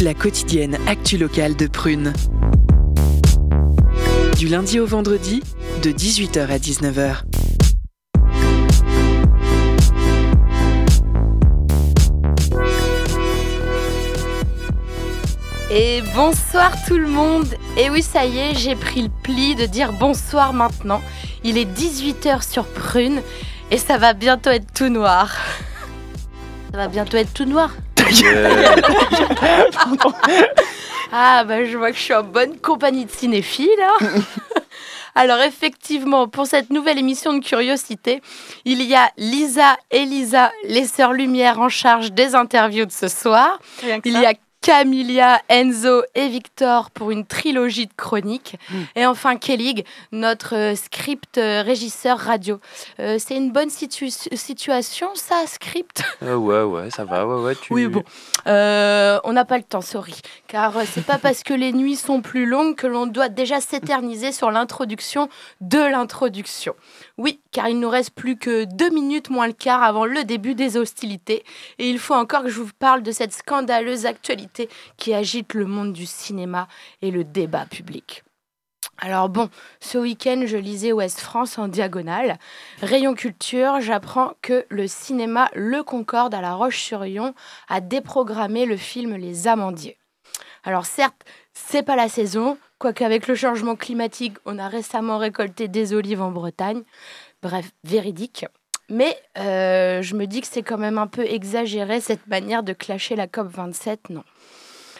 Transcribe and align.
La 0.00 0.14
quotidienne 0.14 0.76
actu 0.86 1.18
locale 1.18 1.56
de 1.56 1.66
Prune. 1.66 2.12
Du 4.38 4.46
lundi 4.46 4.78
au 4.78 4.86
vendredi, 4.86 5.42
de 5.82 5.90
18h 5.90 6.46
à 6.46 6.58
19h. 6.58 7.22
Et 15.72 16.02
bonsoir 16.14 16.72
tout 16.86 16.98
le 16.98 17.08
monde. 17.08 17.46
Et 17.76 17.90
oui, 17.90 18.02
ça 18.02 18.24
y 18.24 18.38
est, 18.38 18.54
j'ai 18.54 18.76
pris 18.76 19.02
le 19.02 19.10
pli 19.24 19.56
de 19.56 19.66
dire 19.66 19.92
bonsoir 19.94 20.52
maintenant. 20.52 21.00
Il 21.42 21.58
est 21.58 21.64
18h 21.64 22.48
sur 22.48 22.66
Prune 22.66 23.20
et 23.72 23.78
ça 23.78 23.98
va 23.98 24.12
bientôt 24.12 24.50
être 24.50 24.72
tout 24.72 24.90
noir. 24.90 25.34
Ça 26.70 26.76
va 26.76 26.86
bientôt 26.86 27.16
être 27.16 27.32
tout 27.32 27.46
noir. 27.46 27.72
ah 31.12 31.44
bah 31.44 31.64
je 31.64 31.76
vois 31.76 31.90
que 31.90 31.96
je 31.96 32.02
suis 32.02 32.14
en 32.14 32.22
bonne 32.22 32.58
compagnie 32.58 33.04
de 33.04 33.10
cinéphiles. 33.10 33.68
hein. 33.80 34.04
Alors 35.14 35.40
effectivement, 35.42 36.26
pour 36.26 36.46
cette 36.46 36.70
nouvelle 36.70 36.98
émission 36.98 37.34
de 37.34 37.44
curiosité, 37.44 38.22
il 38.64 38.80
y 38.82 38.94
a 38.94 39.10
Lisa 39.18 39.76
et 39.90 40.06
Lisa, 40.06 40.50
les 40.64 40.86
sœurs 40.86 41.12
Lumière 41.12 41.60
en 41.60 41.68
charge 41.68 42.12
des 42.12 42.34
interviews 42.34 42.86
de 42.86 42.92
ce 42.92 43.08
soir. 43.08 43.58
Il 44.06 44.14
y 44.22 44.26
a 44.26 44.32
Camilia, 44.62 45.42
Enzo 45.48 46.02
et 46.14 46.28
Victor 46.28 46.90
pour 46.92 47.10
une 47.10 47.26
trilogie 47.26 47.86
de 47.86 47.92
chroniques. 47.96 48.56
Et 48.94 49.04
enfin 49.04 49.36
Kellig, 49.36 49.84
notre 50.12 50.54
euh, 50.54 50.76
script 50.76 51.36
euh, 51.36 51.62
régisseur 51.62 52.16
radio. 52.18 52.60
Euh, 53.00 53.16
c'est 53.18 53.36
une 53.36 53.50
bonne 53.50 53.70
situ- 53.70 54.08
situation, 54.10 55.08
ça, 55.14 55.42
script? 55.46 56.04
Euh, 56.22 56.36
ouais, 56.36 56.62
ouais, 56.62 56.90
ça 56.90 57.04
va, 57.04 57.26
ouais, 57.26 57.42
ouais. 57.42 57.54
Tu... 57.56 57.72
Oui, 57.72 57.86
bon. 57.88 58.04
Euh, 58.46 59.18
on 59.24 59.32
n'a 59.32 59.44
pas 59.44 59.58
le 59.58 59.64
temps, 59.64 59.80
sorry. 59.80 60.14
Car 60.52 60.76
euh, 60.76 60.84
c'est 60.86 61.06
pas 61.06 61.16
parce 61.16 61.42
que 61.42 61.54
les 61.54 61.72
nuits 61.72 61.96
sont 61.96 62.20
plus 62.20 62.44
longues 62.44 62.76
que 62.76 62.86
l'on 62.86 63.06
doit 63.06 63.30
déjà 63.30 63.62
s'éterniser 63.62 64.32
sur 64.32 64.50
l'introduction 64.50 65.30
de 65.62 65.78
l'introduction. 65.78 66.74
Oui, 67.16 67.40
car 67.52 67.70
il 67.70 67.80
nous 67.80 67.88
reste 67.88 68.10
plus 68.10 68.36
que 68.36 68.64
deux 68.64 68.90
minutes 68.90 69.30
moins 69.30 69.46
le 69.46 69.54
quart 69.54 69.82
avant 69.82 70.04
le 70.04 70.24
début 70.24 70.54
des 70.54 70.76
hostilités. 70.76 71.42
Et 71.78 71.88
il 71.88 71.98
faut 71.98 72.12
encore 72.12 72.42
que 72.42 72.50
je 72.50 72.60
vous 72.60 72.68
parle 72.78 73.02
de 73.02 73.12
cette 73.12 73.32
scandaleuse 73.32 74.04
actualité 74.04 74.68
qui 74.98 75.14
agite 75.14 75.54
le 75.54 75.64
monde 75.64 75.94
du 75.94 76.04
cinéma 76.04 76.68
et 77.00 77.10
le 77.10 77.24
débat 77.24 77.64
public. 77.64 78.22
Alors 78.98 79.30
bon, 79.30 79.48
ce 79.80 79.96
week-end, 79.96 80.42
je 80.44 80.58
lisais 80.58 80.92
Ouest 80.92 81.20
France 81.20 81.56
en 81.56 81.66
diagonale. 81.66 82.38
Rayon 82.82 83.14
culture, 83.14 83.80
j'apprends 83.80 84.34
que 84.42 84.66
le 84.68 84.86
cinéma 84.86 85.48
Le 85.54 85.82
Concorde 85.82 86.34
à 86.34 86.42
La 86.42 86.52
Roche-sur-Yon 86.52 87.32
a 87.70 87.80
déprogrammé 87.80 88.66
le 88.66 88.76
film 88.76 89.16
Les 89.16 89.48
Amandiers. 89.48 89.96
Alors 90.64 90.86
certes, 90.86 91.24
c'est 91.52 91.82
pas 91.82 91.96
la 91.96 92.08
saison, 92.08 92.56
quoique 92.78 93.04
avec 93.04 93.26
le 93.26 93.34
changement 93.34 93.76
climatique, 93.76 94.36
on 94.44 94.58
a 94.58 94.68
récemment 94.68 95.18
récolté 95.18 95.68
des 95.68 95.92
olives 95.92 96.22
en 96.22 96.30
Bretagne. 96.30 96.82
Bref, 97.42 97.72
véridique. 97.84 98.46
Mais 98.88 99.16
euh, 99.38 100.02
je 100.02 100.14
me 100.14 100.26
dis 100.26 100.40
que 100.40 100.46
c'est 100.46 100.62
quand 100.62 100.78
même 100.78 100.98
un 100.98 101.06
peu 101.06 101.24
exagéré 101.24 102.00
cette 102.00 102.26
manière 102.26 102.62
de 102.62 102.72
clasher 102.72 103.16
la 103.16 103.26
COP 103.26 103.48
27, 103.48 104.10
non. 104.10 104.24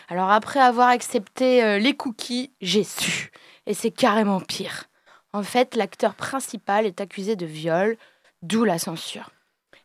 Alors 0.09 0.31
après 0.31 0.61
avoir 0.61 0.89
accepté 0.89 1.63
euh, 1.63 1.79
les 1.79 1.95
cookies, 1.95 2.53
j'ai 2.61 2.85
su. 2.85 3.31
Et 3.67 3.75
c'est 3.75 3.91
carrément 3.91 4.41
pire. 4.41 4.85
En 5.33 5.43
fait, 5.43 5.77
l'acteur 5.77 6.15
principal 6.15 6.87
est 6.87 7.01
accusé 7.01 7.37
de 7.37 7.47
viol, 7.47 7.97
d'où 8.43 8.65
la 8.65 8.79
censure. 8.79 9.31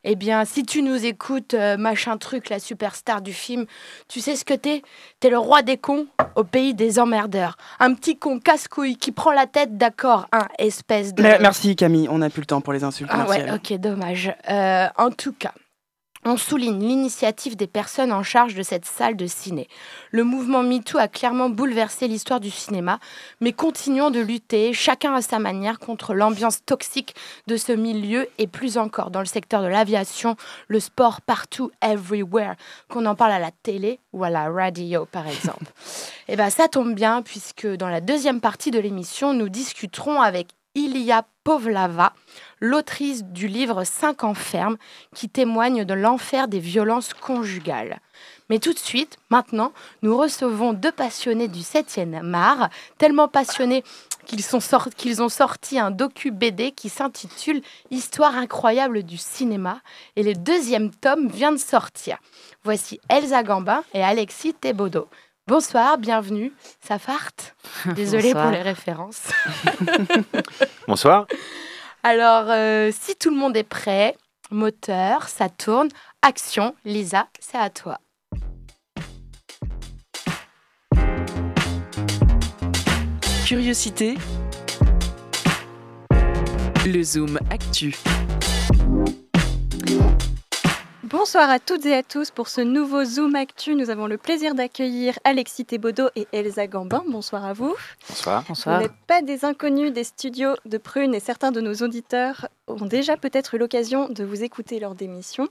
Eh 0.10 0.16
bien, 0.16 0.46
si 0.46 0.64
tu 0.64 0.84
nous 0.84 1.06
écoutes, 1.06 1.54
euh, 1.54 1.76
machin 1.76 2.16
truc, 2.16 2.50
la 2.50 2.60
superstar 2.60 3.22
du 3.22 3.34
film, 3.34 3.66
tu 4.08 4.22
sais 4.22 4.38
ce 4.38 4.46
que 4.46 4.54
t'es? 4.54 4.82
T'es 5.20 5.30
le 5.30 5.38
roi 5.38 5.64
des 5.64 5.76
cons 5.76 6.08
au 6.38 6.46
pays 6.46 6.74
des 6.74 6.98
emmerdeurs. 6.98 7.58
Un 7.82 7.94
petit 7.94 8.18
con 8.18 8.40
casse-couille 8.40 8.96
qui 8.96 9.12
prend 9.12 9.34
la 9.34 9.48
tête, 9.48 9.78
d'accord, 9.78 10.30
un 10.32 10.48
espèce 10.60 11.14
de... 11.14 11.22
Merci 11.24 11.76
Camille, 11.76 12.08
on 12.10 12.20
n'a 12.20 12.30
plus 12.30 12.40
le 12.40 12.46
temps 12.46 12.62
pour 12.62 12.72
les 12.72 12.86
insultes. 12.86 13.10
Ah 13.12 13.26
Merci, 13.28 13.42
ouais, 13.42 13.52
ok, 13.52 13.80
dommage. 13.82 14.34
Euh, 14.50 14.88
en 14.98 15.12
tout 15.12 15.34
cas, 15.34 15.52
on 16.28 16.38
souligne 16.38 16.80
l'initiative 16.80 17.56
des 17.56 17.68
personnes 17.68 18.12
en 18.12 18.24
charge 18.24 18.56
de 18.56 18.64
cette 18.64 18.86
salle 18.86 19.16
de 19.16 19.28
ciné. 19.28 19.68
Le 20.12 20.24
mouvement 20.24 20.64
MeToo 20.64 20.98
a 20.98 21.08
clairement 21.08 21.50
bouleversé 21.50 22.08
l'histoire 22.08 22.40
du 22.40 22.50
cinéma, 22.50 23.00
mais 23.42 23.54
continuons 23.54 24.10
de 24.10 24.20
lutter, 24.20 24.74
chacun 24.74 25.14
à 25.14 25.22
sa 25.22 25.40
manière, 25.40 25.80
contre 25.80 26.14
l'ambiance 26.14 26.64
toxique 26.66 27.16
de 27.48 27.58
ce 27.58 27.72
milieu 27.72 28.28
et 28.38 28.48
plus 28.48 28.78
encore 28.78 29.12
dans 29.12 29.20
le 29.20 29.26
secteur 29.26 29.62
de 29.62 29.68
l'aviation, 29.68 30.36
le 30.68 30.80
sport 30.80 31.22
partout, 31.22 31.72
everywhere, 31.82 32.56
qu'on 32.90 33.06
en 33.06 33.16
parle 33.16 33.34
à 33.34 33.40
la 33.40 33.52
télé 33.52 34.00
ou 34.14 34.24
à 34.24 34.30
la 34.30 34.50
radio 34.50 35.06
par 35.06 35.28
exemple. 35.28 35.66
Et 36.30 36.36
bien 36.36 36.50
ça 36.50 36.68
tombe 36.68 36.94
bien 36.94 37.22
puisque 37.22 37.68
dans 37.68 37.88
la 37.88 38.02
deuxième 38.02 38.42
partie 38.42 38.72
de 38.72 38.80
l'émission, 38.80 39.34
nous 39.34 39.48
discuterons 39.48 40.22
avec 40.22 40.48
Ilia 40.78 41.26
Povlava, 41.44 42.14
l'autrice 42.60 43.24
du 43.24 43.48
livre 43.48 43.84
5 43.84 44.24
ans 44.24 44.36
ferme, 44.36 44.78
qui 45.16 45.28
témoigne 45.28 45.86
de 45.86 45.96
l'enfer 45.96 46.48
des 46.48 46.60
violences 46.60 47.16
conjugales. 47.16 48.00
Mais 48.50 48.60
tout 48.60 48.74
de 48.74 48.80
suite, 48.80 49.18
maintenant, 49.32 49.74
nous 50.04 50.16
recevons 50.16 50.74
deux 50.74 50.92
passionnés 50.92 51.48
du 51.48 51.62
7e 51.62 52.32
art, 52.36 52.70
tellement 53.00 53.28
passionnés 53.28 53.84
qu'ils 54.28 54.46
qu'ils 54.96 55.24
ont 55.24 55.30
sorti 55.30 55.80
un 55.80 55.90
docu-BD 55.90 56.74
qui 56.74 56.90
s'intitule 56.90 57.62
Histoire 57.90 58.36
incroyable 58.36 59.02
du 59.02 59.18
cinéma, 59.18 59.82
et 60.16 60.22
le 60.22 60.34
deuxième 60.36 60.92
tome 60.92 61.28
vient 61.28 61.54
de 61.54 61.58
sortir. 61.58 62.20
Voici 62.64 63.00
Elsa 63.10 63.42
Gambin 63.42 63.84
et 63.96 64.04
Alexis 64.04 64.54
Thébaudot. 64.54 65.10
Bonsoir, 65.48 65.98
bienvenue. 65.98 66.52
Ça 66.82 67.00
farte 67.00 67.56
Désolée 67.96 68.34
pour 68.34 68.52
les 68.52 68.62
références. 68.62 69.30
Bonsoir. 70.90 71.26
Alors, 72.04 72.48
euh, 72.50 72.92
si 72.92 73.16
tout 73.16 73.30
le 73.30 73.38
monde 73.38 73.56
est 73.56 73.64
prêt, 73.64 74.18
moteur, 74.52 75.30
ça 75.30 75.48
tourne, 75.48 75.88
action, 76.22 76.76
Lisa, 76.84 77.28
c'est 77.40 77.58
à 77.58 77.70
toi. 77.70 78.00
Curiosité. 83.46 84.16
Le 86.86 87.02
Zoom 87.04 87.40
Actu. 87.50 87.96
Bonsoir 91.10 91.50
à 91.50 91.58
toutes 91.60 91.86
et 91.86 91.96
à 91.96 92.04
tous 92.04 92.32
pour 92.32 92.50
ce 92.50 92.60
nouveau 92.60 93.06
Zoom 93.06 93.34
Actu. 93.36 93.76
Nous 93.76 93.90
avons 93.90 94.08
le 94.08 94.18
plaisir 94.18 94.56
d'accueillir 94.56 95.18
Alexis 95.24 95.64
Thébaudot 95.64 96.10
et 96.18 96.28
Elsa 96.34 96.68
Gambin. 96.68 97.02
Bonsoir 97.08 97.46
à 97.46 97.54
vous. 97.54 97.74
Bonsoir. 98.10 98.44
Vous 98.50 98.84
n'êtes 98.84 99.06
pas 99.08 99.22
des 99.22 99.46
inconnus 99.46 99.94
des 99.94 100.04
studios 100.04 100.56
de 100.66 100.78
Prune 100.78 101.16
et 101.16 101.22
certains 101.22 101.54
de 101.54 101.62
nos 101.62 101.76
auditeurs 101.76 102.50
ont 102.68 102.86
déjà 102.86 103.16
peut-être 103.16 103.54
eu 103.54 103.58
l'occasion 103.58 104.10
de 104.10 104.26
vous 104.26 104.44
écouter 104.44 104.82
lors 104.82 104.96
d'émissions. 104.96 105.48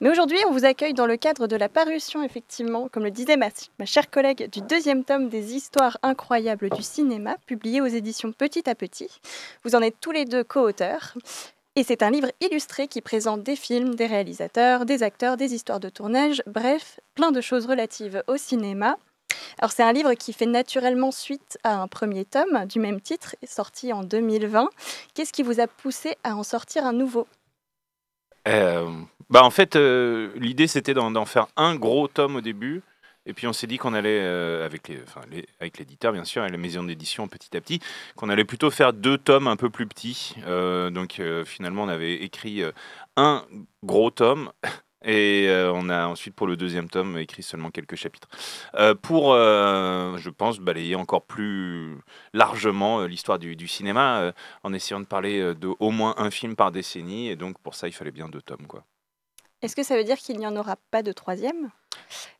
Mais 0.00 0.10
aujourd'hui, 0.10 0.38
on 0.48 0.52
vous 0.52 0.64
accueille 0.64 0.94
dans 0.94 1.06
le 1.06 1.16
cadre 1.16 1.46
de 1.46 1.54
la 1.54 1.68
parution, 1.68 2.24
effectivement, 2.24 2.88
comme 2.88 3.04
le 3.04 3.12
disait 3.12 3.36
ma, 3.36 3.50
ma 3.78 3.86
chère 3.86 4.10
collègue, 4.10 4.50
du 4.50 4.62
deuxième 4.62 5.04
tome 5.04 5.28
des 5.28 5.54
Histoires 5.54 5.98
incroyables 6.02 6.70
du 6.70 6.82
cinéma, 6.82 7.36
publié 7.46 7.80
aux 7.80 7.86
éditions 7.86 8.32
Petit 8.32 8.68
à 8.68 8.74
Petit. 8.74 9.20
Vous 9.62 9.76
en 9.76 9.80
êtes 9.80 10.00
tous 10.00 10.10
les 10.10 10.24
deux 10.24 10.42
co-auteurs. 10.42 11.14
Et 11.74 11.84
c'est 11.84 12.02
un 12.02 12.10
livre 12.10 12.30
illustré 12.42 12.86
qui 12.86 13.00
présente 13.00 13.42
des 13.42 13.56
films, 13.56 13.94
des 13.94 14.04
réalisateurs, 14.06 14.84
des 14.84 15.02
acteurs, 15.02 15.38
des 15.38 15.54
histoires 15.54 15.80
de 15.80 15.88
tournage, 15.88 16.42
bref, 16.46 17.00
plein 17.14 17.32
de 17.32 17.40
choses 17.40 17.64
relatives 17.64 18.22
au 18.26 18.36
cinéma. 18.36 18.98
Alors 19.58 19.72
c'est 19.72 19.82
un 19.82 19.92
livre 19.92 20.12
qui 20.12 20.34
fait 20.34 20.46
naturellement 20.46 21.10
suite 21.10 21.58
à 21.64 21.80
un 21.80 21.88
premier 21.88 22.26
tome 22.26 22.66
du 22.66 22.78
même 22.78 23.00
titre, 23.00 23.36
sorti 23.46 23.90
en 23.94 24.02
2020. 24.02 24.68
Qu'est-ce 25.14 25.32
qui 25.32 25.42
vous 25.42 25.60
a 25.60 25.66
poussé 25.66 26.16
à 26.24 26.36
en 26.36 26.42
sortir 26.42 26.84
un 26.84 26.92
nouveau? 26.92 27.26
Euh, 28.48 28.90
bah 29.30 29.42
en 29.42 29.50
fait, 29.50 29.74
euh, 29.76 30.30
l'idée 30.36 30.66
c'était 30.66 30.92
d'en 30.92 31.10
d'en 31.10 31.24
faire 31.24 31.46
un 31.56 31.74
gros 31.76 32.06
tome 32.06 32.36
au 32.36 32.40
début. 32.42 32.82
Et 33.26 33.34
puis 33.34 33.46
on 33.46 33.52
s'est 33.52 33.66
dit 33.66 33.78
qu'on 33.78 33.94
allait, 33.94 34.20
euh, 34.20 34.66
avec 34.66 34.88
les- 34.88 35.00
enfin, 35.02 35.20
avec 35.60 35.78
l'éditeur 35.78 36.12
bien 36.12 36.24
sûr, 36.24 36.44
et 36.44 36.48
la 36.48 36.56
maison 36.56 36.82
d'édition 36.82 37.28
petit 37.28 37.56
à 37.56 37.60
petit, 37.60 37.80
qu'on 38.16 38.28
allait 38.28 38.44
plutôt 38.44 38.70
faire 38.70 38.92
deux 38.92 39.18
tomes 39.18 39.46
un 39.46 39.56
peu 39.56 39.70
plus 39.70 39.86
petits. 39.86 40.34
Euh, 40.46 40.90
donc 40.90 41.20
euh, 41.20 41.44
finalement 41.44 41.84
on 41.84 41.88
avait 41.88 42.14
écrit 42.14 42.62
un 43.16 43.44
gros 43.84 44.10
tome. 44.10 44.52
Et 45.04 45.48
on 45.74 45.88
a 45.88 46.06
ensuite 46.06 46.36
pour 46.36 46.46
le 46.46 46.56
deuxième 46.56 46.88
tome 46.88 47.18
écrit 47.18 47.42
seulement 47.42 47.72
quelques 47.72 47.96
chapitres. 47.96 48.28
Pour, 49.02 49.34
je 49.34 50.30
pense, 50.30 50.60
balayer 50.60 50.94
encore 50.94 51.22
plus 51.22 51.98
largement 52.32 53.00
l'histoire 53.04 53.40
du, 53.40 53.56
du 53.56 53.66
cinéma, 53.66 54.32
en 54.62 54.72
essayant 54.72 55.00
de 55.00 55.06
parler 55.06 55.56
de 55.56 55.74
au 55.80 55.90
moins 55.90 56.14
un 56.18 56.30
film 56.30 56.54
par 56.54 56.70
décennie. 56.70 57.30
Et 57.30 57.34
donc 57.34 57.58
pour 57.58 57.74
ça, 57.74 57.88
il 57.88 57.92
fallait 57.92 58.12
bien 58.12 58.28
deux 58.28 58.42
tomes. 58.42 58.68
Quoi. 58.68 58.84
Est-ce 59.60 59.74
que 59.74 59.82
ça 59.82 59.96
veut 59.96 60.04
dire 60.04 60.18
qu'il 60.18 60.38
n'y 60.38 60.46
en 60.46 60.54
aura 60.56 60.76
pas 60.92 61.02
de 61.02 61.10
troisième? 61.10 61.72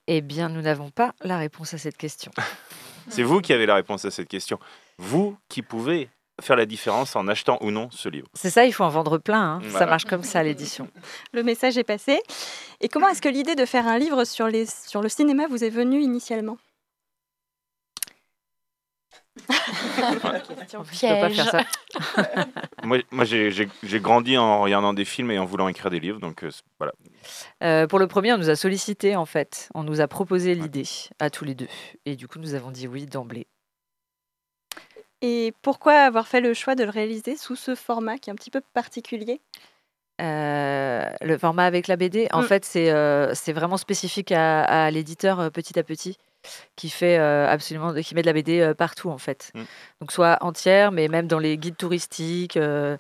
Eh 0.09 0.21
bien, 0.21 0.49
nous 0.49 0.63
n'avons 0.63 0.91
pas 0.91 1.15
la 1.23 1.39
réponse 1.39 1.75
à 1.75 1.79
cette 1.79 1.97
question. 1.97 2.33
C'est 3.09 3.23
vous 3.23 3.41
qui 3.41 3.53
avez 3.53 3.67
la 3.67 3.75
réponse 3.77 4.05
à 4.05 4.11
cette 4.11 4.29
question. 4.29 4.59
Vous 4.99 5.37
qui 5.49 5.63
pouvez 5.63 6.09
faire 6.41 6.57
la 6.57 6.67
différence 6.67 7.15
en 7.15 7.29
achetant 7.29 7.59
ou 7.61 7.71
non 7.71 7.89
ce 7.91 8.09
livre. 8.09 8.27
C'est 8.35 8.51
ça, 8.51 8.65
il 8.65 8.73
faut 8.73 8.85
en 8.85 8.89
vendre 8.89 9.19
plein. 9.19 9.57
hein. 9.57 9.63
Ça 9.71 9.87
marche 9.87 10.05
comme 10.07 10.23
ça 10.23 10.43
l'édition. 10.43 10.89
Le 11.33 11.43
message 11.43 11.79
est 11.79 11.85
passé. 11.85 12.21
Et 12.81 12.89
comment 12.89 13.09
est-ce 13.09 13.23
que 13.23 13.29
l'idée 13.29 13.55
de 13.55 13.65
faire 13.67 13.87
un 13.87 13.99
livre 13.99 14.25
sur, 14.25 14.49
les, 14.49 14.67
sur 14.67 15.03
le 15.03 15.09
cinéma 15.09 15.47
vous 15.49 15.63
est 15.63 15.71
venue 15.71 16.01
initialement? 16.01 16.57
Je 19.97 21.15
peux 21.15 21.21
pas 21.21 21.31
faire 21.31 21.51
ça. 21.51 21.65
Moi, 22.85 22.99
moi 23.11 23.25
j'ai- 23.25 23.51
grandi 24.01 24.37
en 24.39 24.61
regardant 24.63 24.93
des 24.93 25.05
films 25.05 25.31
et 25.31 25.39
en 25.39 25.45
voulant 25.45 25.69
écrire 25.69 25.91
des 25.91 26.01
livres, 26.01 26.19
donc 26.19 26.43
euh, 26.43 26.51
voilà. 26.79 26.93
Euh, 27.63 27.87
pour 27.87 27.99
le 28.01 28.07
premier, 28.09 28.33
on 28.33 28.39
nous 28.39 28.51
a 28.51 28.57
sollicité 28.57 29.15
en 29.15 29.27
fait. 29.27 29.69
On 29.75 29.85
nous 29.85 30.01
a 30.01 30.09
proposé 30.09 30.55
l'idée 30.55 30.85
à 31.21 31.31
tous 31.31 31.45
les 31.45 31.55
deux. 31.55 31.69
Et 32.07 32.17
du 32.17 32.27
coup, 32.27 32.39
nous 32.41 32.55
avons 32.55 32.71
dit 32.73 32.89
oui 32.89 33.07
d'emblée. 33.07 33.47
Et 35.21 35.53
pourquoi 35.63 35.93
avoir 35.95 36.27
fait 36.27 36.41
le 36.41 36.53
choix 36.55 36.75
de 36.75 36.83
le 36.83 36.91
réaliser 36.91 37.37
sous 37.37 37.55
ce 37.55 37.75
format 37.77 38.19
qui 38.19 38.31
est 38.31 38.33
un 38.33 38.37
petit 38.37 38.51
peu 38.51 38.61
particulier? 38.75 39.41
Euh, 40.21 41.09
le 41.21 41.39
format 41.39 41.65
avec 41.65 41.87
la 41.87 41.97
BD, 41.97 42.29
en 42.33 42.43
Mm. 42.43 42.47
fait, 42.47 42.65
c'est 42.65 42.91
euh, 42.91 43.33
vraiment 43.49 43.77
spécifique 43.77 44.33
à, 44.33 44.63
à 44.65 44.91
l'éditeur 44.91 45.39
euh, 45.41 45.51
petit 45.51 45.79
à 45.79 45.83
petit 45.85 46.17
qui 46.77 46.91
fait 46.91 47.19
euh, 47.19 47.49
absolument, 47.49 47.93
qui 47.95 48.15
met 48.15 48.23
de 48.23 48.27
la 48.27 48.33
BD 48.33 48.61
euh, 48.61 48.75
partout 48.75 49.11
en 49.11 49.19
fait. 49.19 49.51
Mm. 49.55 49.63
Donc 50.01 50.13
soit 50.13 50.39
entière, 50.41 50.93
mais 50.93 51.09
même 51.09 51.27
dans 51.27 51.39
les 51.39 51.57
guides 51.59 51.77
touristiques, 51.77 52.57
euh, 52.57 52.97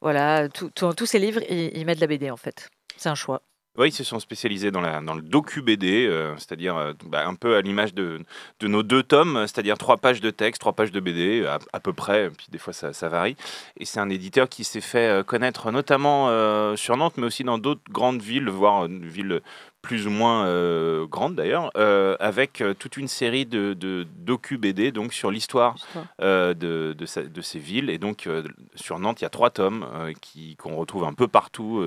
voilà, 0.00 0.48
tout- 0.48 0.70
tout- 0.74 0.92
tous 0.94 1.06
ces 1.06 1.18
livres, 1.18 1.40
ils, 1.48 1.76
ils 1.76 1.84
mettent 1.86 1.98
de 1.98 2.02
la 2.02 2.06
BD 2.06 2.30
en 2.30 2.36
fait. 2.36 2.68
C'est 2.96 3.08
un 3.08 3.14
choix. 3.14 3.42
Oui, 3.76 3.88
ils 3.88 3.92
se 3.92 4.04
sont 4.04 4.20
spécialisés 4.20 4.70
dans, 4.70 4.80
la, 4.80 5.00
dans 5.00 5.14
le 5.14 5.20
docu-BD, 5.22 6.08
c'est-à-dire 6.38 6.94
bah, 7.06 7.26
un 7.26 7.34
peu 7.34 7.56
à 7.56 7.60
l'image 7.60 7.92
de, 7.92 8.20
de 8.60 8.68
nos 8.68 8.84
deux 8.84 9.02
tomes, 9.02 9.36
c'est-à-dire 9.48 9.76
trois 9.78 9.96
pages 9.96 10.20
de 10.20 10.30
texte, 10.30 10.60
trois 10.60 10.74
pages 10.74 10.92
de 10.92 11.00
BD, 11.00 11.44
à, 11.44 11.58
à 11.72 11.80
peu 11.80 11.92
près, 11.92 12.30
puis 12.30 12.46
des 12.50 12.58
fois 12.58 12.72
ça, 12.72 12.92
ça 12.92 13.08
varie. 13.08 13.34
Et 13.80 13.84
c'est 13.84 13.98
un 13.98 14.10
éditeur 14.10 14.48
qui 14.48 14.62
s'est 14.62 14.80
fait 14.80 15.26
connaître 15.26 15.72
notamment 15.72 16.28
sur 16.76 16.96
Nantes, 16.96 17.14
mais 17.16 17.26
aussi 17.26 17.42
dans 17.42 17.58
d'autres 17.58 17.82
grandes 17.90 18.22
villes, 18.22 18.48
voire 18.48 18.84
une 18.86 19.06
ville 19.08 19.40
plus 19.84 20.06
ou 20.06 20.10
moins 20.10 20.46
euh, 20.46 21.06
grande 21.06 21.36
d'ailleurs, 21.36 21.70
euh, 21.76 22.16
avec 22.18 22.60
euh, 22.62 22.72
toute 22.74 22.96
une 22.96 23.06
série 23.06 23.44
de, 23.46 23.74
de 23.74 24.06
docu-BD 24.16 24.90
donc 24.90 25.12
sur 25.12 25.30
l'histoire 25.30 25.76
de, 26.18 26.54
de, 26.98 27.06
sa- 27.06 27.22
de 27.22 27.40
ces 27.42 27.58
villes. 27.58 27.90
Et 27.90 27.98
donc 27.98 28.28
sur 28.74 28.98
Nantes, 28.98 29.20
il 29.20 29.24
y 29.24 29.26
a 29.26 29.30
trois 29.30 29.50
tomes 29.50 29.86
qui- 30.20 30.56
qu'on 30.56 30.74
retrouve 30.76 31.04
un 31.04 31.12
peu 31.12 31.28
partout. 31.28 31.86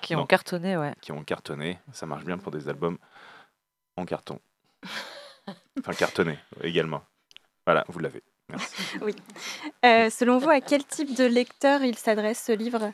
Qui 0.00 0.16
ont 0.16 0.26
cartonné, 0.26 0.76
ouais. 0.76 0.94
qui 1.02 1.12
ont 1.12 1.22
cartonné. 1.22 1.78
Ça 1.92 2.06
marche 2.06 2.24
bien 2.24 2.38
pour 2.38 2.50
des 2.52 2.68
albums 2.68 2.98
en 3.96 4.04
carton. 4.06 4.40
Enfin, 5.78 5.92
cartonné 5.92 6.38
également. 6.62 7.02
Voilà, 7.66 7.84
vous 7.88 7.98
l'avez. 8.00 8.22
Merci. 8.48 8.74
Euh, 9.84 10.10
Selon 10.10 10.38
vous, 10.38 10.48
à 10.50 10.60
quel 10.60 10.84
type 10.84 11.14
de 11.16 11.24
lecteur 11.24 11.82
il 11.82 11.96
s'adresse 11.96 12.42
ce 12.46 12.52
livre? 12.52 12.92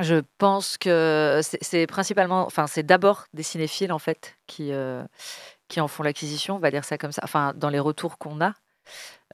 Je 0.00 0.16
pense 0.38 0.76
que 0.76 1.40
c'est- 1.42 1.86
principalement, 1.86 2.44
enfin, 2.46 2.66
c'est 2.66 2.82
d'abord 2.82 3.26
des 3.32 3.44
cinéphiles 3.44 3.92
en 3.92 4.00
fait 4.00 4.36
qui, 4.48 4.72
euh, 4.72 5.04
qui 5.68 5.80
en 5.80 5.88
font 5.88 6.02
l'acquisition, 6.02 6.56
on 6.56 6.58
va 6.60 6.70
dire 6.72 6.84
ça 6.84 6.98
comme 6.98 7.12
ça, 7.12 7.22
enfin, 7.24 7.52
dans 7.56 7.70
les 7.70 7.78
retours 7.80 8.18
qu'on 8.18 8.40
a. 8.40 8.54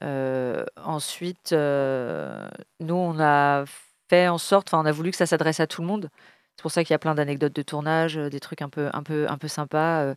Euh, 0.03 0.65
ensuite, 0.83 1.53
euh, 1.53 2.49
nous, 2.81 2.95
on 2.95 3.19
a 3.19 3.65
fait 4.09 4.27
en 4.29 4.37
sorte, 4.39 4.69
enfin, 4.69 4.81
on 4.83 4.87
a 4.87 4.91
voulu 4.93 5.11
que 5.11 5.17
ça 5.17 5.25
s'adresse 5.27 5.59
à 5.61 5.67
tout 5.67 5.81
le 5.81 5.87
monde. 5.87 6.09
C'est 6.57 6.63
pour 6.63 6.71
ça 6.71 6.83
qu'il 6.83 6.93
y 6.93 6.95
a 6.95 6.99
plein 6.99 7.15
d'anecdotes 7.15 7.53
de 7.55 7.61
tournage, 7.63 8.15
des 8.15 8.39
trucs 8.39 8.61
un 8.61 8.69
peu, 8.69 8.89
un 8.93 9.03
peu, 9.03 9.27
un 9.29 9.37
peu 9.37 9.47
sympas 9.49 10.13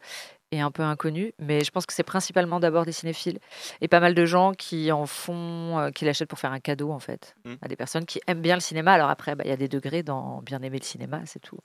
et 0.50 0.60
un 0.60 0.70
peu 0.70 0.82
inconnus. 0.82 1.32
Mais 1.38 1.64
je 1.64 1.70
pense 1.70 1.86
que 1.86 1.92
c'est 1.92 2.02
principalement 2.02 2.60
d'abord 2.60 2.84
des 2.84 2.92
cinéphiles 2.92 3.38
et 3.80 3.88
pas 3.88 4.00
mal 4.00 4.14
de 4.14 4.24
gens 4.24 4.52
qui 4.52 4.92
en 4.92 5.06
font, 5.06 5.78
euh, 5.78 5.90
qui 5.90 6.04
l'achètent 6.04 6.28
pour 6.28 6.38
faire 6.38 6.52
un 6.52 6.60
cadeau 6.60 6.90
en 6.92 6.98
fait, 7.00 7.34
Mm. 7.44 7.54
à 7.62 7.68
des 7.68 7.76
personnes 7.76 8.06
qui 8.06 8.20
aiment 8.26 8.42
bien 8.42 8.54
le 8.54 8.60
cinéma. 8.60 8.92
Alors 8.92 9.10
après, 9.10 9.34
bah, 9.34 9.44
il 9.44 9.50
y 9.50 9.52
a 9.52 9.56
des 9.56 9.68
degrés 9.68 10.02
dans 10.02 10.42
bien 10.42 10.62
aimer 10.62 10.78
le 10.78 10.84
cinéma, 10.84 11.20
c'est 11.26 11.40
tout. 11.40 11.58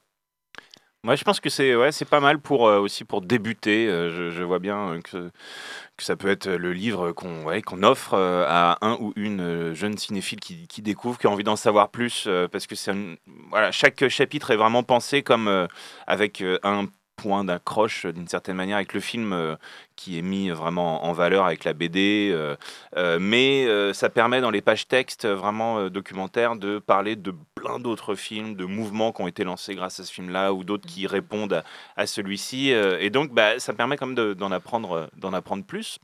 Moi, 1.05 1.15
je 1.15 1.23
pense 1.23 1.39
que 1.39 1.49
c'est 1.49 1.77
ouais, 1.77 1.93
c'est 1.93 2.03
pas 2.03 2.19
mal 2.19 2.39
pour 2.39 2.67
euh, 2.67 2.79
aussi 2.79 3.05
pour 3.05 3.21
débuter. 3.21 3.87
Euh, 3.87 4.09
je, 4.09 4.31
je 4.31 4.43
vois 4.43 4.59
bien 4.59 4.99
que, 5.01 5.31
que 5.95 6.03
ça 6.03 6.17
peut 6.17 6.27
être 6.27 6.49
le 6.49 6.73
livre 6.73 7.13
qu'on 7.13 7.43
ouais, 7.45 7.61
qu'on 7.61 7.83
offre 7.83 8.15
euh, 8.15 8.43
à 8.45 8.77
un 8.85 8.97
ou 8.99 9.13
une 9.15 9.73
jeune 9.73 9.97
cinéphile 9.97 10.41
qui, 10.41 10.67
qui 10.67 10.81
découvre, 10.81 11.17
qui 11.17 11.27
a 11.27 11.29
envie 11.29 11.45
d'en 11.45 11.55
savoir 11.55 11.89
plus, 11.89 12.27
parce 12.51 12.67
que 12.67 12.75
c'est 12.75 12.91
voilà, 13.49 13.71
chaque 13.71 14.09
chapitre 14.09 14.51
est 14.51 14.57
vraiment 14.57 14.83
pensé 14.83 15.23
comme 15.23 15.67
avec 16.05 16.43
un 16.63 16.87
point 17.19 17.43
d'accroche 17.43 18.05
euh, 18.05 18.13
d'une 18.13 18.27
certaine 18.27 18.55
manière 18.55 18.77
avec 18.77 18.93
le 18.93 19.01
film 19.01 19.33
euh, 19.33 19.55
qui 19.99 20.17
est 20.17 20.21
mis 20.21 20.49
vraiment 20.49 21.03
en 21.05 21.11
valeur 21.11 21.45
avec 21.45 21.65
la 21.65 21.73
BD, 21.73 22.31
euh, 22.33 22.55
euh, 22.95 23.17
mais 23.19 23.65
euh, 23.67 23.91
ça 23.91 24.09
permet 24.09 24.39
dans 24.39 24.49
les 24.49 24.61
pages 24.61 24.87
textes 24.87 25.27
vraiment 25.27 25.77
euh, 25.79 25.89
documentaires 25.89 26.55
de 26.55 26.79
parler 26.79 27.17
de 27.17 27.33
plein 27.53 27.79
d'autres 27.79 28.15
films, 28.15 28.55
de 28.55 28.63
mouvements 28.63 29.11
qui 29.11 29.21
ont 29.21 29.27
été 29.27 29.43
lancés 29.43 29.75
grâce 29.75 29.99
à 29.99 30.05
ce 30.05 30.11
film-là 30.13 30.53
ou 30.53 30.63
d'autres 30.63 30.87
qui 30.87 31.05
répondent 31.05 31.51
à, 31.51 31.63
à 31.97 32.07
celui-ci, 32.07 32.71
euh, 32.71 32.97
et 33.01 33.09
donc 33.09 33.33
bah, 33.33 33.59
ça 33.59 33.73
permet 33.73 33.97
quand 33.97 34.05
même 34.05 34.15
de- 34.15 34.33
d'en 34.33 34.51
apprendre, 34.53 35.09
d'en 35.17 35.33
apprendre 35.33 35.65
plus. 35.65 35.99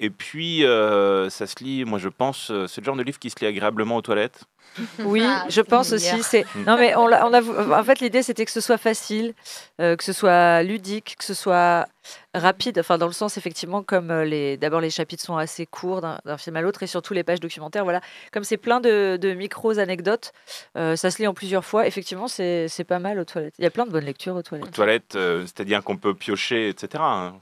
Et 0.00 0.10
puis 0.10 0.64
euh, 0.64 1.30
ça 1.30 1.46
se 1.46 1.62
lit, 1.62 1.84
moi 1.84 2.00
je 2.00 2.08
pense, 2.08 2.50
c'est 2.66 2.80
le 2.80 2.84
genre 2.84 2.96
de 2.96 3.02
livre 3.04 3.18
qui 3.20 3.30
se 3.30 3.36
lit 3.40 3.46
agréablement 3.46 3.96
aux 3.96 4.02
toilettes. 4.02 4.40
Oui, 4.98 5.22
Ah, 5.24 5.46
je 5.48 5.62
pense 5.62 5.92
aussi. 5.92 6.22
C'est 6.22 6.44
non 6.66 6.76
mais 6.76 6.94
on, 6.96 7.06
l'a- 7.06 7.26
on 7.26 7.32
a 7.32 7.80
en 7.80 7.84
fait 7.84 8.00
l'idée 8.00 8.22
c'était 8.22 8.44
que 8.44 8.50
ce 8.50 8.60
soit 8.60 8.76
facile, 8.76 9.32
euh, 9.80 9.96
que 9.96 10.04
ce 10.04 10.12
soit 10.12 10.62
ludique, 10.64 11.16
que 11.18 11.24
ce 11.24 11.32
soit 11.32 11.86
rapide. 12.34 12.78
Enfin 12.78 12.98
dans 12.98 13.06
le 13.06 13.12
sens 13.12 13.36
effectivement 13.36 13.82
comme 13.82 14.10
euh, 14.10 14.24
les 14.24 14.56
d'abord 14.56 14.80
les 14.80 14.90
chapitres 14.90 15.22
sont 15.22 15.36
assez 15.36 15.66
courts 15.66 16.00
d'un 16.00 16.38
film 16.38 16.56
à 16.56 16.60
l'autre 16.60 16.82
et 16.82 16.86
surtout 16.86 17.14
les 17.14 17.24
pages 17.24 17.40
documentaires. 17.40 17.84
Voilà, 17.84 18.00
comme 18.32 18.44
c'est 18.44 18.56
plein 18.56 18.80
de, 18.80 19.16
de 19.20 19.34
micros 19.34 19.78
anecdotes, 19.78 20.32
euh, 20.76 20.96
ça 20.96 21.10
se 21.10 21.18
lit 21.18 21.26
en 21.26 21.34
plusieurs 21.34 21.64
fois. 21.64 21.86
Effectivement 21.86 22.28
c'est 22.28 22.86
pas 22.86 22.98
mal 22.98 23.18
aux 23.18 23.24
toilettes. 23.24 23.54
Il 23.58 23.64
y 23.64 23.66
a 23.66 23.70
plein 23.70 23.86
de 23.86 23.90
bonnes 23.90 24.04
lectures 24.04 24.36
aux 24.36 24.42
toilettes. 24.42 24.72
toilettes, 24.72 25.16
euh, 25.16 25.42
c'est-à-dire 25.42 25.82
qu'on 25.82 25.96
peut 25.96 26.14
piocher, 26.14 26.68
etc. 26.68 27.02
hein, 27.04 27.36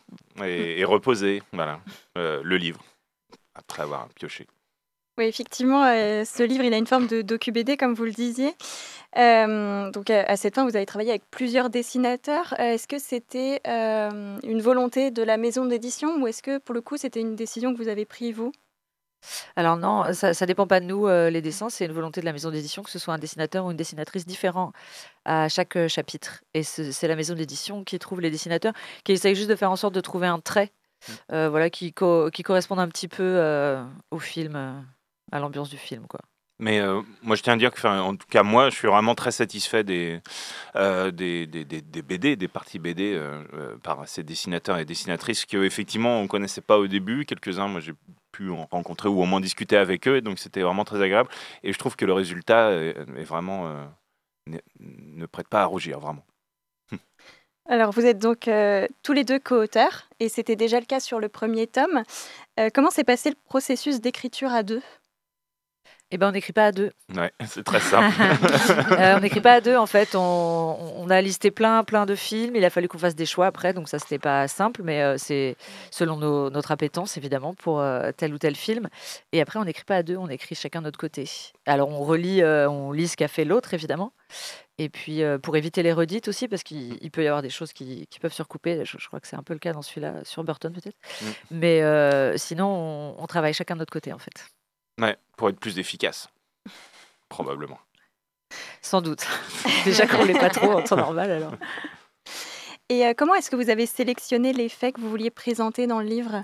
et, 0.44 0.84
reposer, 0.84 1.43
voilà, 1.52 1.81
le 2.17 2.56
livre 2.56 2.81
après 3.55 3.82
avoir 3.82 4.08
pioché. 4.08 4.46
Oui, 5.16 5.26
effectivement, 5.26 5.84
euh, 5.84 6.25
ce 6.25 6.43
livre, 6.43 6.64
il 6.64 6.75
a 6.75 6.76
une 6.76 6.88
forme 6.88 7.06
de 7.06 7.22
docu-BD, 7.22 7.76
comme 7.76 7.94
vous 7.94 8.05
le 8.05 8.11
disiez. 8.11 8.53
Euh, 9.17 9.91
donc, 9.93 10.10
à, 10.10 10.24
à 10.24 10.36
cette 10.36 10.56
fin, 10.56 10.65
vous 10.69 10.74
avez 10.74 10.86
travaillé 10.86 11.10
avec 11.10 11.22
plusieurs 11.31 11.70
dessinateurs. 11.70 12.53
Euh, 12.58 12.74
est-ce 12.74 12.89
que 12.89 12.98
c'était 12.98 13.60
euh, 13.69 14.39
une 14.43 14.60
volonté 14.60 15.12
de 15.12 15.22
la 15.22 15.36
maison 15.36 15.67
d'édition 15.67 16.17
ou 16.20 16.27
est-ce 16.27 16.43
que, 16.43 16.58
pour 16.58 16.74
le 16.74 16.81
coup, 16.81 16.96
c'était 16.96 17.20
une 17.20 17.36
décision 17.36 17.72
que 17.72 17.79
vous 17.79 17.89
avez 17.89 18.06
prise, 18.06 18.34
vous? 18.34 18.50
Alors 19.56 19.77
non, 19.77 20.12
ça, 20.12 20.34
ça 20.34 20.46
dépend 20.46 20.67
pas 20.67 20.81
de 20.81 20.86
nous, 20.86 21.06
euh, 21.06 21.31
les 21.31 21.41
dessins, 21.43 21.69
c'est 21.70 21.86
une 21.86 21.93
volonté 21.93 22.20
de 22.20 22.27
la 22.27 22.32
maison 22.32 22.50
d'édition, 22.50 22.82
que 22.82 22.91
ce 22.91 22.98
soit 22.98 23.15
un 23.15 23.19
dessinateur 23.19 23.65
ou 23.67 23.70
une 23.70 23.77
dessinatrice 23.77 24.27
différent 24.27 24.72
à 25.24 25.48
chaque 25.48 25.77
euh, 25.77 25.89
chapitre. 25.89 26.44
Et 26.55 26.62
c'est 26.62 26.93
c'est 26.93 27.08
la 27.08 27.17
maison 27.17 27.34
d'édition 27.34 27.84
qui 27.84 27.98
trouve 27.98 28.20
les 28.20 28.31
dessinateurs, 28.31 28.74
qui 29.05 29.12
essaye 29.12 29.34
juste 29.34 29.48
de 29.50 29.56
faire 29.56 29.70
en 29.70 29.77
sorte 29.77 29.94
de 29.94 30.00
trouver 30.00 30.27
un 30.27 30.41
trait 30.41 30.72
euh, 31.32 31.48
voilà, 31.50 31.70
qui, 31.70 31.93
co- 31.94 32.31
qui 32.31 32.43
corresponde 32.44 32.81
un 32.81 32.89
petit 32.89 33.08
peu 33.08 33.22
euh, 33.24 33.84
au 34.10 34.19
film, 34.20 34.56
euh, 34.56 34.72
à 35.32 35.38
l'ambiance 35.40 35.70
du 35.70 35.76
film. 35.78 36.06
Quoi. 36.06 36.20
Mais 36.60 36.78
euh, 36.81 37.02
moi, 37.22 37.34
je 37.34 37.43
tiens 37.43 37.54
à 37.54 37.56
dire 37.56 37.72
que, 37.72 37.86
en 37.86 38.14
tout 38.14 38.28
cas, 38.28 38.43
moi, 38.44 38.70
je 38.70 38.76
suis 38.76 38.86
vraiment 38.88 39.14
très 39.16 39.32
satisfait 39.32 39.82
des, 39.82 40.20
euh, 40.76 41.10
des, 41.10 41.46
des, 41.46 41.64
des- 41.64 41.82
des 41.82 42.02
BD, 42.02 42.36
des 42.36 42.48
parties 42.48 42.78
BD 42.78 43.14
euh, 43.14 43.76
par 43.82 44.06
ces 44.06 44.22
dessinateurs 44.22 44.78
et 44.78 44.84
dessinatrices 44.84 45.46
que, 45.46 45.64
effectivement, 45.64 46.20
on 46.20 46.28
connaissait 46.28 46.60
pas 46.60 46.78
au 46.78 46.86
début. 46.86 47.24
Quelques-uns, 47.26 47.66
moi, 47.66 47.81
j'ai 47.81 47.93
pu 48.31 48.50
en 48.50 48.66
rencontrer 48.70 49.08
ou 49.08 49.20
au 49.20 49.26
moins 49.26 49.40
discuter 49.40 49.76
avec 49.76 50.06
eux, 50.08 50.16
et 50.16 50.20
donc 50.20 50.38
c'était 50.38 50.62
vraiment 50.62 50.84
très 50.84 51.02
agréable. 51.02 51.28
Et 51.64 51.72
je 51.72 51.78
trouve 51.78 51.96
que 51.96 52.04
le 52.04 52.12
résultat 52.12 52.70
est, 52.72 52.96
est 53.16 53.24
vraiment 53.24 53.66
euh, 53.69 53.84
ne, 54.46 54.58
ne 54.81 55.26
prête 55.26 55.48
pas 55.48 55.62
à 55.62 55.66
rougir, 55.66 55.98
vraiment. 56.00 56.24
Alors, 57.69 57.90
vous 57.93 58.04
êtes 58.04 58.19
donc 58.19 58.46
euh, 58.46 58.86
tous 59.02 59.12
les 59.12 59.24
deux 59.24 59.38
co-auteurs, 59.40 60.08
et 60.20 60.28
c'était 60.28 60.56
déjà 60.56 60.78
le 60.78 60.86
cas 60.86 61.00
sur 61.00 61.19
le 61.19 61.28
premier 61.28 61.66
tome. 61.66 62.02
Euh, 62.60 62.69
comment 62.72 62.90
s'est 62.90 63.04
passé 63.04 63.31
le 63.31 63.36
processus 63.46 64.00
d'écriture 64.00 64.52
à 64.52 64.62
deux? 64.62 64.82
Eh 66.15 66.17
ben, 66.17 66.29
on 66.29 66.31
n'écrit 66.31 66.53
pas 66.53 66.67
à 66.67 66.71
deux. 66.71 66.93
Ouais, 67.17 67.33
c'est 67.47 67.65
très 67.65 67.81
simple. 67.81 68.15
Euh, 68.93 69.17
on 69.17 69.21
n'écrit 69.21 69.41
pas 69.41 69.55
à 69.55 69.61
deux 69.61 69.77
en 69.77 69.87
fait. 69.87 70.15
On, 70.15 70.79
on 70.97 71.11
a 71.11 71.21
listé 71.21 71.51
plein, 71.51 71.83
plein 71.83 72.06
de 72.06 72.15
films. 72.15 72.55
Il 72.55 72.65
a 72.65 72.71
fallu 72.71 72.87
qu'on 72.87 72.99
fasse 72.99 73.17
des 73.17 73.27
choix 73.27 73.47
après, 73.47 73.73
donc 73.73 73.89
ça 73.89 73.99
c'était 73.99 74.19
pas 74.21 74.47
simple, 74.47 74.83
mais 74.85 75.03
euh, 75.03 75.17
c'est 75.19 75.56
selon 75.91 76.17
nos- 76.17 76.51
notre 76.51 76.71
appétence 76.71 77.17
évidemment 77.17 77.55
pour 77.55 77.81
euh, 77.81 78.13
tel 78.17 78.33
ou 78.33 78.39
tel 78.39 78.55
film. 78.55 78.89
Et 79.33 79.41
après 79.41 79.59
on 79.59 79.65
n'écrit 79.65 79.85
pas 79.85 79.97
à 79.97 80.03
deux, 80.05 80.17
on 80.17 80.29
écrit 80.29 80.55
chacun 80.55 80.81
de 80.81 80.85
notre 80.85 80.99
côté. 80.99 81.29
Alors 81.67 81.89
on 81.89 82.05
relit, 82.05 82.44
on 82.44 82.93
lit 82.93 83.09
ce 83.09 83.17
qu'a 83.17 83.29
fait 83.29 83.44
l'autre 83.44 83.75
évidemment. 83.75 84.13
Et 84.79 84.89
puis 84.89 85.23
pour 85.43 85.56
éviter 85.56 85.83
les 85.83 85.93
redites 85.93 86.29
aussi, 86.29 86.47
parce 86.47 86.63
qu'il 86.63 86.97
il 87.01 87.11
peut 87.11 87.25
y 87.25 87.27
avoir 87.27 87.43
des 87.43 87.51
choses 87.51 87.73
qui, 87.73 88.06
qui 88.09 88.21
peuvent 88.21 88.33
se 88.33 88.43
recouper. 88.43 88.85
Je, 88.85 88.99
je 88.99 89.06
crois 89.09 89.19
que 89.21 89.27
c'est 89.27 89.37
un 89.37 89.43
peu 89.43 89.55
le 89.55 89.61
cas 89.61 89.73
dans 89.73 89.83
celui-là, 89.83 90.15
sur 90.23 90.44
Burton 90.44 90.73
peut-être. 90.73 90.97
Mm. 91.23 91.27
Mais 91.51 92.39
sinon 92.39 92.67
on, 92.67 93.23
on 93.23 93.27
travaille 93.27 93.55
chacun 93.55 93.75
de 93.75 93.81
notre 93.81 93.93
côté 93.93 94.13
en 94.13 94.19
fait. 94.19 94.54
Ouais, 95.01 95.17
pour 95.36 95.48
être 95.48 95.58
plus 95.58 95.79
efficace. 95.79 96.29
Probablement. 97.29 97.79
Sans 98.82 99.03
doute. 99.03 99.27
Déjà 99.84 100.06
qu'on 100.06 100.24
l'est 100.24 100.39
pas 100.39 100.51
trop 100.51 100.72
en 100.72 100.82
temps 100.82 100.96
normal 100.96 101.31
alors. 101.31 101.55
Et 102.89 103.06
euh, 103.06 103.15
comment 103.17 103.34
est-ce 103.34 103.51
que 103.51 103.56
vous 103.56 103.70
avez 103.70 103.86
sélectionné 103.86 104.53
les 104.53 104.69
faits 104.69 104.96
que 104.96 105.01
vous 105.01 105.08
vouliez 105.08 105.31
présenter 105.31 105.86
dans 105.86 106.01
le 106.01 106.06
livre? 106.06 106.43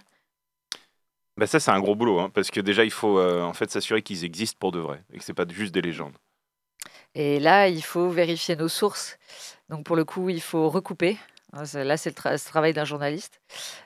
Bah 1.37 1.47
ça, 1.47 1.61
c'est 1.61 1.71
un 1.71 1.81
gros 1.81 1.95
boulot, 1.95 2.19
hein, 2.19 2.31
parce 2.33 2.51
que 2.51 2.61
déjà, 2.61 2.85
il 2.85 2.91
faut 2.91 3.19
euh, 3.19 3.43
en 3.43 3.53
fait 3.53 3.71
s'assurer 3.71 4.03
qu'ils 4.03 4.25
existent 4.25 4.57
pour 4.59 4.73
de 4.73 4.79
vrai 4.79 5.03
et 5.13 5.19
que 5.19 5.25
c'est 5.25 5.35
pas 5.35 5.47
juste 5.49 5.73
des 5.73 5.83
légendes. 5.83 6.17
Et 7.15 7.41
là, 7.41 7.69
il 7.69 7.83
faut 7.83 8.09
vérifier 8.09 8.57
nos 8.57 8.69
sources. 8.69 9.19
Donc 9.69 9.85
pour 9.85 9.97
le 9.97 10.05
coup, 10.05 10.29
il 10.29 10.41
faut 10.41 10.69
recouper. 10.69 11.19
Hein, 11.53 11.65
Là, 11.75 11.97
c'est 11.97 12.11
le, 12.11 12.39
travail 12.39 12.73
d'un 12.73 12.85
journaliste. 12.85 13.41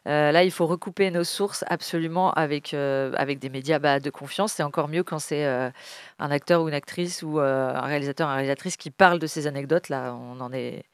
Euh, 0.06 0.33
là, 0.33 0.44
il 0.44 0.50
faut 0.50 0.66
recouper 0.66 1.11
nos 1.11 1.25
sources 1.25 1.64
absolument 1.68 2.33
avec, 2.33 2.75
euh, 2.75 3.12
avec 3.16 3.38
des 3.38 3.49
médias 3.49 3.78
bah, 3.78 4.00
de 4.00 4.11
confiance. 4.11 4.52
C'est 4.52 4.62
encore 4.62 4.88
mieux 4.88 5.02
quand 5.02 5.18
c'est 5.18 5.47
euh, 5.47 5.71
un 6.18 6.30
acteur 6.30 6.62
ou 6.62 6.68
une 6.68 6.75
actrice 6.75 7.23
ou 7.23 7.38
un 7.40 7.80
réalisateur, 7.80 8.28
une 8.28 8.35
réalisatrice 8.35 8.76
qui 8.76 8.90
parle 8.90 9.18
de 9.18 9.26
ces 9.26 9.47
anecdotes. 9.47 9.88
Là, 9.88 10.14
on 10.14 10.40
en 10.40 10.52
est 10.52 10.85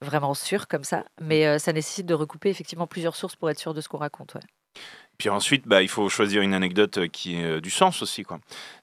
vraiment 0.00 0.34
sûr 0.34 0.68
comme 0.68 0.84
ça. 0.84 1.04
Mais 1.20 1.58
ça 1.58 1.72
nécessite 1.72 2.06
de 2.06 2.14
recouper 2.14 2.50
effectivement 2.50 2.86
plusieurs 2.86 3.16
sources 3.16 3.36
pour 3.36 3.50
être 3.50 3.58
sûr 3.58 3.74
de 3.74 3.80
ce 3.80 3.88
qu'on 3.88 3.98
raconte. 3.98 4.36
Puis 5.18 5.30
ensuite, 5.30 5.66
bah, 5.66 5.82
il 5.82 5.88
faut 5.88 6.08
choisir 6.08 6.42
une 6.42 6.54
anecdote 6.54 7.08
qui 7.08 7.40
ait 7.40 7.44
euh, 7.44 7.60
du 7.60 7.70
sens 7.70 8.02
aussi. 8.02 8.24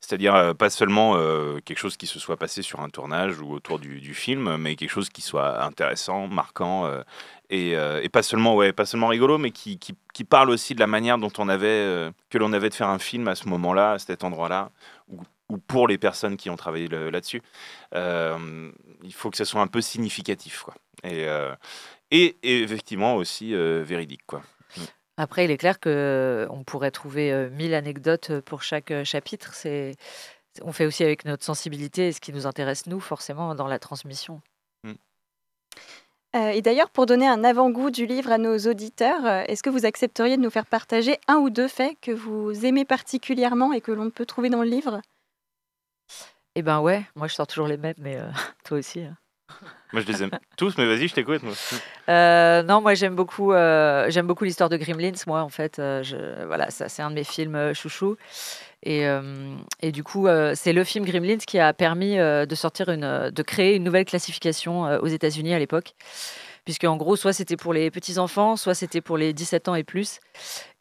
C'est-à-dire 0.02 0.36
euh, 0.36 0.54
pas 0.54 0.70
seulement 0.70 1.16
euh, 1.16 1.60
quelque 1.64 1.78
chose 1.78 1.96
qui 1.96 2.08
se 2.08 2.20
soit 2.20 2.36
passé 2.36 2.62
sur 2.62 2.82
un 2.82 2.90
tournage 2.90 3.40
ou 3.40 3.54
autour 3.54 3.80
du, 3.80 4.14
film, 4.14 4.58
mais 4.58 4.76
quelque 4.76 4.90
chose 4.90 5.08
qui 5.08 5.22
soit 5.22 5.64
intéressant, 5.64 6.28
marquant, 6.28 6.88
euh, 6.88 7.04
et, 7.50 7.76
euh, 7.76 8.08
pas, 8.10 8.24
seulement, 8.24 8.56
ouais, 8.56 8.74
pas 8.74 8.86
seulement 8.86 9.08
rigolo, 9.08 9.38
mais 9.38 9.52
qui, 9.52 9.80
parle 10.30 10.50
aussi 10.50 10.74
de 10.76 10.80
la 10.80 10.88
manière 10.88 11.18
dont 11.18 11.32
on 11.38 11.50
avait, 11.50 11.68
euh, 11.68 12.12
que 12.30 12.38
l'on 12.38 12.54
avait 12.54 12.70
de 12.70 12.74
faire 12.74 12.90
un 12.90 13.00
film 13.00 13.28
à 13.28 13.36
ce 13.36 13.48
moment-là, 13.50 13.94
à 13.94 14.00
cet 14.00 14.24
endroit-là, 14.24 14.72
ou, 15.10 15.22
ou 15.50 15.58
pour 15.58 15.88
les 15.88 15.98
personnes 15.98 16.38
qui 16.38 16.50
ont 16.50 16.56
travaillé 16.56 16.88
là-dessus. 16.88 17.42
Euh, 17.94 18.72
il 19.04 19.14
faut 19.14 19.30
que 19.30 19.38
ce 19.38 19.46
soit 19.46 19.62
un 19.62 19.68
peu 19.68 19.82
significatif. 19.82 20.64
Quoi. 20.64 20.74
Et, 21.04 21.26
euh, 21.28 21.54
et, 22.12 22.36
effectivement 22.44 23.16
aussi 23.16 23.54
euh, 23.54 23.84
véridique. 23.86 24.26
Quoi. 24.26 24.42
Après, 25.18 25.46
il 25.46 25.52
est 25.52 25.58
clair 25.58 25.80
que 25.80 26.48
on 26.50 26.64
pourrait 26.64 26.92
trouver 26.92 27.32
euh, 27.32 27.50
1000 27.50 27.74
anecdotes 27.74 28.40
pour 28.42 28.64
chaque 28.64 28.92
euh, 28.92 29.04
chapitre. 29.04 29.54
C'est, 29.54 29.96
on 30.62 30.74
fait 30.74 30.86
aussi 30.86 31.04
avec 31.04 31.26
notre 31.26 31.44
sensibilité 31.44 32.10
et 32.10 32.12
ce 32.12 32.20
qui 32.20 32.34
nous 32.34 32.48
intéresse, 32.48 32.86
nous, 32.88 33.00
forcément, 33.00 33.56
dans 33.56 33.68
la 33.68 33.80
transmission. 33.80 34.42
Euh, 36.36 36.50
et 36.50 36.62
d'ailleurs, 36.62 36.90
pour 36.90 37.06
donner 37.06 37.28
un 37.28 37.46
avant-goût 37.46 37.92
du 37.92 38.06
livre 38.06 38.30
à 38.30 38.38
nos 38.38 38.58
auditeurs, 38.58 39.26
euh, 39.26 39.44
est-ce 39.48 39.64
que 39.64 39.70
vous 39.70 39.86
accepteriez 39.86 40.36
de 40.36 40.42
nous 40.42 40.50
faire 40.50 40.66
partager 40.66 41.18
un 41.30 41.36
ou 41.38 41.50
deux 41.50 41.70
faits 41.70 41.98
que 42.02 42.12
vous 42.12 42.66
aimez 42.66 42.84
particulièrement 42.84 43.72
et 43.72 43.80
que 43.80 43.94
l'on 43.94 44.10
peut 44.10 44.26
trouver 44.26 44.50
dans 44.50 44.62
le 44.62 44.70
livre? 44.70 45.02
Eh 46.56 46.62
ben 46.62 46.82
ouais, 46.82 47.06
moi 47.16 47.28
je 47.28 47.36
sors 47.36 47.48
toujours 47.48 47.68
les 47.68 47.78
mêmes, 47.78 47.96
mais 48.00 48.18
euh, 48.18 48.30
toi 48.66 48.78
aussi. 48.80 49.02
hein. 49.02 49.16
Moi, 49.94 50.02
je 50.02 50.12
les 50.12 50.24
aime 50.24 50.32
tous, 50.58 50.78
mais 50.78 50.86
vas-y, 50.86 51.08
je 51.08 51.14
t'écoute. 51.14 51.42
moi. 51.44 51.54
Euh, 52.10 52.64
non, 52.64 52.82
moi 52.82 52.96
j'aime 52.96 53.16
beaucoup, 53.16 53.54
euh, 53.54 54.10
beaucoup 54.24 54.44
l'histoire 54.44 54.70
de 54.70 54.78
Gremlins. 54.78 55.14
Moi, 55.26 55.42
en 55.42 55.50
fait, 55.50 55.80
euh, 55.80 56.04
voilà, 56.48 56.70
ça 56.70 56.90
c'est 56.90 57.02
un 57.02 57.10
de 57.10 57.16
mes 57.16 57.24
films 57.24 57.56
euh, 57.56 57.74
chouchous. 57.74 58.18
Et, 58.84 59.08
et 59.82 59.92
du 59.92 60.04
coup, 60.04 60.28
c'est 60.54 60.72
le 60.72 60.84
film 60.84 61.06
Gremlins 61.06 61.40
qui 61.40 61.58
a 61.58 61.74
permis 61.74 62.18
de 62.18 62.56
sortir 62.56 62.90
une, 62.90 63.32
de 63.32 63.42
créer 63.42 63.76
une 63.78 63.84
nouvelle 63.84 64.06
classification 64.06 64.82
aux 65.02 65.08
États-Unis 65.08 65.56
à 65.56 65.58
l'époque, 65.58 65.96
puisque 66.66 66.84
en 66.84 66.96
gros, 66.96 67.16
soit 67.16 67.34
c'était 67.34 67.58
pour 67.58 67.74
les 67.74 67.90
petits 67.90 68.20
enfants, 68.20 68.56
soit 68.56 68.76
c'était 68.76 69.02
pour 69.02 69.18
les 69.18 69.34
17 69.34 69.70
ans 69.70 69.76
et 69.76 69.84
plus. 69.84 70.20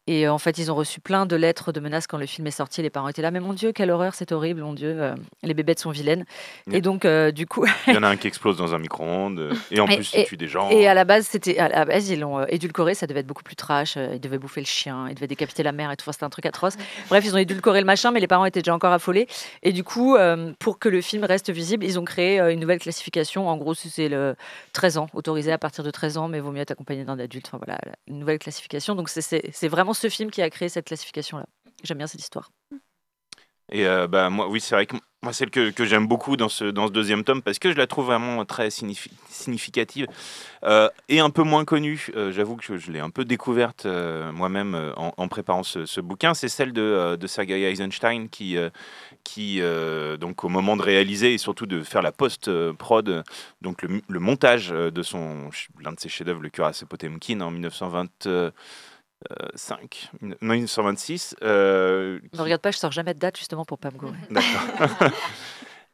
Et 0.07 0.27
euh, 0.27 0.31
en 0.33 0.37
fait, 0.37 0.57
ils 0.59 0.71
ont 0.71 0.75
reçu 0.75 0.99
plein 0.99 1.25
de 1.25 1.35
lettres 1.35 1.71
de 1.71 1.79
menaces 1.79 2.05
quand 2.05 2.17
le 2.19 2.27
film 2.27 2.45
est 2.45 2.51
sorti. 2.51 2.81
Les 2.83 2.91
parents 2.91 3.07
étaient 3.07 3.23
là, 3.23 3.31
mais 3.31 3.39
mon 3.39 3.53
Dieu, 3.53 3.71
quelle 3.71 3.89
horreur, 3.89 4.13
c'est 4.13 4.31
horrible, 4.31 4.61
mon 4.61 4.73
Dieu, 4.73 4.95
euh, 5.01 5.15
les 5.41 5.53
bébêtes 5.55 5.79
sont 5.79 5.89
vilaines. 5.89 6.25
Yeah. 6.67 6.77
Et 6.77 6.81
donc, 6.81 7.05
euh, 7.05 7.31
du 7.31 7.47
coup, 7.47 7.65
Il 7.87 7.93
y 7.95 7.97
en 7.97 8.03
a 8.03 8.07
un 8.09 8.15
qui 8.17 8.27
explose 8.27 8.55
dans 8.57 8.75
un 8.75 8.77
micro-ondes, 8.77 9.49
et 9.71 9.79
en 9.79 9.87
Et- 9.87 9.95
plus, 9.95 10.11
il 10.13 10.19
et- 10.19 10.25
tue 10.25 10.37
des 10.37 10.47
gens. 10.47 10.69
Et 10.69 10.87
à 10.87 10.93
la 10.93 11.05
base, 11.05 11.25
c'était 11.25 11.57
à 11.57 11.69
la 11.69 11.85
base 11.85 12.07
ils 12.09 12.19
l'ont 12.19 12.37
euh, 12.39 12.45
édulcoré, 12.49 12.93
ça 12.93 13.07
devait 13.07 13.21
être 13.21 13.27
beaucoup 13.27 13.41
plus 13.43 13.55
trash. 13.55 13.95
ils 13.95 14.19
devaient 14.19 14.37
bouffer 14.37 14.61
le 14.61 14.67
chien, 14.67 15.07
ils 15.09 15.15
devaient 15.15 15.25
décapiter 15.27 15.63
la 15.63 15.71
mère 15.71 15.89
et 15.91 15.95
tout. 15.97 16.03
Enfin, 16.03 16.11
C'était 16.11 16.25
un 16.25 16.29
truc 16.29 16.45
atroce. 16.45 16.75
Bref, 17.09 17.23
ils 17.25 17.33
ont 17.33 17.37
édulcoré 17.39 17.79
le 17.79 17.85
machin, 17.87 18.11
mais 18.11 18.19
les 18.19 18.27
parents 18.27 18.45
étaient 18.45 18.61
déjà 18.61 18.75
encore 18.75 18.93
affolés. 18.93 19.27
Et 19.63 19.71
du 19.71 19.83
coup, 19.83 20.15
euh, 20.15 20.53
pour 20.59 20.77
que 20.77 20.87
le 20.87 21.01
film 21.01 21.23
reste 21.23 21.49
visible, 21.51 21.83
ils 21.83 21.97
ont 21.99 22.05
créé 22.05 22.39
une 22.39 22.59
nouvelle 22.59 22.79
classification. 22.79 23.49
En 23.49 23.57
gros, 23.57 23.73
c'est 23.73 24.07
le 24.09 24.35
13 24.73 24.97
ans, 24.99 25.07
autorisé 25.13 25.51
à 25.51 25.57
partir 25.57 25.83
de 25.83 25.89
13 25.89 26.17
ans, 26.17 26.27
mais 26.27 26.39
vaut 26.41 26.51
mieux 26.51 26.61
être 26.61 26.71
accompagné 26.71 27.03
d'un 27.05 27.17
adulte. 27.17 27.47
Enfin 27.47 27.57
voilà, 27.65 27.79
une 28.07 28.19
nouvelle 28.19 28.37
classification. 28.37 28.93
Donc 28.93 29.09
c'est 29.09 29.67
vraiment 29.67 29.94
ce 29.95 30.09
film 30.09 30.31
qui 30.31 30.41
a 30.41 30.49
créé 30.49 30.69
cette 30.69 30.85
classification-là. 30.85 31.45
J'aime 31.83 31.97
bien 31.97 32.07
cette 32.07 32.21
histoire. 32.21 32.51
Et 33.71 33.87
euh, 33.87 34.07
bah, 34.07 34.29
moi, 34.29 34.47
oui, 34.47 34.59
c'est 34.59 34.75
vrai 34.75 34.85
que 34.85 34.95
moi, 35.23 35.33
celle 35.33 35.49
que, 35.49 35.71
j'aime 35.85 36.05
beaucoup 36.05 36.37
dans 36.37 36.49
ce, 36.49 36.65
deuxième 36.65 37.23
tome, 37.23 37.41
parce 37.41 37.57
que 37.57 37.71
je 37.71 37.77
la 37.77 37.87
trouve 37.87 38.05
vraiment 38.05 38.45
très 38.45 38.67
signifi- 38.67 39.09
significative 39.27 40.05
euh, 40.63 40.87
et 41.09 41.19
un 41.19 41.31
peu 41.31 41.41
moins 41.41 41.65
connue. 41.65 42.09
Euh, 42.15 42.31
J'avoue 42.31 42.57
que 42.57 42.77
je, 42.77 42.91
l'ai 42.91 42.99
un 42.99 43.09
peu 43.09 43.25
découverte 43.25 43.87
euh, 43.87 44.31
moi-même 44.31 44.93
en, 44.95 45.27
préparant 45.27 45.63
ce, 45.63 45.99
bouquin. 45.99 46.35
C'est 46.35 46.47
celle 46.47 46.73
de, 46.73 47.17
Sergei 47.25 47.63
Eisenstein 47.63 48.29
qui, 48.29 48.55
donc, 50.19 50.43
au 50.43 50.49
moment 50.49 50.77
de 50.77 50.83
réaliser 50.83 51.33
et 51.33 51.39
surtout 51.39 51.65
de 51.65 51.81
faire 51.81 52.03
la 52.03 52.11
post-prod, 52.11 53.23
donc 53.61 53.81
le, 53.81 54.19
montage 54.19 54.69
de 54.69 55.01
son 55.01 55.49
l'un 55.81 55.93
de 55.93 55.99
ses 55.99 56.09
chefs-d'œuvre, 56.09 56.41
Le 56.41 56.49
Cuirassé 56.49 56.85
Potemkin, 56.85 57.41
en 57.41 57.49
1925, 59.29 60.11
non, 60.21 60.35
1926. 60.41 61.35
euh, 61.43 62.19
Ne 62.33 62.41
regarde 62.41 62.61
pas, 62.61 62.71
je 62.71 62.77
sors 62.77 62.91
jamais 62.91 63.13
de 63.13 63.19
date 63.19 63.37
justement 63.37 63.65
pour 63.65 63.79
pas 63.79 63.91
me 63.91 63.97
gourer. 63.97 64.17
D'accord. 64.29 65.09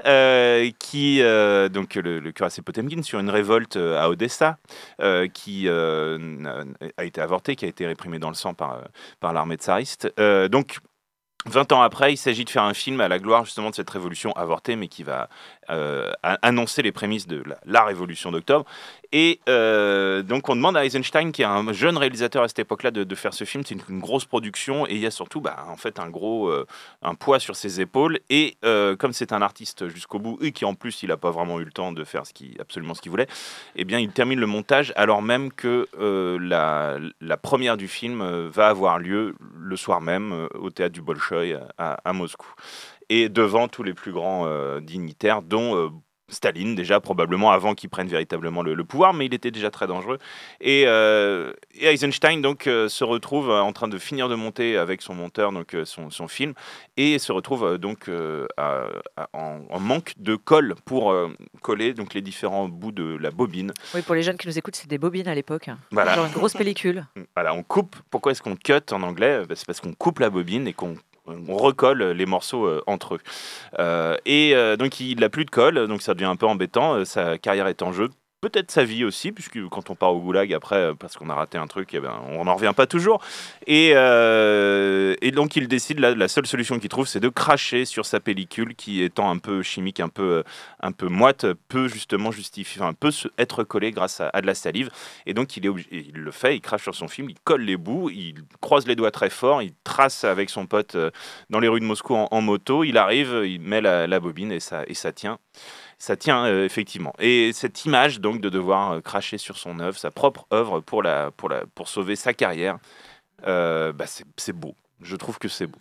Euh, 0.08 0.72
qui 0.80 1.22
euh, 1.22 1.70
donc 1.70 1.94
le, 1.94 2.20
le 2.20 2.32
cuirassé 2.32 2.64
Potemkin 2.64 3.04
sur 3.04 3.20
une 3.20 3.30
révolte 3.30 3.76
euh, 3.78 4.02
à 4.02 4.10
Odessa 4.10 4.58
euh, 5.00 5.28
qui 5.28 5.68
euh, 5.68 6.18
a 6.98 7.04
été 7.04 7.22
avortée, 7.22 7.56
qui 7.56 7.66
a 7.66 7.68
été 7.68 7.86
réprimée 7.86 8.18
dans 8.18 8.30
le 8.30 8.34
sang 8.34 8.56
par, 8.56 8.78
euh, 8.80 8.82
par 9.20 9.32
l'armée 9.32 9.58
tsariste. 9.58 10.12
Euh, 10.20 10.48
donc 10.48 10.80
20 11.46 11.72
ans 11.72 11.84
après, 11.84 12.14
il 12.14 12.18
s'agit 12.18 12.46
de 12.46 12.50
faire 12.50 12.64
un 12.64 12.74
film 12.74 13.00
à 13.00 13.08
la 13.08 13.20
gloire 13.20 13.46
justement 13.46 13.70
de 13.70 13.76
cette 13.76 13.92
révolution 13.92 14.32
avortée, 14.32 14.76
mais 14.76 14.88
qui 14.88 15.04
va 15.04 15.30
euh, 15.70 16.12
a- 16.24 16.40
annoncer 16.42 16.82
les 16.82 16.92
prémices 16.92 17.28
de 17.28 17.44
la, 17.66 17.84
révolution 17.84 18.32
d'octobre. 18.32 18.66
Et 19.12 19.40
euh, 19.50 20.22
donc 20.24 20.48
on 20.50 20.56
demande 20.56 20.78
à 20.78 20.86
Eisenstein, 20.86 21.32
qui 21.32 21.42
est 21.42 21.46
un 21.46 21.74
jeune 21.74 21.98
réalisateur 21.98 22.44
à 22.44 22.48
cette 22.48 22.60
époque-là, 22.60 22.92
de, 22.92 23.16
faire 23.16 23.34
ce 23.34 23.44
film. 23.44 23.64
C'est 23.66 23.76
une, 23.76 24.00
grosse 24.00 24.26
production 24.26 24.88
et 24.88 24.94
il 24.94 25.00
y 25.00 25.06
a 25.06 25.12
surtout 25.12 25.42
bah, 25.42 25.66
en 25.68 25.76
fait 25.76 26.00
un 26.00 26.10
gros 26.10 26.48
euh, 26.48 26.66
un 27.02 27.14
poids 27.14 27.40
sur 27.40 27.56
ses 27.56 27.82
épaules. 27.82 28.20
Et 28.30 28.56
euh, 28.64 28.96
comme 28.96 29.14
c'est 29.14 29.34
un 29.34 29.42
artiste 29.42 29.90
jusqu'au 29.90 30.20
bout 30.20 30.38
et 30.42 30.52
qui 30.52 30.66
en 30.66 30.74
plus 30.74 31.04
il 31.04 31.10
n'a 31.10 31.18
pas 31.18 31.32
vraiment 31.32 31.60
eu 31.60 31.66
le 31.66 31.72
temps 31.72 31.92
de 31.92 32.04
faire 32.04 32.24
absolument 32.60 32.94
ce 32.94 33.02
qu'il 33.02 33.12
voulait, 33.12 33.28
eh 33.76 33.84
bien 33.84 34.00
il 34.00 34.12
termine 34.12 34.40
le 34.40 34.48
montage 34.48 34.94
alors 34.96 35.22
même 35.22 35.52
que 35.52 35.88
la, 36.00 37.38
première 37.38 37.78
du 37.78 37.88
film 37.88 38.48
va 38.48 38.68
avoir 38.70 39.00
lieu 39.00 39.36
le 39.60 39.76
soir 39.76 40.02
même 40.02 40.48
au 40.56 40.70
théâtre 40.70 40.94
du 40.94 41.02
Bolchoï 41.02 41.58
à 41.78 42.14
Moscou. 42.14 42.48
Et 43.14 43.28
devant 43.28 43.68
tous 43.68 43.84
les 43.84 43.94
plus 43.94 44.14
grands 44.14 44.46
euh, 44.48 44.80
dignitaires, 44.80 45.42
dont 45.42 45.76
euh, 45.76 45.90
Staline, 46.30 46.76
déjà 46.76 47.02
probablement 47.02 47.52
avant 47.52 47.76
qu'il 47.76 47.90
prenne 47.90 48.08
véritablement 48.08 48.62
le, 48.64 48.74
le 48.74 48.86
pouvoir, 48.86 49.14
mais 49.14 49.26
il 49.26 49.34
était 49.34 49.52
déjà 49.52 49.70
très 49.70 49.86
dangereux. 49.86 50.18
Et, 50.62 50.84
euh, 50.88 51.52
et 51.76 51.88
Eisenstein 51.88 52.42
donc 52.42 52.68
euh, 52.68 52.88
se 52.88 53.04
retrouve 53.04 53.50
en 53.50 53.74
train 53.74 53.90
de 53.90 53.98
finir 53.98 54.30
de 54.30 54.36
monter 54.36 54.78
avec 54.78 55.02
son 55.02 55.14
monteur 55.14 55.52
donc 55.52 55.76
euh, 55.76 55.84
son, 55.84 56.10
son 56.10 56.30
film 56.30 56.54
et 56.96 57.20
se 57.20 57.34
retrouve 57.34 57.78
donc 57.78 58.10
à- 58.56 58.86
à- 59.18 59.28
en, 59.34 59.60
en 59.70 59.80
manque 59.82 60.14
de 60.16 60.38
colle 60.38 60.76
pour 60.86 61.14
coller 61.62 61.94
donc 61.94 62.14
les 62.14 62.22
différents 62.22 62.70
bouts 62.70 62.94
de 62.94 63.18
la 63.20 63.32
bobine. 63.32 63.74
Oui, 63.94 64.02
pour 64.02 64.16
les 64.16 64.24
jeunes 64.24 64.38
qui 64.38 64.48
nous 64.48 64.58
écoutent, 64.58 64.78
c'est 64.78 64.88
des 64.90 64.98
bobines 64.98 65.28
à 65.28 65.36
l'époque. 65.36 65.70
Voilà. 65.92 66.16
Genre 66.16 66.28
une 66.28 66.32
grosse 66.32 66.54
pellicule. 66.54 67.06
Voilà, 67.36 67.54
on 67.54 67.64
coupe. 67.64 67.98
Pourquoi 68.10 68.32
est-ce 68.32 68.42
qu'on 68.42 68.56
cut 68.56 68.74
en 68.92 69.04
anglais? 69.04 69.42
Bah, 69.50 69.56
C'est 69.58 69.66
parce 69.66 69.82
qu'on 69.82 69.94
coupe 69.94 70.20
la 70.20 70.30
bobine 70.30 70.66
et 70.68 70.74
qu'on 70.74 70.96
on 71.26 71.58
recolle 71.58 72.04
les 72.04 72.26
morceaux 72.26 72.66
euh, 72.66 72.84
entre 72.88 73.16
eux. 73.16 73.20
Euh, 73.80 74.18
et 74.26 74.56
euh, 74.56 74.76
donc 74.78 75.00
il 75.00 75.20
n'a 75.20 75.30
plus 75.30 75.46
de 75.46 75.52
colle, 75.52 75.88
donc 75.88 76.02
ça 76.02 76.14
devient 76.14 76.26
un 76.26 76.36
peu 76.36 76.48
embêtant. 76.48 77.04
sa 77.06 77.38
carrière 77.38 77.68
est 77.68 77.82
en 77.82 77.92
jeu. 77.92 78.10
Peut-être 78.42 78.72
sa 78.72 78.84
vie 78.84 79.06
aussi, 79.06 79.32
puisque 79.32 79.64
quand 79.70 79.92
on 79.92 79.96
part 79.96 80.16
au 80.16 80.20
goulag 80.20 80.52
après, 80.52 80.78
euh, 80.78 80.94
parce 80.96 81.16
qu'on 81.16 81.30
a 81.30 81.36
raté 81.36 81.60
un 81.60 81.68
truc, 81.68 81.90
eh 81.94 82.00
ben, 82.00 82.20
on 82.28 82.46
n'en 82.46 82.56
revient 82.56 82.74
pas 82.76 82.88
toujours. 82.88 83.22
Et, 83.68 83.92
euh, 83.94 85.16
donc 85.32 85.56
il 85.56 85.68
décide, 85.68 86.00
la, 86.00 86.28
seule 86.28 86.48
solution 86.48 86.80
qu'il 86.80 86.90
trouve, 86.90 87.08
c'est 87.08 87.20
de 87.20 87.30
cracher 87.30 87.86
sur 87.86 88.04
sa 88.08 88.20
pellicule, 88.20 88.74
qui 88.74 89.04
étant 89.04 89.30
un 89.30 89.38
peu 89.38 89.62
chimique, 89.62 90.00
un 90.00 90.10
peu, 90.10 90.24
euh, 90.24 90.44
un 90.80 90.92
peu 90.92 91.08
moite, 91.08 91.46
peut 91.68 91.88
justement 91.88 92.32
justifier, 92.32 92.82
enfin, 92.82 92.94
peut 92.94 93.12
être 93.38 93.64
collée 93.64 93.92
grâce 93.92 94.22
à, 94.22 94.42
de 94.42 94.48
la 94.48 94.56
salive. 94.56 94.90
Et 95.28 95.36
donc 95.36 95.56
il, 95.56 95.68
est 95.68 95.70
il 95.92 96.14
le 96.14 96.32
fait, 96.32 96.56
il 96.56 96.62
crache 96.62 96.82
sur 96.82 96.96
son 96.96 97.08
film, 97.08 97.30
il 97.30 97.38
colle 97.44 97.62
les 97.62 97.78
bouts, 97.78 98.10
il 98.10 98.42
croise 98.60 98.88
les 98.88 98.96
doigts 98.96 99.12
très 99.12 99.30
fort, 99.30 99.62
il 99.62 99.74
trace 99.84 100.24
avec 100.24 100.50
son 100.50 100.66
pote 100.66 100.98
dans 101.52 101.60
les 101.60 101.68
rues 101.68 101.80
de 101.80 101.86
Moscou 101.86 102.16
en, 102.16 102.28
en 102.32 102.42
moto, 102.42 102.84
il 102.84 102.98
arrive, 102.98 103.44
il 103.46 103.62
met 103.62 103.82
la, 103.82 104.08
la 104.08 104.20
bobine 104.20 104.52
et 104.52 104.60
ça, 104.60 104.84
et 104.88 104.96
ça 104.96 105.12
tient. 105.12 105.38
Ça 106.02 106.18
tient 106.18 106.46
euh, 106.46 106.66
effectivement. 106.66 107.14
Et 107.20 107.54
cette 107.54 107.86
image 107.86 108.20
donc 108.20 108.42
de 108.42 108.50
devoir 108.50 108.94
euh, 108.94 109.02
cracher 109.02 109.38
sur 109.38 109.60
son 109.60 109.80
œuvre, 109.80 109.96
sa 110.00 110.10
propre 110.10 110.48
œuvre 110.52 110.80
pour, 110.80 111.04
la, 111.04 111.30
pour, 111.30 111.48
la, 111.48 111.68
pour 111.76 111.88
sauver 111.90 112.16
sa 112.16 112.34
carrière, 112.34 112.80
euh, 113.46 113.94
bah, 113.94 114.06
c'est 114.08 114.52
beau. 114.52 114.74
Je 115.02 115.16
trouve 115.16 115.38
que 115.38 115.48
c'est 115.48 115.68
beau. 115.68 115.78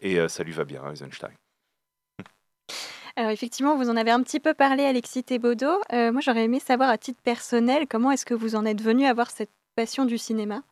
Et 0.00 0.20
euh, 0.20 0.28
ça 0.28 0.44
lui 0.44 0.52
va 0.52 0.62
bien, 0.62 0.88
Eisenstein. 0.92 1.32
Alors 3.16 3.32
effectivement, 3.32 3.76
vous 3.76 3.90
en 3.90 3.96
avez 3.96 4.12
un 4.12 4.22
petit 4.22 4.38
peu 4.38 4.54
parlé, 4.54 4.84
Alexis 4.84 5.24
Thébaudot. 5.24 5.80
Euh, 5.92 6.12
moi, 6.12 6.20
j'aurais 6.20 6.44
aimé 6.44 6.60
savoir 6.60 6.88
à 6.88 6.96
titre 6.96 7.20
personnel 7.20 7.88
comment 7.88 8.12
est-ce 8.12 8.24
que 8.24 8.34
vous 8.34 8.54
en 8.54 8.64
êtes 8.64 8.80
venu 8.80 9.06
à 9.06 9.10
avoir 9.10 9.28
cette 9.28 9.50
passion 9.74 10.04
du 10.04 10.18
cinéma? 10.18 10.62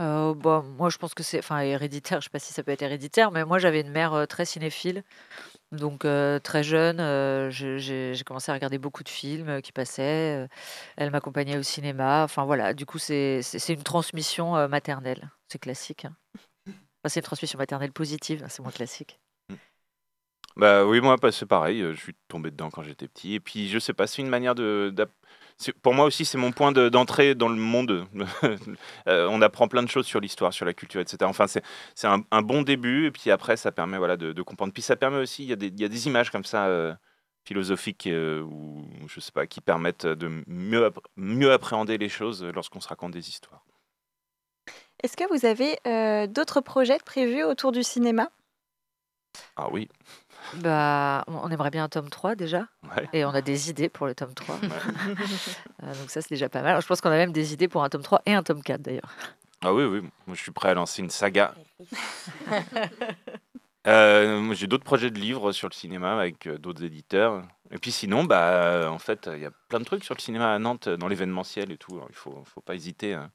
Euh, 0.00 0.34
bon, 0.34 0.62
moi, 0.78 0.88
je 0.88 0.98
pense 0.98 1.14
que 1.14 1.24
c'est 1.24 1.40
enfin, 1.40 1.58
héréditaire. 1.60 2.20
Je 2.20 2.26
sais 2.26 2.30
pas 2.30 2.38
si 2.38 2.52
ça 2.52 2.62
peut 2.62 2.70
être 2.70 2.82
héréditaire, 2.82 3.32
mais 3.32 3.44
moi, 3.44 3.58
j'avais 3.58 3.80
une 3.80 3.90
mère 3.90 4.14
euh, 4.14 4.26
très 4.26 4.44
cinéphile. 4.44 5.02
Donc, 5.72 6.00
très 6.42 6.62
jeune, 6.62 6.98
je- 7.50 7.78
j'ai 7.78 8.24
commencé 8.24 8.50
à 8.50 8.54
regarder 8.54 8.78
beaucoup 8.78 9.04
de 9.04 9.08
films 9.08 9.62
qui 9.62 9.72
passaient. 9.72 10.48
Elle 10.96 11.10
m'accompagnait 11.10 11.58
au 11.58 11.62
cinéma. 11.62 12.24
Enfin, 12.24 12.44
voilà. 12.44 12.74
Du 12.74 12.86
coup, 12.86 12.98
c'est 12.98 13.40
une 13.68 13.82
transmission 13.82 14.68
maternelle. 14.68 15.30
C'est 15.48 15.58
classique. 15.60 16.04
hein. 16.06 16.16
Enfin, 16.66 17.08
c'est 17.08 17.20
une 17.20 17.24
transmission 17.24 17.58
maternelle 17.58 17.92
positive. 17.92 18.42
hein, 18.44 18.48
C'est 18.48 18.62
moins 18.62 18.72
classique. 18.72 19.20
Bah 20.56 20.84
oui, 20.84 21.00
moi, 21.00 21.16
c'est 21.30 21.46
pareil. 21.46 21.80
Je 21.80 21.96
suis 22.00 22.14
tombé 22.28 22.50
dedans 22.50 22.70
quand 22.70 22.82
j'étais 22.82 23.08
petit. 23.08 23.34
Et 23.34 23.40
puis, 23.40 23.68
je 23.68 23.78
sais 23.78 23.92
pas, 23.94 24.06
c'est 24.06 24.20
une 24.22 24.28
manière 24.28 24.54
de. 24.54 24.92
Pour 25.82 25.94
moi 25.94 26.06
aussi, 26.06 26.24
c'est 26.24 26.38
mon 26.38 26.52
point 26.52 26.72
de- 26.72 26.88
d'entrée 26.88 27.34
dans 27.34 27.48
le 27.48 27.56
monde. 27.56 28.06
Euh, 29.08 29.26
on 29.30 29.40
apprend 29.42 29.66
plein 29.66 29.82
de 29.82 29.88
choses 29.88 30.06
sur 30.06 30.20
l'histoire, 30.20 30.52
sur 30.52 30.64
la 30.64 30.74
culture, 30.74 31.00
etc. 31.00 31.18
Enfin, 31.24 31.46
c'est 31.46 32.06
un, 32.06 32.42
bon 32.42 32.62
début. 32.62 33.06
Et 33.06 33.10
puis 33.10 33.30
après, 33.30 33.56
ça 33.56 33.72
permet 33.72 33.98
voilà, 33.98 34.16
de, 34.16 34.32
de 34.32 34.42
comprendre. 34.42 34.72
Puis 34.72 34.82
ça 34.82 34.94
permet 34.96 35.18
aussi, 35.18 35.42
il 35.44 35.48
y, 35.48 35.52
a 35.52 35.56
des- 35.88 36.06
images 36.06 36.30
comme 36.30 36.44
ça 36.44 36.66
euh, 36.66 36.94
philosophiques 37.44 38.06
euh, 38.06 38.42
ou 38.42 38.86
je 39.06 39.20
sais 39.20 39.32
pas, 39.32 39.46
qui 39.46 39.60
permettent 39.60 40.06
de 40.06 40.30
mieux, 40.46 40.90
mieux 41.16 41.52
appréhender 41.52 41.98
les 41.98 42.08
choses 42.08 42.44
lorsqu'on 42.44 42.80
se 42.80 42.88
raconte 42.88 43.12
des 43.12 43.28
histoires. 43.28 43.64
Est-ce 45.02 45.16
que 45.16 45.24
vous 45.32 45.46
avez 45.46 46.26
d'autres 46.28 46.60
projets 46.60 46.98
prévus 47.04 47.42
autour 47.42 47.72
du 47.72 47.82
cinéma? 47.82 48.30
Ah 49.56 49.68
oui, 49.70 49.88
Bah, 50.56 51.24
on 51.26 51.50
aimerait 51.50 51.70
bien 51.70 51.84
un 51.84 51.88
tome 51.88 52.08
3 52.10 52.34
déjà. 52.34 52.66
ouais. 52.96 53.08
Et 53.12 53.24
on 53.24 53.30
a 53.30 53.40
des 53.42 53.70
idées 53.70 53.88
pour 53.88 54.06
le 54.06 54.14
tome 54.14 54.34
3. 54.34 54.58
Euh, 55.82 55.94
donc, 55.94 56.10
ça, 56.10 56.20
c'est 56.20 56.30
déjà 56.30 56.48
pas 56.50 56.60
mal. 56.60 56.70
Alors, 56.72 56.82
je 56.82 56.86
pense 56.86 57.00
qu'on 57.00 57.08
a 57.10 57.16
même 57.16 57.32
des 57.32 57.54
idées 57.54 57.68
pour 57.68 57.82
un 57.82 57.88
tome 57.88 58.02
3 58.02 58.20
et 58.26 58.34
un 58.34 58.42
tome 58.42 58.62
4 58.62 58.82
d'ailleurs. 58.82 59.10
Ah 59.62 59.72
oui, 59.72 59.84
oui, 59.84 60.00
moi 60.26 60.34
je 60.36 60.42
suis 60.42 60.52
prêt 60.52 60.68
à 60.70 60.74
lancer 60.74 61.00
une 61.02 61.10
saga. 61.10 61.54
Euh, 63.86 64.40
moi, 64.40 64.54
J'ai 64.54 64.66
d'autres 64.66 64.84
projets 64.84 65.10
de 65.10 65.18
livres 65.18 65.52
sur 65.52 65.66
le 65.66 65.72
cinéma 65.72 66.12
avec 66.20 66.46
euh, 66.46 66.58
d'autres 66.58 66.84
éditeurs. 66.84 67.42
Et 67.70 67.78
puis 67.78 67.90
sinon, 67.92 68.24
bah, 68.24 68.90
en 68.92 68.98
fait, 68.98 69.30
il 69.32 69.40
y 69.40 69.46
a 69.46 69.50
plein 69.70 69.78
de 69.78 69.84
trucs 69.84 70.04
sur 70.04 70.14
le 70.14 70.20
cinéma 70.20 70.52
à 70.52 70.58
Nantes, 70.58 70.90
dans 70.90 71.08
l'événementiel 71.08 71.72
et 71.72 71.78
tout. 71.78 71.94
Alors, 71.94 72.08
il 72.10 72.14
faut, 72.14 72.42
faut 72.44 72.60
pas 72.60 72.74
hésiter, 72.74 73.14
hein. 73.14 73.30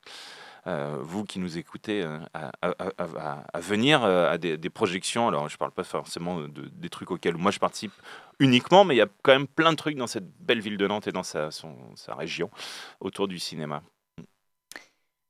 Euh, 0.68 0.98
vous 1.02 1.26
qui 1.26 1.40
nous 1.40 1.58
écoutez, 1.58 2.02
euh, 2.02 2.20
à, 2.34 3.60
venir 3.60 4.04
euh, 4.04 4.32
à 4.32 4.38
des, 4.38 4.70
projections. 4.70 5.28
Alors, 5.28 5.48
je 5.48 5.58
parle 5.58 5.72
pas 5.72 5.84
forcément 5.84 6.42
de, 6.42 6.70
des 6.74 6.90
trucs 6.90 7.12
auxquels 7.12 7.38
moi 7.38 7.52
je 7.52 7.60
participe 7.60 7.94
uniquement, 8.40 8.84
mais 8.84 8.96
il 8.96 8.98
y 8.98 9.02
a 9.02 9.08
quand 9.22 9.34
même 9.34 9.48
plein 9.48 9.72
de 9.72 9.78
trucs 9.78 9.98
dans 9.98 10.08
cette 10.08 10.28
belle 10.40 10.60
ville 10.60 10.78
de 10.78 10.88
Nantes 10.88 11.08
et 11.08 11.12
dans 11.12 11.24
sa, 11.24 11.50
sa 11.52 12.16
région 12.16 12.50
autour 13.00 13.28
du 13.28 13.40
cinéma. 13.40 13.84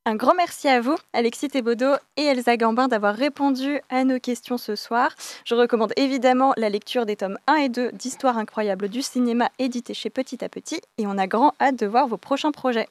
Un 0.08 0.15
grand 0.15 0.36
merci 0.36 0.68
à 0.68 0.82
vous, 0.82 0.96
Alexis 1.13 1.48
Thébaudot 1.48 1.96
et 2.15 2.25
Elsa 2.25 2.58
Gambin, 2.58 2.88
d'avoir 2.88 3.15
répondu 3.15 3.80
à 3.89 4.04
nos 4.04 4.20
questions 4.20 4.60
ce 4.60 4.75
soir. 4.75 5.10
Je 5.46 5.56
recommande 5.56 5.94
évidemment 5.98 6.54
la 6.58 6.70
lecture 6.70 7.08
des 7.08 7.15
tomes 7.15 7.39
1 7.48 7.56
et 7.56 7.70
2 7.70 7.92
d'Histoire 7.92 8.38
incroyable 8.38 8.88
du 8.88 9.01
cinéma 9.01 9.50
édité 9.58 9.96
chez 9.96 10.12
Petit 10.12 10.44
à 10.46 10.50
Petit 10.50 10.80
et 11.00 11.08
on 11.08 11.18
a 11.18 11.25
grand 11.25 11.54
hâte 11.60 11.80
de 11.80 11.88
voir 11.88 12.08
vos 12.08 12.18
prochains 12.18 12.51
projets. 12.51 12.88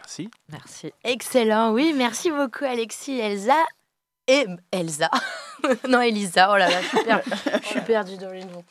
Merci. 0.00 0.30
Merci. 0.50 0.92
Excellent, 1.04 1.72
oui, 1.72 1.92
merci 1.94 2.30
beaucoup 2.30 2.64
Alexis, 2.64 3.18
Elsa 3.20 3.56
et 4.26 4.46
Elsa. 4.72 5.10
non, 5.88 6.00
Elisa, 6.00 6.50
oh 6.52 6.56
là 6.56 6.70
là, 6.70 6.80
je 6.80 6.86
suis, 6.88 7.04
per- 7.04 7.60
je 7.62 7.66
suis 7.66 7.80
perdue 7.80 8.16
dans 8.16 8.30
les 8.30 8.44
noms. 8.44 8.64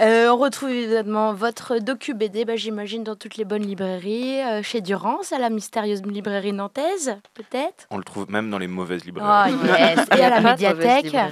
Euh, 0.00 0.28
on 0.28 0.36
retrouve 0.36 0.70
évidemment 0.70 1.32
votre 1.32 1.78
docu 1.78 2.14
BD, 2.14 2.44
bah, 2.44 2.56
j'imagine, 2.56 3.02
dans 3.04 3.16
toutes 3.16 3.36
les 3.36 3.44
bonnes 3.44 3.62
librairies, 3.62 4.42
euh, 4.42 4.62
chez 4.62 4.80
Durance, 4.80 5.32
à 5.32 5.38
la 5.38 5.50
mystérieuse 5.50 6.02
librairie 6.02 6.52
nantaise, 6.52 7.16
peut-être. 7.34 7.86
On 7.90 7.96
le 7.96 8.04
trouve 8.04 8.30
même 8.30 8.50
dans 8.50 8.58
les 8.58 8.66
mauvaises 8.66 9.02
Oh 9.04 9.06
librairies 9.06 9.52
yes, 9.52 10.06
et 10.18 10.22
à 10.22 10.30
la 10.30 10.40
médiathèque. 10.40 11.14
et 11.14 11.16
à 11.16 11.30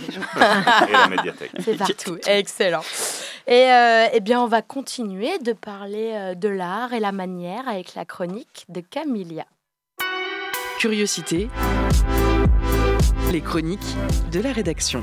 la 0.93 1.09
médiathèque. 1.09 1.51
C'est 1.63 1.77
partout. 1.77 2.19
Excellent. 2.27 2.83
Et 3.47 3.73
euh, 3.73 4.07
eh 4.13 4.21
bien, 4.21 4.41
on 4.41 4.47
va 4.47 4.63
continuer 4.63 5.39
de 5.39 5.53
parler 5.53 6.13
euh, 6.15 6.35
de 6.35 6.49
l'art 6.49 6.93
et 6.93 7.01
la 7.01 7.11
manière 7.11 7.69
avec 7.69 7.95
la 7.95 8.05
chronique 8.05 8.65
de 8.69 8.81
Camilia. 8.81 9.47
Curiosité. 10.79 11.49
Les 13.33 13.41
chroniques 13.41 13.97
de 14.31 14.41
la 14.41 14.53
rédaction. 14.53 15.03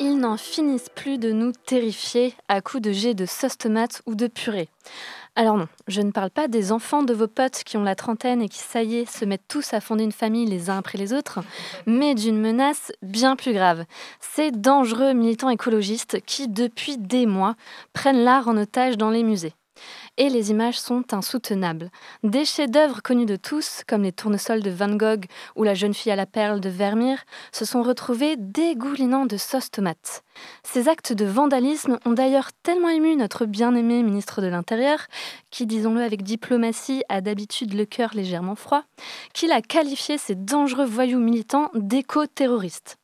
Ils 0.00 0.16
n'en 0.18 0.36
finissent 0.36 0.90
plus 0.94 1.18
de 1.18 1.32
nous 1.32 1.52
terrifier 1.52 2.34
à 2.48 2.60
coups 2.60 2.82
de 2.82 2.92
jets 2.92 3.14
de 3.14 3.26
sauce 3.26 3.56
tomate 3.56 4.02
ou 4.06 4.14
de 4.14 4.26
purée. 4.26 4.68
Alors 5.38 5.56
non, 5.56 5.68
je 5.86 6.00
ne 6.00 6.10
parle 6.10 6.30
pas 6.30 6.48
des 6.48 6.72
enfants 6.72 7.04
de 7.04 7.14
vos 7.14 7.28
potes 7.28 7.62
qui 7.64 7.76
ont 7.76 7.84
la 7.84 7.94
trentaine 7.94 8.42
et 8.42 8.48
qui, 8.48 8.58
ça 8.58 8.82
y 8.82 8.96
est, 8.96 9.08
se 9.08 9.24
mettent 9.24 9.46
tous 9.46 9.72
à 9.72 9.80
fonder 9.80 10.02
une 10.02 10.10
famille 10.10 10.46
les 10.46 10.68
uns 10.68 10.78
après 10.78 10.98
les 10.98 11.12
autres, 11.12 11.38
mais 11.86 12.16
d'une 12.16 12.40
menace 12.40 12.90
bien 13.02 13.36
plus 13.36 13.52
grave. 13.52 13.84
Ces 14.18 14.50
dangereux 14.50 15.12
militants 15.12 15.48
écologistes 15.48 16.20
qui, 16.26 16.48
depuis 16.48 16.98
des 16.98 17.24
mois, 17.24 17.54
prennent 17.92 18.24
l'art 18.24 18.48
en 18.48 18.56
otage 18.56 18.96
dans 18.96 19.10
les 19.10 19.22
musées. 19.22 19.54
Et 20.20 20.30
les 20.30 20.50
images 20.50 20.80
sont 20.80 21.14
insoutenables. 21.14 21.92
Des 22.24 22.44
chefs-d'œuvre 22.44 23.02
connus 23.02 23.24
de 23.24 23.36
tous, 23.36 23.82
comme 23.86 24.02
les 24.02 24.10
tournesols 24.10 24.64
de 24.64 24.70
Van 24.70 24.96
Gogh 24.96 25.26
ou 25.54 25.62
la 25.62 25.74
jeune 25.74 25.94
fille 25.94 26.10
à 26.10 26.16
la 26.16 26.26
perle 26.26 26.58
de 26.58 26.68
Vermeer, 26.68 27.18
se 27.52 27.64
sont 27.64 27.84
retrouvés 27.84 28.34
dégoulinant 28.36 29.26
de 29.26 29.36
sauce 29.36 29.70
tomate. 29.70 30.24
Ces 30.64 30.88
actes 30.88 31.12
de 31.12 31.24
vandalisme 31.24 32.00
ont 32.04 32.10
d'ailleurs 32.10 32.50
tellement 32.64 32.88
ému 32.88 33.14
notre 33.14 33.46
bien-aimé 33.46 34.02
ministre 34.02 34.42
de 34.42 34.48
l'Intérieur, 34.48 35.06
qui, 35.52 35.66
disons-le 35.66 36.02
avec 36.02 36.24
diplomatie, 36.24 37.04
a 37.08 37.20
d'habitude 37.20 37.74
le 37.74 37.84
cœur 37.84 38.10
légèrement 38.12 38.56
froid, 38.56 38.82
qu'il 39.34 39.52
a 39.52 39.62
qualifié 39.62 40.18
ces 40.18 40.34
dangereux 40.34 40.84
voyous 40.84 41.20
militants 41.20 41.70
d'éco-terroristes. 41.74 42.96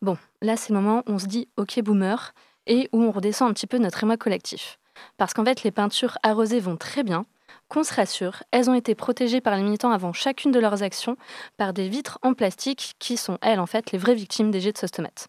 Bon, 0.00 0.16
là 0.40 0.56
c'est 0.56 0.72
le 0.72 0.80
moment 0.80 1.02
où 1.06 1.12
on 1.12 1.18
se 1.18 1.26
dit 1.26 1.48
ok 1.58 1.82
boomer 1.82 2.32
et 2.66 2.88
où 2.92 3.02
on 3.02 3.10
redescend 3.10 3.50
un 3.50 3.52
petit 3.52 3.66
peu 3.66 3.76
notre 3.76 4.02
émoi 4.02 4.16
collectif. 4.16 4.79
Parce 5.16 5.34
qu'en 5.34 5.44
fait 5.44 5.62
les 5.62 5.70
peintures 5.70 6.18
arrosées 6.22 6.60
vont 6.60 6.76
très 6.76 7.02
bien, 7.02 7.24
qu'on 7.68 7.84
se 7.84 7.94
rassure, 7.94 8.42
elles 8.50 8.68
ont 8.68 8.74
été 8.74 8.94
protégées 8.94 9.40
par 9.40 9.56
les 9.56 9.62
militants 9.62 9.92
avant 9.92 10.12
chacune 10.12 10.50
de 10.50 10.58
leurs 10.58 10.82
actions 10.82 11.16
par 11.56 11.72
des 11.72 11.88
vitres 11.88 12.18
en 12.22 12.34
plastique 12.34 12.94
qui 12.98 13.16
sont, 13.16 13.38
elles, 13.42 13.60
en 13.60 13.66
fait, 13.66 13.92
les 13.92 13.98
vraies 13.98 14.14
victimes 14.14 14.50
des 14.50 14.60
jets 14.60 14.72
de 14.72 14.78
sauce 14.78 14.90
tomate. 14.90 15.28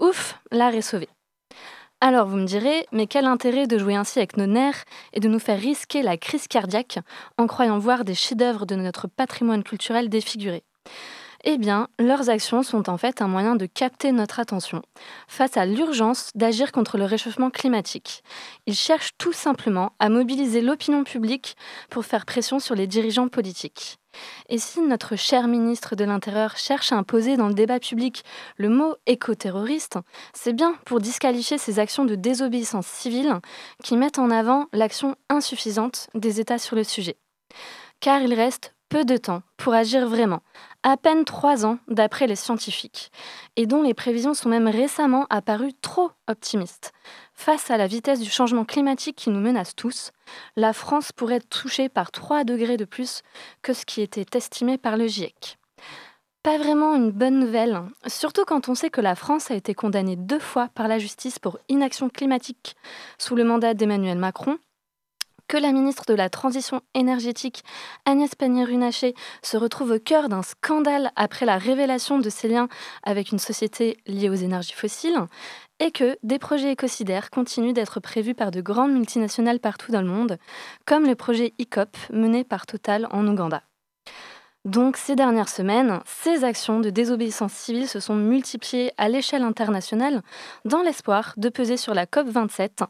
Ouf, 0.00 0.38
l'art 0.50 0.74
est 0.74 0.82
sauvé. 0.82 1.08
Alors 2.00 2.26
vous 2.26 2.36
me 2.36 2.46
direz, 2.46 2.86
mais 2.90 3.06
quel 3.06 3.26
intérêt 3.26 3.68
de 3.68 3.78
jouer 3.78 3.94
ainsi 3.94 4.18
avec 4.18 4.36
nos 4.36 4.46
nerfs 4.46 4.84
et 5.12 5.20
de 5.20 5.28
nous 5.28 5.38
faire 5.38 5.60
risquer 5.60 6.02
la 6.02 6.16
crise 6.16 6.48
cardiaque 6.48 6.98
en 7.38 7.46
croyant 7.46 7.78
voir 7.78 8.04
des 8.04 8.14
chefs-d'œuvre 8.14 8.66
de 8.66 8.74
notre 8.74 9.06
patrimoine 9.06 9.62
culturel 9.62 10.08
défigurés? 10.08 10.64
Eh 11.44 11.58
bien, 11.58 11.88
leurs 11.98 12.30
actions 12.30 12.62
sont 12.62 12.88
en 12.88 12.96
fait 12.96 13.20
un 13.20 13.26
moyen 13.26 13.56
de 13.56 13.66
capter 13.66 14.12
notre 14.12 14.38
attention 14.38 14.82
face 15.26 15.56
à 15.56 15.66
l'urgence 15.66 16.30
d'agir 16.36 16.70
contre 16.70 16.98
le 16.98 17.04
réchauffement 17.04 17.50
climatique. 17.50 18.22
Ils 18.66 18.76
cherchent 18.76 19.16
tout 19.18 19.32
simplement 19.32 19.92
à 19.98 20.08
mobiliser 20.08 20.60
l'opinion 20.60 21.02
publique 21.02 21.56
pour 21.90 22.04
faire 22.04 22.26
pression 22.26 22.60
sur 22.60 22.76
les 22.76 22.86
dirigeants 22.86 23.26
politiques. 23.26 23.98
Et 24.48 24.58
si 24.58 24.80
notre 24.82 25.16
cher 25.16 25.48
ministre 25.48 25.96
de 25.96 26.04
l'Intérieur 26.04 26.56
cherche 26.56 26.92
à 26.92 26.96
imposer 26.96 27.36
dans 27.36 27.48
le 27.48 27.54
débat 27.54 27.80
public 27.80 28.22
le 28.56 28.68
mot 28.68 28.94
éco-terroriste, 29.06 29.98
c'est 30.34 30.52
bien 30.52 30.74
pour 30.84 31.00
disqualifier 31.00 31.58
ces 31.58 31.80
actions 31.80 32.04
de 32.04 32.14
désobéissance 32.14 32.86
civile 32.86 33.40
qui 33.82 33.96
mettent 33.96 34.20
en 34.20 34.30
avant 34.30 34.66
l'action 34.72 35.16
insuffisante 35.28 36.08
des 36.14 36.38
États 36.38 36.58
sur 36.58 36.76
le 36.76 36.84
sujet. 36.84 37.16
Car 37.98 38.20
il 38.20 38.34
reste 38.34 38.74
peu 38.92 39.04
de 39.06 39.16
temps 39.16 39.42
pour 39.56 39.72
agir 39.72 40.06
vraiment, 40.06 40.42
à 40.82 40.96
peine 40.96 41.24
trois 41.24 41.64
ans 41.64 41.78
d'après 41.88 42.26
les 42.26 42.36
scientifiques, 42.36 43.10
et 43.56 43.66
dont 43.66 43.82
les 43.82 43.94
prévisions 43.94 44.34
sont 44.34 44.48
même 44.48 44.68
récemment 44.68 45.26
apparues 45.30 45.74
trop 45.74 46.10
optimistes. 46.28 46.92
Face 47.34 47.70
à 47.70 47.76
la 47.76 47.86
vitesse 47.86 48.20
du 48.20 48.30
changement 48.30 48.64
climatique 48.64 49.16
qui 49.16 49.30
nous 49.30 49.40
menace 49.40 49.74
tous, 49.76 50.10
la 50.56 50.72
France 50.72 51.12
pourrait 51.12 51.36
être 51.36 51.48
touchée 51.48 51.88
par 51.88 52.10
3 52.10 52.44
degrés 52.44 52.76
de 52.76 52.84
plus 52.84 53.22
que 53.62 53.72
ce 53.72 53.84
qui 53.84 54.00
était 54.00 54.36
estimé 54.36 54.78
par 54.78 54.96
le 54.96 55.06
GIEC. 55.06 55.58
Pas 56.42 56.58
vraiment 56.58 56.96
une 56.96 57.12
bonne 57.12 57.38
nouvelle, 57.38 57.80
surtout 58.08 58.44
quand 58.44 58.68
on 58.68 58.74
sait 58.74 58.90
que 58.90 59.00
la 59.00 59.14
France 59.14 59.52
a 59.52 59.54
été 59.54 59.74
condamnée 59.74 60.16
deux 60.16 60.40
fois 60.40 60.68
par 60.74 60.88
la 60.88 60.98
justice 60.98 61.38
pour 61.38 61.58
inaction 61.68 62.08
climatique 62.08 62.74
sous 63.16 63.36
le 63.36 63.44
mandat 63.44 63.74
d'Emmanuel 63.74 64.18
Macron, 64.18 64.58
que 65.52 65.58
la 65.58 65.72
ministre 65.72 66.06
de 66.08 66.14
la 66.14 66.30
Transition 66.30 66.80
énergétique, 66.94 67.62
Agnès 68.06 68.34
Pannier-Runacher, 68.34 69.14
se 69.42 69.58
retrouve 69.58 69.90
au 69.90 69.98
cœur 69.98 70.30
d'un 70.30 70.40
scandale 70.40 71.12
après 71.14 71.44
la 71.44 71.58
révélation 71.58 72.18
de 72.18 72.30
ses 72.30 72.48
liens 72.48 72.68
avec 73.02 73.32
une 73.32 73.38
société 73.38 73.98
liée 74.06 74.30
aux 74.30 74.34
énergies 74.34 74.72
fossiles, 74.72 75.20
et 75.78 75.90
que 75.90 76.16
des 76.22 76.38
projets 76.38 76.72
écocidaires 76.72 77.28
continuent 77.28 77.74
d'être 77.74 78.00
prévus 78.00 78.34
par 78.34 78.50
de 78.50 78.62
grandes 78.62 78.94
multinationales 78.94 79.60
partout 79.60 79.92
dans 79.92 80.00
le 80.00 80.08
monde, 80.08 80.38
comme 80.86 81.04
le 81.04 81.16
projet 81.16 81.52
ICOP 81.58 81.98
mené 82.14 82.44
par 82.44 82.64
Total 82.64 83.06
en 83.10 83.26
Ouganda. 83.26 83.62
Donc 84.64 84.96
ces 84.96 85.16
dernières 85.16 85.50
semaines, 85.50 86.00
ces 86.06 86.44
actions 86.44 86.80
de 86.80 86.88
désobéissance 86.88 87.52
civile 87.52 87.88
se 87.88 88.00
sont 88.00 88.14
multipliées 88.14 88.92
à 88.96 89.10
l'échelle 89.10 89.42
internationale 89.42 90.22
dans 90.64 90.80
l'espoir 90.80 91.34
de 91.36 91.50
peser 91.50 91.76
sur 91.76 91.92
la 91.92 92.06
COP27 92.06 92.86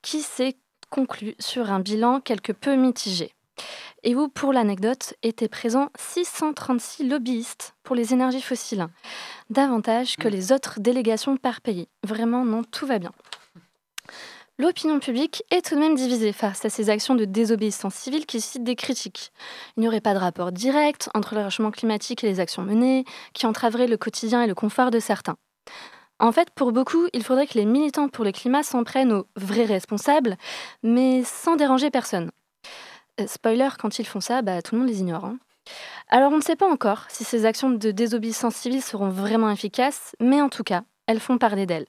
qui 0.00 0.20
s'est 0.20 0.56
conclue 0.92 1.34
sur 1.40 1.72
un 1.72 1.80
bilan 1.80 2.20
quelque 2.20 2.52
peu 2.52 2.76
mitigé. 2.76 3.32
et 4.04 4.14
où, 4.16 4.28
pour 4.28 4.52
l'anecdote, 4.52 5.14
étaient 5.22 5.48
présents 5.48 5.88
636 5.96 7.08
lobbyistes 7.08 7.74
pour 7.84 7.94
les 7.94 8.12
énergies 8.12 8.42
fossiles, 8.42 8.88
davantage 9.48 10.16
que 10.16 10.26
les 10.26 10.50
autres 10.50 10.80
délégations 10.80 11.36
par 11.36 11.60
pays. 11.60 11.88
Vraiment, 12.02 12.44
non, 12.44 12.64
tout 12.64 12.86
va 12.86 12.98
bien. 12.98 13.12
L'opinion 14.58 14.98
publique 14.98 15.44
est 15.50 15.64
tout 15.64 15.76
de 15.76 15.80
même 15.80 15.94
divisée 15.94 16.32
face 16.32 16.64
à 16.64 16.70
ces 16.70 16.90
actions 16.90 17.14
de 17.14 17.24
désobéissance 17.24 17.94
civile 17.94 18.26
qui 18.26 18.40
suscitent 18.40 18.64
des 18.64 18.76
critiques. 18.76 19.32
Il 19.76 19.80
n'y 19.80 19.88
aurait 19.88 20.00
pas 20.00 20.14
de 20.14 20.18
rapport 20.18 20.52
direct 20.52 21.08
entre 21.14 21.34
le 21.34 21.42
réchauffement 21.42 21.70
climatique 21.70 22.24
et 22.24 22.28
les 22.28 22.40
actions 22.40 22.62
menées, 22.62 23.04
qui 23.34 23.46
entraveraient 23.46 23.86
le 23.86 23.96
quotidien 23.96 24.42
et 24.42 24.46
le 24.46 24.54
confort 24.54 24.90
de 24.90 24.98
certains. 24.98 25.36
En 26.22 26.30
fait, 26.30 26.50
pour 26.50 26.70
beaucoup, 26.70 27.08
il 27.12 27.24
faudrait 27.24 27.48
que 27.48 27.58
les 27.58 27.64
militants 27.64 28.08
pour 28.08 28.24
le 28.24 28.30
climat 28.30 28.62
s'en 28.62 28.84
prennent 28.84 29.12
aux 29.12 29.26
vrais 29.34 29.64
responsables, 29.64 30.36
mais 30.84 31.24
sans 31.24 31.56
déranger 31.56 31.90
personne. 31.90 32.30
Euh, 33.20 33.26
spoiler, 33.26 33.70
quand 33.76 33.98
ils 33.98 34.06
font 34.06 34.20
ça, 34.20 34.40
bah, 34.40 34.62
tout 34.62 34.76
le 34.76 34.80
monde 34.80 34.88
les 34.88 35.00
ignore. 35.00 35.24
hein. 35.24 35.38
Alors 36.08 36.32
on 36.32 36.36
ne 36.36 36.42
sait 36.42 36.54
pas 36.54 36.70
encore 36.70 37.06
si 37.08 37.24
ces 37.24 37.44
actions 37.44 37.70
de 37.70 37.90
désobéissance 37.90 38.54
civile 38.54 38.82
seront 38.82 39.08
vraiment 39.08 39.50
efficaces, 39.50 40.14
mais 40.20 40.40
en 40.40 40.48
tout 40.48 40.62
cas, 40.62 40.84
elles 41.08 41.18
font 41.18 41.38
parler 41.38 41.66
d'elles. 41.66 41.86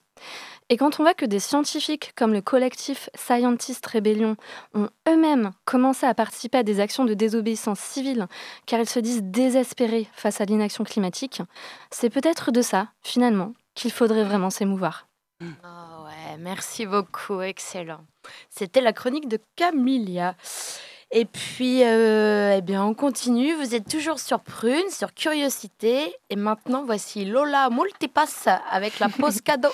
Et 0.70 0.78
quand 0.78 1.00
on 1.00 1.04
voit 1.04 1.14
que 1.14 1.26
des 1.26 1.40
scientifiques 1.40 2.14
comme 2.16 2.34
le 2.34 2.42
collectif 2.42 3.10
Scientist 3.16 3.86
Rebellion 3.86 4.36
ont 4.74 4.90
eux-mêmes 5.08 5.52
commencé 5.66 6.08
à 6.08 6.16
participer 6.16 6.58
à 6.60 6.64
des 6.64 6.80
actions 6.80 7.06
de 7.06 7.14
désobéissance 7.14 7.80
civile 7.80 8.28
car 8.66 8.80
ils 8.80 8.90
se 8.90 9.00
disent 9.00 9.22
désespérés 9.22 10.08
face 10.14 10.42
à 10.42 10.46
l'inaction 10.46 10.84
climatique, 10.84 11.44
c'est 11.92 12.10
peut-être 12.10 12.52
de 12.52 12.62
ça, 12.64 12.88
finalement, 13.04 13.54
qu'il 13.76 13.92
faudrait 13.92 14.24
vraiment 14.24 14.50
s'émouvoir. 14.50 15.08
Ah 15.64 16.04
ouais, 16.06 16.38
merci 16.40 16.86
beaucoup, 16.86 17.42
excellent. 17.42 18.06
C'était 18.50 18.82
la 18.82 18.94
chronique 18.94 19.28
de 19.28 19.40
Camilia. 19.56 20.36
Et 21.16 21.26
puis, 21.26 21.84
euh, 21.84 22.56
eh 22.58 22.62
bien, 22.62 22.84
on 22.84 22.96
continue. 22.96 23.54
Vous 23.54 23.76
êtes 23.76 23.88
toujours 23.88 24.20
sur 24.20 24.40
Prune, 24.40 24.90
sur 24.90 25.14
Curiosité. 25.14 26.16
Et 26.32 26.36
maintenant, 26.36 26.84
voici 26.86 27.24
Lola 27.24 27.70
Multipass 27.70 28.48
avec 28.72 29.00
la 29.00 29.10
pause 29.10 29.42
cadeau. 29.42 29.70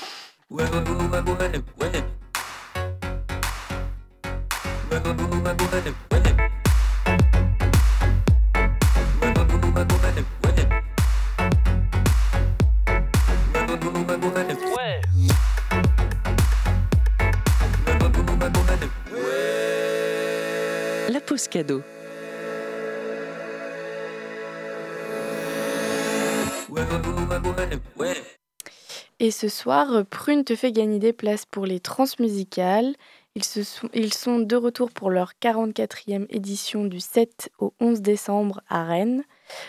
Et 29.20 29.32
ce 29.32 29.50
soir, 29.50 30.06
Prune 30.10 30.44
te 30.44 30.56
fait 30.56 30.72
gagner 30.72 31.00
des 31.00 31.14
places 31.14 31.46
pour 31.46 31.66
les 31.66 31.80
transmusicales. 31.80 32.96
Ils, 33.36 33.44
se 33.44 33.64
sont, 33.64 33.90
ils 33.94 34.14
sont 34.14 34.40
de 34.40 34.56
retour 34.56 34.92
pour 34.92 35.10
leur 35.10 35.34
44e 35.42 36.26
édition 36.30 36.86
du 36.86 37.00
7 37.00 37.52
au 37.60 37.74
11 37.80 38.02
décembre 38.02 38.62
à 38.70 38.84
Rennes. 38.84 39.24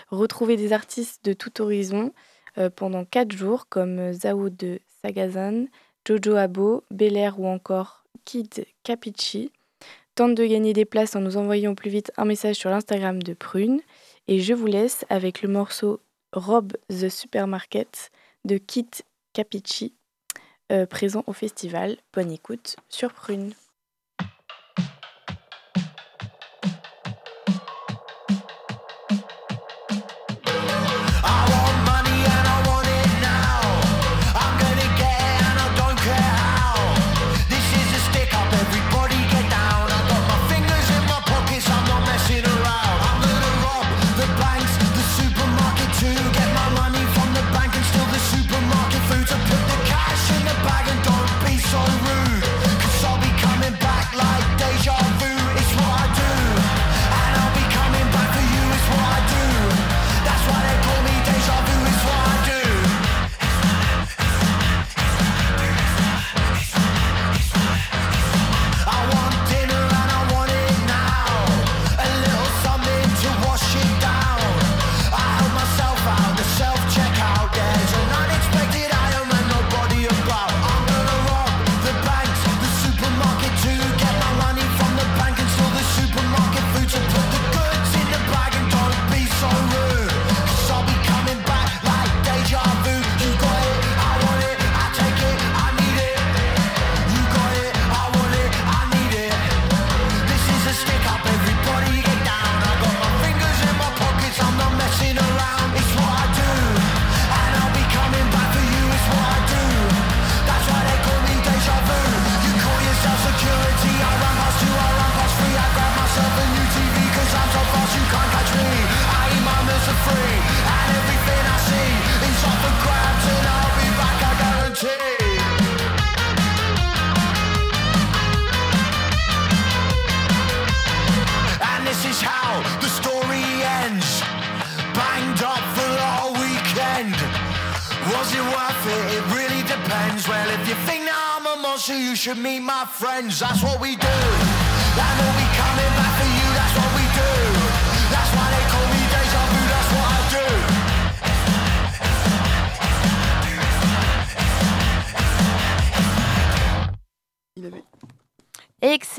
Retrouvez 0.09 0.57
des 0.57 0.73
artistes 0.73 1.25
de 1.25 1.33
tout 1.33 1.61
horizon 1.61 2.13
euh, 2.59 2.71
pendant 2.71 3.05
4 3.05 3.33
jours 3.33 3.69
comme 3.69 4.13
Zao 4.13 4.51
de 4.51 4.81
Sagazan, 5.03 5.67
Jojo 6.07 6.37
Abo, 6.37 6.85
Belair 6.91 7.41
ou 7.41 7.47
encore 7.47 8.05
Kid 8.25 8.67
Capici. 8.83 9.51
Tente 10.21 10.35
de 10.35 10.45
gagner 10.45 10.75
des 10.75 10.85
places 10.85 11.17
en 11.17 11.21
nous 11.21 11.39
envoyant 11.39 11.75
plus 11.75 11.89
vite 11.89 12.13
un 12.19 12.27
message 12.27 12.57
sur 12.57 12.69
l'Instagram 12.69 13.23
de 13.23 13.33
Prune. 13.33 13.81
Et 14.29 14.39
je 14.39 14.53
vous 14.53 14.67
laisse 14.67 15.07
avec 15.09 15.41
le 15.41 15.49
morceau 15.49 15.99
Rob 16.35 16.75
the 16.91 17.09
Supermarket 17.09 18.11
de 18.45 18.59
Kit 18.59 18.91
Capici, 19.33 19.95
euh, 20.73 20.85
présent 20.85 21.25
au 21.27 21.33
festival. 21.33 21.97
Bonne 22.13 22.33
écoute 22.33 22.77
sur 22.91 23.15
Prune. 23.15 23.55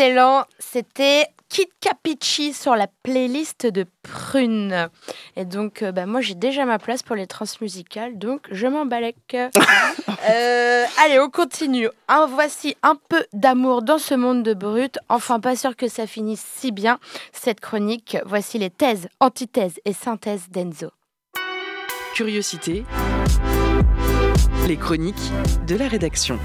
Excellent, 0.01 0.45
c'était 0.57 1.27
Kit 1.47 1.69
Capici 1.79 2.53
sur 2.53 2.75
la 2.75 2.87
playlist 3.03 3.67
de 3.67 3.85
Prune. 4.01 4.89
Et 5.35 5.45
donc, 5.45 5.83
euh, 5.83 5.91
bah, 5.91 6.07
moi, 6.07 6.21
j'ai 6.21 6.33
déjà 6.33 6.65
ma 6.65 6.79
place 6.79 7.03
pour 7.03 7.15
les 7.15 7.27
transmusicales, 7.27 8.17
donc 8.17 8.47
je 8.49 8.65
m'embalèque. 8.65 9.35
Euh, 10.29 10.85
allez, 11.03 11.19
on 11.19 11.31
continue. 11.31 11.89
Un, 12.07 12.27
voici 12.27 12.75
un 12.83 12.95
peu 13.09 13.25
d'amour 13.33 13.81
dans 13.81 13.97
ce 13.97 14.13
monde 14.13 14.43
de 14.43 14.53
brut. 14.53 14.99
Enfin, 15.09 15.39
pas 15.39 15.55
sûr 15.55 15.75
que 15.75 15.87
ça 15.87 16.05
finisse 16.05 16.45
si 16.57 16.71
bien, 16.71 16.99
cette 17.33 17.59
chronique. 17.59 18.17
Voici 18.25 18.59
les 18.59 18.69
thèses, 18.69 19.07
antithèses 19.19 19.79
et 19.83 19.93
synthèses 19.93 20.49
d'Enzo. 20.51 20.91
Curiosité. 22.13 22.85
Les 24.67 24.77
chroniques 24.77 25.31
de 25.65 25.75
la 25.75 25.87
rédaction. 25.87 26.37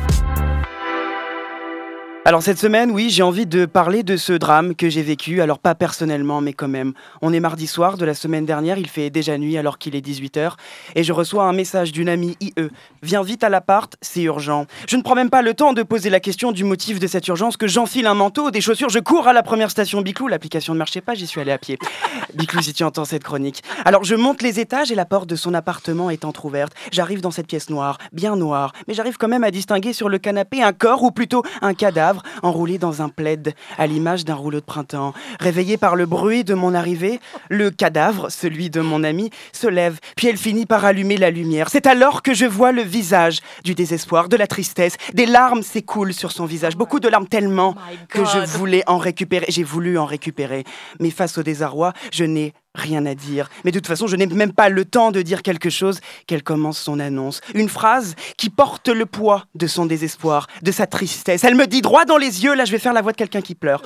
Alors 2.26 2.42
cette 2.42 2.58
semaine, 2.58 2.90
oui, 2.90 3.08
j'ai 3.08 3.22
envie 3.22 3.46
de 3.46 3.66
parler 3.66 4.02
de 4.02 4.16
ce 4.16 4.32
drame 4.32 4.74
que 4.74 4.90
j'ai 4.90 5.02
vécu, 5.02 5.40
alors 5.40 5.60
pas 5.60 5.76
personnellement, 5.76 6.40
mais 6.40 6.54
quand 6.54 6.66
même. 6.66 6.92
On 7.22 7.32
est 7.32 7.38
mardi 7.38 7.68
soir 7.68 7.96
de 7.96 8.04
la 8.04 8.14
semaine 8.14 8.44
dernière, 8.44 8.78
il 8.78 8.88
fait 8.88 9.10
déjà 9.10 9.38
nuit 9.38 9.56
alors 9.56 9.78
qu'il 9.78 9.94
est 9.94 10.04
18h, 10.04 10.54
et 10.96 11.04
je 11.04 11.12
reçois 11.12 11.44
un 11.44 11.52
message 11.52 11.92
d'une 11.92 12.08
amie 12.08 12.36
IE. 12.40 12.52
Viens 13.00 13.22
vite 13.22 13.44
à 13.44 13.48
l'appart, 13.48 13.94
c'est 14.00 14.22
urgent. 14.22 14.66
Je 14.88 14.96
ne 14.96 15.02
prends 15.02 15.14
même 15.14 15.30
pas 15.30 15.40
le 15.40 15.54
temps 15.54 15.72
de 15.72 15.84
poser 15.84 16.10
la 16.10 16.18
question 16.18 16.50
du 16.50 16.64
motif 16.64 16.98
de 16.98 17.06
cette 17.06 17.28
urgence, 17.28 17.56
que 17.56 17.68
j'enfile 17.68 18.08
un 18.08 18.14
manteau, 18.14 18.50
des 18.50 18.60
chaussures, 18.60 18.88
je 18.88 18.98
cours 18.98 19.28
à 19.28 19.32
la 19.32 19.44
première 19.44 19.70
station 19.70 20.00
Biclou, 20.00 20.26
l'application 20.26 20.72
ne 20.74 20.78
marchait 20.78 21.02
pas, 21.02 21.14
j'y 21.14 21.28
suis 21.28 21.40
allé 21.40 21.52
à 21.52 21.58
pied. 21.58 21.78
Biclou, 22.34 22.60
si 22.60 22.74
tu 22.74 22.82
entends 22.82 23.04
cette 23.04 23.22
chronique. 23.22 23.62
Alors 23.84 24.02
je 24.02 24.16
monte 24.16 24.42
les 24.42 24.58
étages 24.58 24.90
et 24.90 24.96
la 24.96 25.04
porte 25.04 25.28
de 25.28 25.36
son 25.36 25.54
appartement 25.54 26.10
est 26.10 26.24
entr'ouverte. 26.24 26.72
J'arrive 26.90 27.20
dans 27.20 27.30
cette 27.30 27.46
pièce 27.46 27.70
noire, 27.70 27.98
bien 28.12 28.34
noire, 28.34 28.72
mais 28.88 28.94
j'arrive 28.94 29.16
quand 29.16 29.28
même 29.28 29.44
à 29.44 29.52
distinguer 29.52 29.92
sur 29.92 30.08
le 30.08 30.18
canapé 30.18 30.60
un 30.60 30.72
corps, 30.72 31.04
ou 31.04 31.12
plutôt 31.12 31.44
un 31.62 31.72
cadavre, 31.72 32.15
enroulé 32.42 32.78
dans 32.78 33.02
un 33.02 33.08
plaid, 33.08 33.54
à 33.78 33.86
l'image 33.86 34.24
d'un 34.24 34.34
rouleau 34.34 34.60
de 34.60 34.64
printemps. 34.64 35.12
Réveillé 35.40 35.76
par 35.76 35.96
le 35.96 36.06
bruit 36.06 36.44
de 36.44 36.54
mon 36.54 36.74
arrivée, 36.74 37.20
le 37.48 37.70
cadavre, 37.70 38.30
celui 38.30 38.70
de 38.70 38.80
mon 38.80 39.04
ami, 39.04 39.30
se 39.52 39.66
lève, 39.66 39.98
puis 40.16 40.28
elle 40.28 40.36
finit 40.36 40.66
par 40.66 40.84
allumer 40.84 41.16
la 41.16 41.30
lumière. 41.30 41.68
C'est 41.70 41.86
alors 41.86 42.22
que 42.22 42.34
je 42.34 42.46
vois 42.46 42.72
le 42.72 42.82
visage 42.82 43.40
du 43.64 43.74
désespoir, 43.74 44.28
de 44.28 44.36
la 44.36 44.46
tristesse. 44.46 44.96
Des 45.14 45.26
larmes 45.26 45.62
s'écoulent 45.62 46.14
sur 46.14 46.32
son 46.32 46.46
visage, 46.46 46.76
beaucoup 46.76 47.00
de 47.00 47.08
larmes 47.08 47.28
tellement 47.28 47.74
que 48.08 48.24
je 48.24 48.38
voulais 48.56 48.82
en 48.86 48.98
récupérer. 48.98 49.46
J'ai 49.48 49.64
voulu 49.64 49.98
en 49.98 50.04
récupérer. 50.04 50.64
Mais 51.00 51.10
face 51.10 51.38
au 51.38 51.42
désarroi, 51.42 51.92
je 52.12 52.24
n'ai 52.24 52.54
rien 52.76 53.06
à 53.06 53.14
dire. 53.14 53.48
Mais 53.64 53.72
de 53.72 53.78
toute 53.78 53.86
façon, 53.86 54.06
je 54.06 54.16
n'ai 54.16 54.26
même 54.26 54.52
pas 54.52 54.68
le 54.68 54.84
temps 54.84 55.10
de 55.10 55.22
dire 55.22 55.42
quelque 55.42 55.70
chose 55.70 56.00
qu'elle 56.26 56.42
commence 56.42 56.78
son 56.78 57.00
annonce. 57.00 57.40
Une 57.54 57.68
phrase 57.68 58.14
qui 58.36 58.50
porte 58.50 58.88
le 58.88 59.06
poids 59.06 59.44
de 59.54 59.66
son 59.66 59.86
désespoir, 59.86 60.46
de 60.62 60.70
sa 60.70 60.86
tristesse. 60.86 61.44
Elle 61.44 61.54
me 61.54 61.66
dit 61.66 61.82
droit 61.82 62.04
dans 62.04 62.18
les 62.18 62.44
yeux, 62.44 62.54
là 62.54 62.64
je 62.64 62.72
vais 62.72 62.78
faire 62.78 62.92
la 62.92 63.02
voix 63.02 63.12
de 63.12 63.16
quelqu'un 63.16 63.40
qui 63.40 63.54
pleure. 63.54 63.82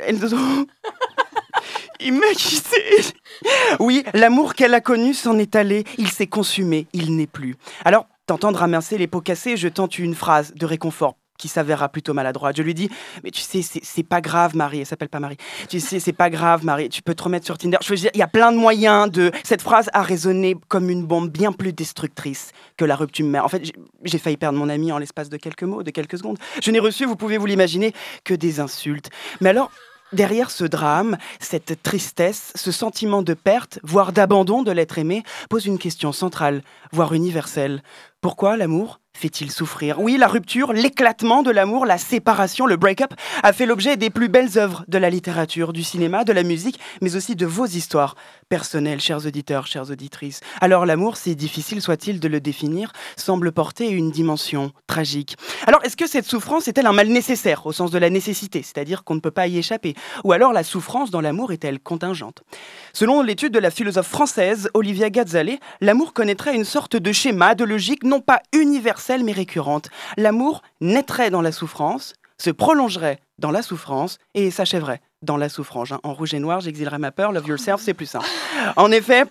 Elle... 0.00 0.18
Il 2.00 2.14
m'a 2.14 2.32
quitté. 2.34 2.78
Oui, 3.78 4.02
l'amour 4.12 4.54
qu'elle 4.54 4.74
a 4.74 4.80
connu 4.80 5.14
s'en 5.14 5.38
est 5.38 5.54
allé, 5.54 5.84
il 5.98 6.08
s'est 6.08 6.26
consumé, 6.26 6.88
il 6.92 7.16
n'est 7.16 7.28
plus. 7.28 7.54
Alors, 7.84 8.06
tentant 8.26 8.50
de 8.50 8.56
ramasser 8.56 8.98
les 8.98 9.06
pots 9.06 9.20
cassés, 9.20 9.56
je 9.56 9.68
tente 9.68 9.98
une 9.98 10.14
phrase 10.14 10.52
de 10.54 10.66
réconfort 10.66 11.16
qui 11.42 11.48
s'avérera 11.48 11.88
plutôt 11.88 12.14
maladroite. 12.14 12.56
Je 12.56 12.62
lui 12.62 12.72
dis, 12.72 12.88
mais 13.24 13.32
tu 13.32 13.40
sais, 13.40 13.62
c'est 13.62 14.02
pas 14.04 14.20
grave, 14.20 14.54
Marie. 14.54 14.78
Elle 14.78 14.86
s'appelle 14.86 15.08
pas 15.08 15.18
Marie. 15.18 15.36
Tu 15.68 15.80
sais, 15.80 15.98
c'est 15.98 16.12
pas 16.12 16.30
grave, 16.30 16.64
Marie. 16.64 16.88
Tu 16.88 17.02
peux 17.02 17.16
te 17.16 17.22
remettre 17.24 17.44
sur 17.44 17.58
Tinder. 17.58 17.78
Je 17.82 17.88
veux 17.88 17.96
dire, 17.96 18.12
il 18.14 18.18
y 18.18 18.22
a 18.22 18.28
plein 18.28 18.52
de 18.52 18.56
moyens 18.56 19.10
de. 19.10 19.32
Cette 19.42 19.60
phrase 19.60 19.90
a 19.92 20.02
résonné 20.02 20.54
comme 20.68 20.88
une 20.88 21.04
bombe 21.04 21.30
bien 21.30 21.50
plus 21.50 21.72
destructrice 21.72 22.52
que 22.76 22.84
la 22.84 22.94
rupture 22.94 23.26
mère. 23.26 23.44
En 23.44 23.48
fait, 23.48 23.72
j'ai 24.04 24.18
failli 24.18 24.36
perdre 24.36 24.56
mon 24.56 24.68
ami 24.68 24.92
en 24.92 24.98
l'espace 24.98 25.28
de 25.30 25.36
quelques 25.36 25.64
mots, 25.64 25.82
de 25.82 25.90
quelques 25.90 26.18
secondes. 26.18 26.38
Je 26.62 26.70
n'ai 26.70 26.78
reçu, 26.78 27.06
vous 27.06 27.16
pouvez 27.16 27.38
vous 27.38 27.46
l'imaginer, 27.46 27.92
que 28.22 28.34
des 28.34 28.60
insultes. 28.60 29.10
Mais 29.40 29.50
alors, 29.50 29.72
Derrière 30.12 30.50
ce 30.50 30.64
drame, 30.64 31.16
cette 31.40 31.82
tristesse, 31.82 32.52
ce 32.54 32.70
sentiment 32.70 33.22
de 33.22 33.32
perte, 33.32 33.78
voire 33.82 34.12
d'abandon 34.12 34.62
de 34.62 34.70
l'être 34.70 34.98
aimé, 34.98 35.22
pose 35.48 35.64
une 35.64 35.78
question 35.78 36.12
centrale, 36.12 36.60
voire 36.92 37.14
universelle. 37.14 37.82
Pourquoi 38.20 38.58
l'amour 38.58 39.00
fait-il 39.14 39.50
souffrir? 39.50 40.00
Oui, 40.00 40.16
la 40.16 40.26
rupture, 40.26 40.72
l'éclatement 40.72 41.42
de 41.42 41.50
l'amour, 41.50 41.86
la 41.86 41.98
séparation, 41.98 42.66
le 42.66 42.76
break-up 42.76 43.12
a 43.42 43.52
fait 43.52 43.66
l'objet 43.66 43.96
des 43.96 44.10
plus 44.10 44.28
belles 44.28 44.58
œuvres 44.58 44.84
de 44.88 44.98
la 44.98 45.10
littérature, 45.10 45.72
du 45.72 45.82
cinéma, 45.82 46.24
de 46.24 46.32
la 46.32 46.42
musique, 46.42 46.80
mais 47.00 47.14
aussi 47.14 47.36
de 47.36 47.46
vos 47.46 47.66
histoires 47.66 48.16
personnelles, 48.48 49.00
chers 49.00 49.24
auditeurs, 49.26 49.66
chères 49.66 49.90
auditrices. 49.90 50.40
Alors 50.60 50.86
l'amour, 50.86 51.16
si 51.16 51.36
difficile 51.36 51.80
soit-il 51.80 52.20
de 52.20 52.28
le 52.28 52.40
définir, 52.40 52.92
semble 53.16 53.52
porter 53.52 53.88
une 53.88 54.10
dimension 54.10 54.72
tragique. 54.86 55.36
Alors 55.66 55.84
est-ce 55.84 55.96
que 55.96 56.06
cette 56.08 56.26
souffrance 56.26 56.68
est-elle 56.68 56.86
un 56.86 56.92
mal 56.92 57.08
nécessaire, 57.08 57.66
au 57.66 57.72
sens 57.72 57.90
de 57.90 57.98
la 57.98 58.10
nécessité, 58.10 58.62
c'est-à-dire 58.62 59.04
qu'on 59.04 59.14
ne 59.14 59.20
peut 59.20 59.30
pas 59.30 59.46
y 59.46 59.58
échapper? 59.58 59.94
Ou 60.24 60.32
alors 60.32 60.52
la 60.52 60.64
souffrance 60.64 61.10
dans 61.10 61.20
l'amour 61.20 61.52
est-elle 61.52 61.80
contingente? 61.80 62.42
Selon 62.92 63.22
l'étude 63.22 63.52
de 63.52 63.58
la 63.58 63.70
philosophe 63.70 64.08
française 64.08 64.68
Olivia 64.74 65.10
Gazzale, 65.10 65.58
l'amour 65.80 66.12
connaîtrait 66.12 66.54
une 66.54 66.64
sorte 66.64 66.96
de 66.96 67.12
schéma, 67.12 67.54
de 67.54 67.64
logique 67.64 68.04
non 68.04 68.20
pas 68.20 68.40
universelle, 68.52 69.01
mais 69.24 69.32
récurrente. 69.32 69.88
L'amour 70.16 70.62
naîtrait 70.80 71.30
dans 71.30 71.42
la 71.42 71.52
souffrance, 71.52 72.14
se 72.38 72.50
prolongerait 72.50 73.20
dans 73.38 73.50
la 73.50 73.62
souffrance 73.62 74.18
et 74.34 74.50
s'achèverait 74.50 75.00
dans 75.22 75.36
la 75.36 75.48
souffrance. 75.48 75.92
Hein. 75.92 76.00
En 76.02 76.14
rouge 76.14 76.34
et 76.34 76.38
noir, 76.38 76.60
j'exilerai 76.60 76.98
ma 76.98 77.12
peur, 77.12 77.32
love 77.32 77.46
yourself, 77.46 77.80
c'est 77.80 77.94
plus 77.94 78.06
simple. 78.06 78.26
En 78.76 78.90
effet, 78.90 79.24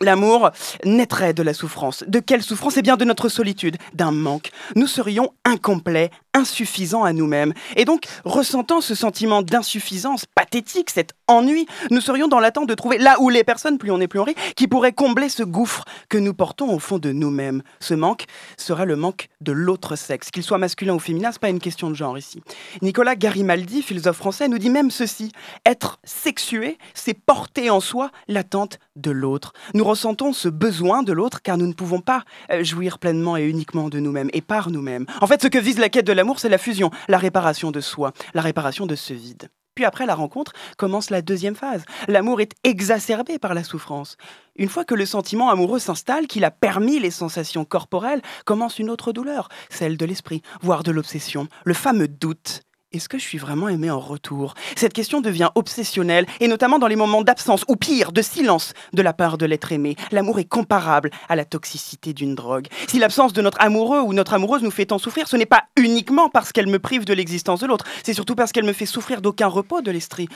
L'amour 0.00 0.50
naîtrait 0.84 1.34
de 1.34 1.42
la 1.42 1.52
souffrance. 1.52 2.04
De 2.06 2.20
quelle 2.20 2.42
souffrance? 2.42 2.76
Eh 2.76 2.82
bien 2.82 2.96
de 2.96 3.04
notre 3.04 3.28
solitude, 3.28 3.78
d'un 3.94 4.12
manque. 4.12 4.52
Nous 4.76 4.86
serions 4.86 5.32
incomplets, 5.44 6.10
insuffisants 6.34 7.02
à 7.02 7.12
nous-mêmes. 7.12 7.52
Et 7.74 7.84
donc, 7.84 8.04
ressentant 8.24 8.80
ce 8.80 8.94
sentiment 8.94 9.42
d'insuffisance 9.42 10.24
pathétique, 10.36 10.90
cet 10.90 11.14
ennui, 11.28 11.66
nous 11.90 12.00
serions 12.00 12.28
dans 12.28 12.40
l'attente 12.40 12.68
de 12.68 12.74
trouver 12.74 12.98
là 12.98 13.16
où 13.20 13.28
les 13.28 13.44
personnes, 13.44 13.78
plus 13.78 13.90
on 13.90 14.00
est 14.00 14.08
plus 14.08 14.18
on 14.18 14.24
rit, 14.24 14.34
qui 14.56 14.66
pourraient 14.66 14.92
combler 14.92 15.28
ce 15.28 15.42
gouffre 15.42 15.84
que 16.08 16.18
nous 16.18 16.34
portons 16.34 16.74
au 16.74 16.78
fond 16.78 16.98
de 16.98 17.12
nous-mêmes. 17.12 17.62
Ce 17.80 17.94
manque 17.94 18.24
sera 18.56 18.84
le 18.84 18.96
manque 18.96 19.28
de 19.40 19.52
l'autre 19.52 19.96
sexe. 19.96 20.30
Qu'il 20.30 20.42
soit 20.42 20.58
masculin 20.58 20.94
ou 20.94 20.98
féminin, 20.98 21.30
c'est 21.32 21.40
pas 21.40 21.50
une 21.50 21.60
question 21.60 21.90
de 21.90 21.94
genre 21.94 22.18
ici. 22.18 22.42
Nicolas 22.82 23.14
Garimaldi, 23.14 23.82
philosophe 23.82 24.16
français, 24.16 24.48
nous 24.48 24.58
dit 24.58 24.70
même 24.70 24.90
ceci. 24.90 25.32
Être 25.66 25.98
sexué, 26.04 26.78
c'est 26.94 27.14
porter 27.14 27.70
en 27.70 27.80
soi 27.80 28.10
l'attente 28.26 28.78
de 28.96 29.10
l'autre. 29.10 29.52
Nous 29.74 29.84
ressentons 29.84 30.32
ce 30.32 30.48
besoin 30.48 31.02
de 31.02 31.12
l'autre 31.12 31.42
car 31.42 31.58
nous 31.58 31.66
ne 31.66 31.72
pouvons 31.72 32.00
pas 32.00 32.24
euh, 32.50 32.64
jouir 32.64 32.98
pleinement 32.98 33.36
et 33.36 33.44
uniquement 33.44 33.88
de 33.88 34.00
nous-mêmes 34.00 34.30
et 34.32 34.40
par 34.40 34.70
nous-mêmes. 34.70 35.06
En 35.20 35.26
fait, 35.26 35.42
ce 35.42 35.48
que 35.48 35.58
vise 35.58 35.78
la 35.78 35.88
quête 35.88 36.06
de 36.06 36.12
l'amour, 36.12 36.40
c'est 36.40 36.48
la 36.48 36.58
fusion, 36.58 36.90
la 37.08 37.18
réparation 37.18 37.70
de 37.70 37.80
soi, 37.80 38.12
la 38.34 38.42
réparation 38.42 38.86
de 38.86 38.94
ce 38.94 39.12
vide. 39.12 39.48
Puis 39.78 39.84
après 39.84 40.06
la 40.06 40.16
rencontre 40.16 40.54
commence 40.76 41.08
la 41.08 41.22
deuxième 41.22 41.54
phase. 41.54 41.84
L'amour 42.08 42.40
est 42.40 42.56
exacerbé 42.64 43.38
par 43.38 43.54
la 43.54 43.62
souffrance. 43.62 44.16
Une 44.56 44.68
fois 44.68 44.84
que 44.84 44.96
le 44.96 45.06
sentiment 45.06 45.50
amoureux 45.50 45.78
s'installe, 45.78 46.26
qu'il 46.26 46.42
a 46.42 46.50
permis 46.50 46.98
les 46.98 47.12
sensations 47.12 47.64
corporelles, 47.64 48.22
commence 48.44 48.80
une 48.80 48.90
autre 48.90 49.12
douleur, 49.12 49.48
celle 49.70 49.96
de 49.96 50.04
l'esprit, 50.04 50.42
voire 50.62 50.82
de 50.82 50.90
l'obsession, 50.90 51.46
le 51.64 51.74
fameux 51.74 52.08
doute 52.08 52.62
est-ce 52.90 53.08
que 53.08 53.18
je 53.18 53.22
suis 53.22 53.36
vraiment 53.36 53.68
aimé 53.68 53.90
en 53.90 54.00
retour? 54.00 54.54
Cette 54.74 54.94
question 54.94 55.20
devient 55.20 55.50
obsessionnelle, 55.54 56.24
et 56.40 56.48
notamment 56.48 56.78
dans 56.78 56.86
les 56.86 56.96
moments 56.96 57.22
d'absence, 57.22 57.64
ou 57.68 57.76
pire, 57.76 58.12
de 58.12 58.22
silence 58.22 58.72
de 58.94 59.02
la 59.02 59.12
part 59.12 59.36
de 59.36 59.44
l'être 59.44 59.72
aimé. 59.72 59.94
L'amour 60.10 60.38
est 60.38 60.46
comparable 60.46 61.10
à 61.28 61.36
la 61.36 61.44
toxicité 61.44 62.14
d'une 62.14 62.34
drogue. 62.34 62.68
Si 62.86 62.98
l'absence 62.98 63.34
de 63.34 63.42
notre 63.42 63.60
amoureux 63.60 64.00
ou 64.00 64.14
notre 64.14 64.32
amoureuse 64.32 64.62
nous 64.62 64.70
fait 64.70 64.86
tant 64.86 64.98
souffrir, 64.98 65.28
ce 65.28 65.36
n'est 65.36 65.44
pas 65.44 65.64
uniquement 65.76 66.30
parce 66.30 66.50
qu'elle 66.50 66.66
me 66.66 66.78
prive 66.78 67.04
de 67.04 67.12
l'existence 67.12 67.60
de 67.60 67.66
l'autre, 67.66 67.84
c'est 68.02 68.14
surtout 68.14 68.34
parce 68.34 68.52
qu'elle 68.52 68.64
me 68.64 68.72
fait 68.72 68.86
souffrir 68.86 69.20
d'aucun 69.20 69.48
repos 69.48 69.82
de 69.82 69.90
l'esprit. 69.90 70.28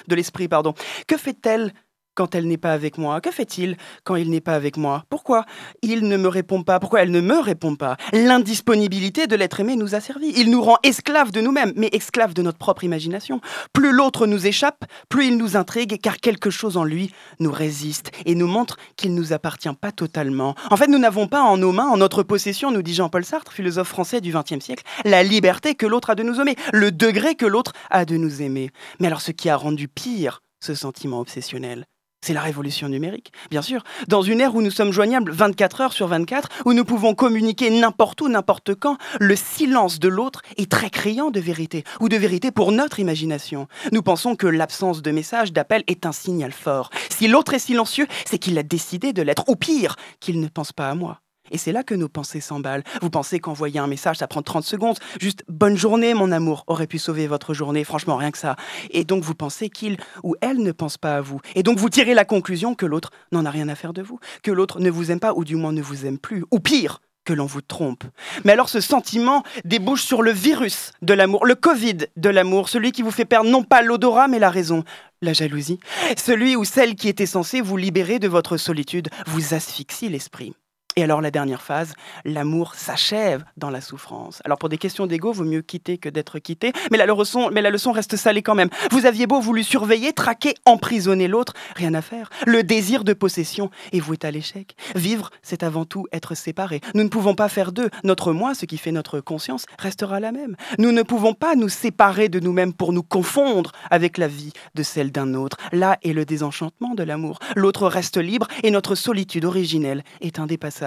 Que 1.07 1.17
fait-elle 1.17 1.73
quand 2.15 2.35
elle 2.35 2.47
n'est 2.47 2.59
pas 2.59 2.73
avec 2.73 2.99
moi 2.99 3.21
Que 3.21 3.31
fait-il 3.31 3.77
quand 4.05 4.17
il 4.17 4.31
n'est 4.31 4.41
pas 4.41 4.55
avec 4.55 4.77
moi? 4.77 5.05
Pourquoi 5.09 5.45
il 5.83 6.09
ne 6.09 6.17
me 6.17 6.29
répond 6.29 6.63
pas? 6.63 6.81
Pourquoi 6.81 7.03
elle 7.03 7.11
ne 7.11 7.21
me 7.21 7.39
répond 7.39 7.77
pas? 7.77 7.97
L'indisponibilité 8.13 9.27
de 9.27 9.37
l'être 9.37 9.61
aimé 9.61 9.77
nous 9.77 9.95
a 9.95 10.01
servi. 10.01 10.33
Il 10.37 10.51
nous 10.51 10.63
rend 10.63 10.79
esclaves 10.83 11.33
de 11.33 11.41
nous-mêmes, 11.41 11.73
mais 11.77 11.89
esclaves 11.93 12.35
de 12.35 12.43
notre 12.43 12.59
propre 12.59 12.85
imagination. 12.85 13.41
Plus 13.73 13.93
l'autre 13.93 14.27
nous 14.27 14.47
échappe, 14.47 14.85
plus 15.09 15.27
il 15.27 15.37
nous 15.37 15.57
intrigue, 15.57 16.01
car 16.01 16.19
quelque 16.19 16.51
chose 16.51 16.77
en 16.77 16.85
lui 16.85 17.13
nous 17.41 17.53
résiste 17.53 18.11
et 18.27 18.35
nous 18.35 18.47
montre 18.47 18.77
qu'il 18.97 19.15
ne 19.15 19.19
nous 19.19 19.33
appartient 19.33 19.73
pas 19.81 19.93
totalement. 19.93 20.55
En 20.71 20.77
fait, 20.77 20.89
nous 20.89 20.99
n'avons 20.99 21.29
pas 21.29 21.43
en 21.43 21.57
nos 21.57 21.73
mains, 21.73 21.89
en 21.89 21.97
notre 21.97 22.23
possession, 22.23 22.71
nous 22.71 22.83
dit 22.83 22.95
Jean-Paul 22.95 23.25
Sartre, 23.25 23.53
philosophe 23.53 23.89
français 23.89 24.21
du 24.21 24.33
XXe 24.33 24.65
siècle, 24.65 24.85
la 25.05 25.23
liberté 25.23 25.75
que 25.75 25.87
l'autre 25.87 26.11
a 26.11 26.15
de 26.15 26.23
nous 26.23 26.41
aimer, 26.41 26.57
le 26.73 26.93
degré 26.93 27.35
que 27.35 27.47
l'autre 27.47 27.73
a 27.91 28.05
de 28.05 28.17
nous 28.17 28.43
aimer. 28.43 28.71
Mais 29.01 29.07
alors, 29.07 29.21
ce 29.21 29.33
qui 29.33 29.49
a 29.49 29.57
rendu 29.57 29.89
pire 29.89 30.43
ce 30.61 30.75
sentiment 30.75 31.21
obsessionnel, 31.21 31.85
c'est 32.23 32.33
la 32.33 32.41
révolution 32.41 32.89
numérique, 32.89 33.33
bien 33.51 33.63
sûr. 33.63 33.83
Dans 34.09 34.23
une 34.23 34.41
ère 34.41 34.55
où 34.55 34.63
nous 34.63 34.71
sommes 34.71 34.93
joignables 34.93 35.33
24 35.33 35.81
heures 35.81 35.93
sur 35.93 36.07
24, 36.07 36.49
où 36.65 36.73
nous 36.73 36.85
pouvons 36.85 37.15
communiquer 37.15 37.69
n'importe 37.71 38.21
où, 38.21 38.29
n'importe 38.29 38.75
quand, 38.75 38.97
le 39.21 39.37
silence 39.37 39.99
de 39.99 40.09
l'autre 40.09 40.43
est 40.57 40.71
très 40.71 40.89
criant 40.89 41.31
de 41.31 41.41
vérité, 41.41 41.85
ou 42.01 42.09
de 42.09 42.17
vérité 42.17 42.53
pour 42.53 42.73
notre 42.73 43.01
imagination. 43.01 43.67
Nous 43.91 44.03
pensons 44.03 44.37
que 44.37 44.47
l'absence 44.47 45.03
de 45.03 45.11
message, 45.11 45.53
d'appel 45.53 45.83
est 45.89 46.07
un 46.07 46.13
signal 46.13 46.53
fort. 46.53 46.91
Si 47.11 47.27
l'autre 47.27 47.55
est 47.55 47.59
silencieux, 47.59 48.07
c'est 48.25 48.39
qu'il 48.39 48.57
a 48.59 48.63
décidé 48.63 49.13
de 49.13 49.23
l'être, 49.23 49.45
ou 49.49 49.57
pire, 49.57 49.97
qu'il 50.21 50.41
ne 50.41 50.49
pense 50.49 50.73
pas 50.73 50.89
à 50.89 50.95
moi. 50.95 51.22
Et 51.53 51.59
c'est 51.59 51.71
là 51.71 51.85
que 51.85 51.95
nos 51.95 52.09
pensées 52.09 52.41
s'emballent. 52.41 52.83
Vous 53.01 53.11
pensez 53.11 53.39
qu'envoyer 53.39 53.79
un 53.79 53.87
message, 53.87 54.17
ça 54.17 54.27
prend 54.27 54.43
30 54.43 54.65
secondes. 54.65 54.99
Juste 55.21 55.45
bonne 55.49 55.77
journée, 55.77 56.15
mon 56.15 56.33
amour, 56.33 56.65
aurait 56.67 56.87
pu 56.87 56.99
sauver 56.99 57.27
votre 57.27 57.55
journée. 57.55 57.85
Franchement, 57.85 58.17
rien 58.17 58.31
que 58.33 58.39
ça. 58.39 58.57
Et 58.91 59.05
donc, 59.05 59.23
vous 59.23 59.35
pensez 59.35 59.69
qu'il 59.71 59.99
ou 60.25 60.35
elle 60.41 60.59
ne 60.59 60.73
pense 60.73 60.99
pas 60.99 61.17
à 61.17 61.21
vous. 61.21 61.41
Et 61.55 61.63
donc, 61.63 61.79
vous 61.79 61.91
tirez 61.91 62.15
la 62.15 62.25
conclusion 62.25 62.75
que 62.75 62.87
l'autre 62.87 63.11
n'en 63.31 63.45
a 63.45 63.51
rien 63.51 63.69
à 63.69 63.75
faire 63.75 63.93
de 63.93 64.03
vous. 64.03 64.19
Que 64.43 64.51
l'autre 64.51 64.81
ne 64.81 64.91
vous 64.91 65.11
aime 65.11 65.21
pas, 65.21 65.35
ou 65.35 65.45
du 65.45 65.57
moins 65.57 65.73
ne 65.73 65.83
vous 65.83 66.07
aime 66.07 66.19
plus. 66.19 66.45
Ou 66.51 66.59
pire, 66.59 67.01
que 67.25 67.33
l'on 67.33 67.47
vous 67.47 67.61
trompe. 67.61 68.05
Mais 68.45 68.53
alors 68.53 68.69
ce 68.69 68.81
sentiment 68.81 69.43
débouche 69.65 70.03
sur 70.03 70.23
le 70.23 70.33
virus 70.33 70.93
de 71.03 71.15
l'amour, 71.15 71.47
le 71.47 71.55
Covid 71.55 71.99
de 72.17 72.31
l'amour, 72.31 72.69
celui 72.69 72.93
qui 72.93 73.03
vous 73.03 73.11
fait 73.11 73.25
perdre 73.25 73.49
non 73.49 73.63
pas 73.63 73.83
l'odorat 73.83 74.29
mais 74.29 74.39
la 74.39 74.51
raison, 74.51 74.85
la 75.21 75.33
jalousie, 75.33 75.79
celui 76.17 76.57
ou 76.57 76.65
celle 76.65 76.97
qui 76.97 77.09
était 77.09 77.27
censée 77.27 77.61
vous 77.61 77.77
libérer 77.77 78.19
de 78.19 78.29
votre 78.29 78.57
solitude, 78.57 79.09
vous 79.27 79.55
asphyxie 79.55 80.09
l'esprit. 80.09 80.55
Et 80.97 81.03
alors 81.03 81.23
la 81.23 81.31
dernière 81.31 81.63
phase, 81.63 81.95
l'amour 82.25 82.75
s'achève 82.75 83.45
dans 83.57 83.71
la 83.71 83.81
souffrance. 83.81 84.43
Alors 84.45 84.59
pour 84.59 84.69
des 84.69 84.77
questions 84.77 85.07
d'ego, 85.07 85.33
vaut 85.33 85.45
mieux 85.45 85.63
quitter 85.63 85.97
que 85.97 86.11
d'être 86.11 86.39
quitté, 86.39 86.73
mais 86.91 86.99
la, 86.99 87.07
leçon, 87.07 87.51
mais 87.51 87.63
la 87.63 87.71
leçon 87.71 87.93
reste 87.93 88.17
salée 88.17 88.43
quand 88.43 88.55
même. 88.55 88.69
Vous 88.91 89.07
aviez 89.07 89.27
beau 89.27 89.41
voulu 89.41 89.63
surveiller, 89.63 90.13
traquer, 90.13 90.55
emprisonner 90.67 91.29
l'autre, 91.29 91.55
rien 91.77 91.95
à 91.95 92.03
faire. 92.03 92.29
Le 92.47 92.63
désir 92.63 93.05
de 93.05 93.15
possession 93.15 93.71
est 93.93 94.01
voué 94.01 94.19
à 94.23 94.31
l'échec. 94.31 94.77
Vivre, 94.95 95.31
c'est 95.43 95.63
avant 95.63 95.87
tout 95.87 96.07
être 96.13 96.35
séparé. 96.35 96.83
Nous 96.95 97.05
ne 97.05 97.09
pouvons 97.09 97.35
pas 97.35 97.49
faire 97.49 97.73
deux. 97.73 97.89
Notre 98.05 98.33
moi, 98.33 98.55
ce 98.55 98.67
qui 98.67 98.77
fait 98.77 98.93
notre 98.93 99.21
conscience, 99.21 99.65
restera 99.79 100.21
la 100.21 100.31
même. 100.31 100.57
Nous 100.79 100.93
ne 100.93 101.03
pouvons 101.03 101.33
pas 101.33 101.55
nous 101.55 101.71
séparer 101.71 102.29
de 102.29 102.39
nous-mêmes 102.39 102.75
pour 102.75 102.93
nous 102.93 103.03
confondre 103.03 103.73
avec 103.91 104.19
la 104.19 104.29
vie 104.29 104.53
de 104.75 104.83
celle 104.83 105.11
d'un 105.11 105.33
autre. 105.33 105.57
Là 105.73 105.99
est 106.03 106.13
le 106.13 106.27
désenchantement 106.27 106.95
de 106.95 107.03
l'amour. 107.03 107.39
L'autre 107.57 107.89
reste 107.89 108.19
libre 108.19 108.49
et 108.63 108.71
notre 108.71 108.95
solitude 108.95 109.47
originelle 109.47 110.05
est 110.21 110.39
indépassable. 110.39 110.82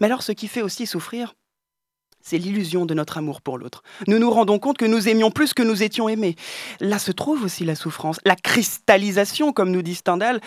Mais 0.00 0.06
alors 0.06 0.22
ce 0.22 0.32
qui 0.32 0.48
fait 0.48 0.62
aussi 0.62 0.86
souffrir, 0.86 1.34
c'est 2.26 2.38
l'illusion 2.38 2.86
de 2.86 2.94
notre 2.94 3.18
amour 3.18 3.40
pour 3.40 3.56
l'autre. 3.56 3.84
Nous 4.08 4.18
nous 4.18 4.30
rendons 4.32 4.58
compte 4.58 4.78
que 4.78 4.84
nous 4.84 5.08
aimions 5.08 5.30
plus 5.30 5.54
que 5.54 5.62
nous 5.62 5.84
étions 5.84 6.08
aimés. 6.08 6.34
Là 6.80 6.98
se 6.98 7.12
trouve 7.12 7.44
aussi 7.44 7.64
la 7.64 7.76
souffrance. 7.76 8.18
La 8.24 8.34
cristallisation, 8.34 9.52
comme 9.52 9.70
nous 9.70 9.82
dit 9.82 9.94
Stendhal, 9.94 10.40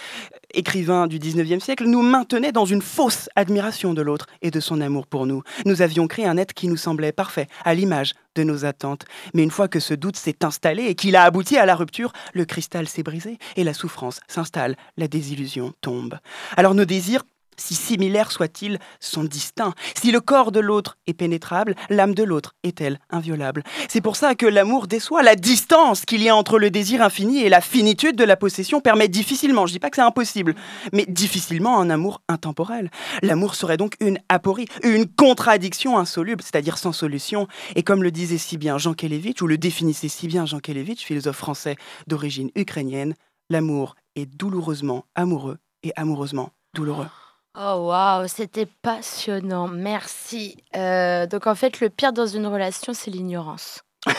écrivain 0.54 1.08
du 1.08 1.20
19e 1.20 1.62
siècle, 1.62 1.86
nous 1.86 2.02
maintenait 2.02 2.52
dans 2.52 2.66
une 2.66 2.82
fausse 2.82 3.30
admiration 3.38 3.94
de 3.94 4.02
l'autre 4.02 4.26
et 4.42 4.52
de 4.52 4.60
son 4.60 4.82
amour 4.82 5.08
pour 5.08 5.26
nous. 5.26 5.42
Nous 5.66 5.82
avions 5.82 6.08
créé 6.08 6.26
un 6.26 6.36
être 6.36 6.54
qui 6.54 6.68
nous 6.68 6.76
semblait 6.76 7.14
parfait, 7.14 7.48
à 7.64 7.74
l'image 7.74 8.14
de 8.36 8.44
nos 8.44 8.66
attentes. 8.66 9.06
Mais 9.34 9.44
une 9.44 9.52
fois 9.52 9.70
que 9.70 9.80
ce 9.80 9.94
doute 9.94 10.18
s'est 10.18 10.44
installé 10.44 10.84
et 10.84 10.96
qu'il 10.96 11.16
a 11.16 11.24
abouti 11.24 11.56
à 11.56 11.66
la 11.66 11.76
rupture, 11.76 12.12
le 12.34 12.44
cristal 12.44 12.90
s'est 12.90 13.04
brisé 13.04 13.38
et 13.56 13.64
la 13.64 13.74
souffrance 13.74 14.20
s'installe, 14.28 14.76
la 14.98 15.08
désillusion 15.08 15.74
tombe. 15.80 16.20
Alors 16.58 16.76
nos 16.76 16.84
désirs 16.84 17.24
si 17.60 17.76
similaires 17.76 18.32
soient-ils, 18.32 18.80
sont 19.00 19.24
distincts. 19.24 19.74
Si 19.96 20.12
le 20.12 20.22
corps 20.22 20.52
de 20.52 20.60
l'autre 20.60 20.98
est 21.08 21.14
pénétrable, 21.14 21.76
l'âme 21.90 22.16
de 22.16 22.24
l'autre 22.24 22.56
est-elle 22.64 23.00
inviolable? 23.10 23.64
C'est 23.88 24.02
pour 24.02 24.16
ça 24.16 24.36
que 24.36 24.46
l'amour 24.46 24.88
déçoit. 24.88 25.24
La 25.24 25.36
distance 25.36 26.06
qu'il 26.06 26.24
y 26.24 26.30
a 26.30 26.36
entre 26.36 26.60
le 26.60 26.72
désir 26.72 27.02
infini 27.02 27.44
et 27.44 27.50
la 27.50 27.62
finitude 27.62 28.16
de 28.16 28.24
la 28.24 28.38
possession 28.38 28.82
permet 28.82 29.08
difficilement, 29.08 29.68
je 29.68 29.74
dis 29.74 29.80
pas 29.80 29.90
que 29.90 29.96
c'est 29.96 30.02
impossible, 30.02 30.56
mais 30.94 31.06
difficilement 31.08 31.80
un 31.80 31.90
amour 31.90 32.22
intemporel. 32.28 32.90
L'amour 33.22 33.56
serait 33.56 33.78
donc 33.78 33.96
une 34.00 34.20
aporie, 34.30 34.68
une 34.84 35.08
contradiction 35.08 35.98
insoluble, 35.98 36.42
c'est-à-dire 36.42 36.78
sans 36.78 36.94
solution. 36.94 37.48
Et 37.76 37.84
comme 37.84 38.04
le 38.04 38.12
disait 38.12 38.38
si 38.38 38.58
bien 38.58 38.78
Jean 38.78 38.94
Kelevitch, 38.94 39.42
ou 39.42 39.48
le 39.48 39.58
définissait 39.58 40.08
si 40.08 40.28
bien 40.28 40.46
Jean 40.46 40.60
Kelevitch, 40.60 41.04
philosophe 41.04 41.38
français 41.38 41.76
d'origine 42.08 42.52
ukrainienne, 42.56 43.14
l'amour 43.50 43.96
est 44.16 44.26
douloureusement 44.26 45.06
amoureux 45.16 45.58
et 45.84 45.92
amoureusement 45.96 46.52
douloureux. 46.74 47.08
Oh 47.62 47.88
waouh, 47.88 48.26
c'était 48.30 48.68
passionnant, 48.82 49.68
merci. 49.68 50.56
Euh, 50.78 51.28
donc 51.28 51.46
en 51.46 51.56
fait, 51.56 51.82
le 51.82 51.90
pire 51.90 52.14
dans 52.14 52.26
une 52.26 52.48
relation, 52.48 52.94
c'est 52.94 53.12
l'ignorance. 53.12 53.84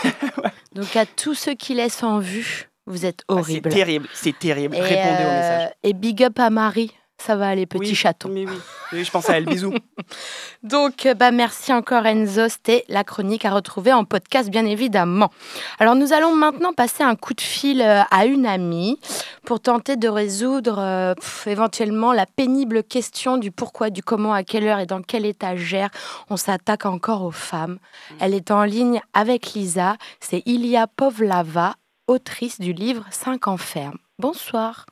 Donc 0.75 0.95
à 0.95 1.07
tous 1.07 1.35
ceux 1.35 1.55
qui 1.55 1.73
laissent 1.73 2.03
en 2.03 2.19
vue, 2.19 2.69
vous 2.87 3.07
êtes 3.07 3.23
Ah, 3.29 3.35
horribles. 3.35 3.71
c'est 3.71 3.79
terrible, 3.79 4.09
c'est 4.13 4.39
terrible. 4.39 4.77
Et, 4.77 4.81
Répondez 4.83 5.25
au 5.25 5.29
euh, 5.29 5.37
message. 5.37 5.73
Et 5.83 5.93
big 5.95 6.23
up 6.23 6.39
à 6.39 6.51
Marie, 6.51 6.93
ça 7.21 7.37
va 7.37 7.49
aller, 7.49 7.67
petit 7.67 7.91
Oui, 7.91 7.95
chaton. 7.95 8.31
Oui, 8.31 8.47
oui. 8.49 8.57
Oui, 8.93 9.05
je 9.05 9.11
pense 9.11 9.29
à 9.29 9.37
elle. 9.37 9.45
Bisous. 9.45 9.75
Donc, 10.63 11.07
euh, 11.07 11.15
bah, 11.15 11.31
merci 11.31 11.73
encore 11.73 12.07
Enzo. 12.07 12.49
C'était 12.49 12.85
la 12.89 13.05
chronique 13.05 13.45
à 13.45 13.51
retrouver 13.51 13.93
en 13.93 14.05
podcast, 14.05 14.51
bien 14.51 14.67
évidemment. 14.67 15.31
Alors, 15.79 15.95
nous 15.95 16.13
allons 16.13 16.35
maintenant 16.35 16.73
passer 16.73 17.03
un 17.03 17.15
coup 17.17 17.35
de 17.35 17.41
fil 17.41 17.83
euh, 17.83 18.03
à 18.11 18.27
une 18.27 18.47
amie 18.47 18.99
pour 19.45 19.61
tenter 19.61 19.97
de 19.97 20.09
résoudre 20.09 20.79
euh, 20.79 21.15
pff, 21.15 21.47
éventuellement 21.47 22.13
la 22.13 22.27
pénible 22.27 22.83
question 22.83 23.37
du 23.37 23.51
pourquoi, 23.51 23.91
du 23.91 24.03
comment, 24.03 24.33
à 24.33 24.43
quelle 24.43 24.67
heure 24.67 24.79
et 24.79 24.87
dans 24.87 25.03
quelle 25.03 25.27
étagère 25.27 25.91
on 26.31 26.37
s'attaque 26.37 26.87
encore 26.87 27.23
aux 27.23 27.31
femmes. 27.31 27.79
Elle 28.19 28.35
est 28.35 28.51
en 28.51 28.65
ligne 28.65 29.01
avec 29.15 29.53
Lisa. 29.53 29.97
C'est 30.21 30.43
Ilia 30.47 30.87
Povlava, 30.87 31.75
autrice 32.07 32.61
du 32.61 32.73
livre 32.73 33.05
5 33.11 33.49
ans 33.49 33.57
ferme. 33.57 33.99
Bonsoir. 34.19 34.87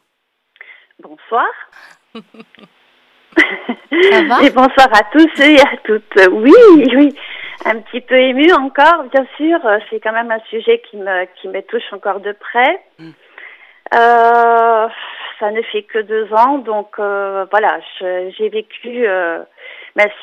Bonsoir. 1.00 1.46
Ça 3.36 4.22
va 4.28 4.42
Et 4.42 4.50
bonsoir 4.50 4.88
à 4.92 5.04
tous 5.12 5.40
et 5.40 5.60
à 5.60 5.76
toutes. 5.84 6.28
Oui, 6.32 6.52
oui, 6.94 7.14
un 7.64 7.80
petit 7.80 8.00
peu 8.00 8.16
ému 8.16 8.52
encore, 8.52 9.04
bien 9.12 9.26
sûr. 9.36 9.58
C'est 9.90 10.00
quand 10.00 10.12
même 10.12 10.30
un 10.30 10.40
sujet 10.50 10.80
qui 10.90 10.96
me, 10.96 11.24
qui 11.40 11.48
me 11.48 11.60
touche 11.62 11.92
encore 11.92 12.20
de 12.20 12.32
près. 12.32 12.80
Euh, 13.94 14.88
ça 15.38 15.50
ne 15.50 15.62
fait 15.62 15.82
que 15.82 15.98
deux 15.98 16.32
ans, 16.32 16.58
donc 16.58 16.98
euh, 16.98 17.46
voilà, 17.50 17.80
j'ai 18.00 18.48
vécu 18.48 19.06
euh, 19.06 19.42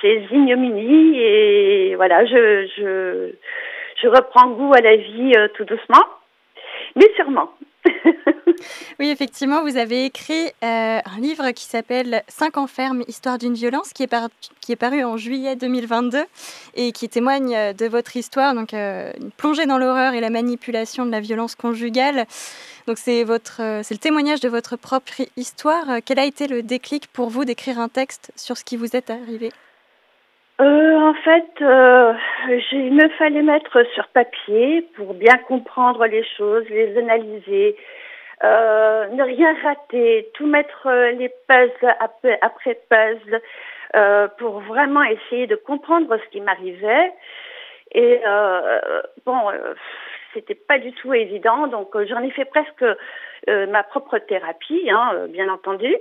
ces 0.02 0.26
ignominies 0.32 1.20
et 1.20 1.96
voilà, 1.96 2.26
je, 2.26 2.68
je, 2.78 3.32
je 4.02 4.08
reprends 4.08 4.50
goût 4.50 4.74
à 4.74 4.82
la 4.82 4.96
vie 4.96 5.34
euh, 5.38 5.48
tout 5.56 5.66
doucement, 5.66 6.04
mais 6.96 7.10
sûrement. 7.16 7.52
Oui, 9.00 9.10
effectivement, 9.10 9.62
vous 9.62 9.78
avez 9.78 10.06
écrit 10.06 10.48
euh, 10.64 11.00
un 11.04 11.20
livre 11.20 11.52
qui 11.52 11.66
s'appelle 11.66 12.24
5 12.28 12.58
ans 12.58 12.68
ferme, 12.68 13.04
histoire 13.08 13.38
d'une 13.38 13.54
violence, 13.54 13.92
qui 13.94 14.04
est, 14.04 14.76
paru 14.76 15.04
en 15.04 15.18
juillet 15.18 15.56
2022 15.56 16.24
et 16.76 16.92
qui 16.92 17.10
témoigne 17.10 17.56
euh, 17.56 17.74
de 17.74 17.86
votre 17.88 18.16
histoire, 18.16 18.54
donc 18.56 18.74
euh, 18.74 19.12
une 19.20 19.32
plongée 19.32 19.66
dans 19.66 19.78
l'horreur 19.78 20.14
et 20.14 20.22
la 20.22 20.30
manipulation 20.30 21.06
de 21.06 21.12
la 21.12 21.20
violence 21.20 21.56
conjugale. 21.56 22.26
Donc 22.88 22.98
c'est 22.98 23.24
votre, 23.24 23.62
c'est 23.84 23.94
le 23.94 24.00
témoignage 24.00 24.40
de 24.40 24.50
votre 24.50 24.78
propre 24.78 25.22
histoire. 25.38 25.86
Quel 26.06 26.20
a 26.20 26.26
été 26.26 26.48
le 26.48 26.62
déclic 26.62 27.08
pour 27.08 27.30
vous 27.30 27.44
d'écrire 27.44 27.80
un 27.80 27.90
texte 27.90 28.32
sur 28.36 28.58
ce 28.58 28.64
qui 28.64 28.78
vous 28.78 28.96
est 28.96 29.10
arrivé? 29.10 29.52
Euh, 30.62 30.96
en 30.96 31.14
fait, 31.16 31.62
euh, 31.62 32.14
il 32.72 32.94
me 32.94 33.10
fallait 33.10 33.42
mettre 33.42 33.84
sur 33.94 34.08
papier 34.08 34.84
pour 34.96 35.14
bien 35.14 35.38
comprendre 35.48 36.06
les 36.06 36.24
choses, 36.38 36.64
les 36.70 36.98
analyser, 36.98 37.76
euh, 38.44 39.08
ne 39.08 39.24
rien 39.24 39.54
rater, 39.64 40.30
tout 40.34 40.48
mettre 40.48 40.88
euh, 40.88 41.12
les 41.12 41.30
puzzles 41.48 41.96
après, 42.00 42.40
après 42.42 42.80
puzzle 42.90 43.42
euh, 43.98 44.30
pour 44.38 44.62
vraiment 44.62 45.04
essayer 45.04 45.46
de 45.46 45.56
comprendre 45.56 46.18
ce 46.24 46.30
qui 46.30 46.40
m'arrivait. 46.40 47.12
Et 47.92 48.22
euh, 48.26 49.02
bon, 49.26 49.40
c'était 50.34 50.56
pas 50.56 50.80
du 50.80 50.94
tout 50.94 51.14
évident, 51.14 51.68
donc 51.68 51.96
j'en 52.08 52.22
ai 52.22 52.32
fait 52.32 52.46
presque 52.46 52.86
ma 53.48 53.84
propre 53.84 54.18
thérapie, 54.18 54.90
hein, 54.90 55.28
bien 55.30 55.48
entendu. 55.50 55.96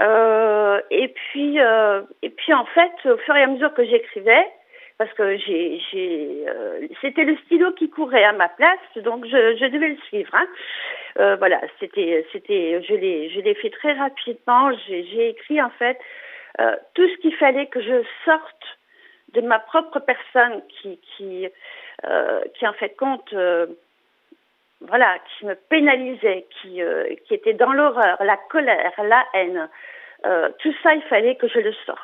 Euh, 0.00 0.80
et 0.90 1.08
puis, 1.08 1.60
euh, 1.60 2.02
et 2.22 2.30
puis 2.30 2.52
en 2.52 2.64
fait, 2.66 2.92
au 3.04 3.16
fur 3.18 3.36
et 3.36 3.42
à 3.42 3.46
mesure 3.46 3.72
que 3.74 3.84
j'écrivais, 3.84 4.46
parce 4.98 5.12
que 5.12 5.36
j'ai, 5.36 5.80
j'ai, 5.90 6.44
euh, 6.48 6.86
c'était 7.00 7.24
le 7.24 7.36
stylo 7.44 7.72
qui 7.72 7.90
courait 7.90 8.24
à 8.24 8.32
ma 8.32 8.48
place, 8.48 8.78
donc 8.96 9.26
je, 9.26 9.56
je 9.56 9.66
devais 9.66 9.88
le 9.88 9.98
suivre. 10.08 10.34
Hein. 10.34 10.46
Euh, 11.18 11.36
voilà, 11.36 11.60
c'était, 11.80 12.26
c'était, 12.32 12.82
je 12.82 12.94
l'ai, 12.94 13.30
je 13.30 13.40
l'ai 13.40 13.54
fait 13.54 13.70
très 13.70 13.92
rapidement. 13.92 14.70
J'ai, 14.86 15.04
j'ai 15.04 15.28
écrit 15.30 15.60
en 15.60 15.70
fait 15.70 15.98
euh, 16.60 16.76
tout 16.94 17.06
ce 17.08 17.16
qu'il 17.18 17.34
fallait 17.34 17.66
que 17.66 17.80
je 17.80 18.02
sorte 18.24 18.78
de 19.32 19.40
ma 19.40 19.58
propre 19.58 20.00
personne, 20.00 20.62
qui, 20.68 20.98
qui, 21.16 21.48
euh, 22.04 22.40
qui 22.54 22.66
en 22.66 22.72
fait 22.72 22.96
compte. 22.96 23.34
Voilà, 24.80 25.18
qui 25.38 25.46
me 25.46 25.54
pénalisait, 25.54 26.46
qui, 26.50 26.82
euh, 26.82 27.14
qui 27.26 27.34
était 27.34 27.54
dans 27.54 27.72
l'horreur, 27.72 28.22
la 28.22 28.36
colère, 28.36 28.92
la 29.02 29.24
haine. 29.34 29.68
Euh, 30.26 30.50
tout 30.58 30.74
ça, 30.82 30.94
il 30.94 31.02
fallait 31.02 31.36
que 31.36 31.48
je 31.48 31.58
le 31.58 31.72
sorte. 31.86 32.00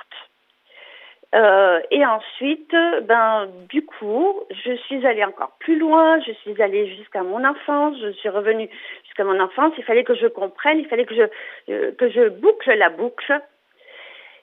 Euh, 1.35 1.81
et 1.91 2.05
ensuite, 2.05 2.75
ben, 3.03 3.49
du 3.71 3.85
coup, 3.85 4.43
je 4.51 4.75
suis 4.75 5.07
allée 5.07 5.25
encore 5.25 5.53
plus 5.61 5.79
loin. 5.79 6.21
Je 6.21 6.33
suis 6.33 6.61
allée 6.63 6.95
jusqu'à 6.97 7.23
mon 7.23 7.43
enfance. 7.45 7.97
Je 8.03 8.13
suis 8.13 8.29
revenue 8.29 8.69
jusqu'à 9.05 9.25
mon 9.25 9.41
enfance. 9.41 9.73
Il 9.79 9.85
fallait 9.85 10.05
que 10.05 10.15
je 10.15 10.27
comprenne. 10.27 10.79
Il 10.79 10.89
fallait 10.89 11.07
que 11.07 11.15
je 11.15 11.91
que 11.93 12.11
je 12.11 12.29
boucle 12.29 12.75
la 12.75 12.91
boucle. 12.91 13.41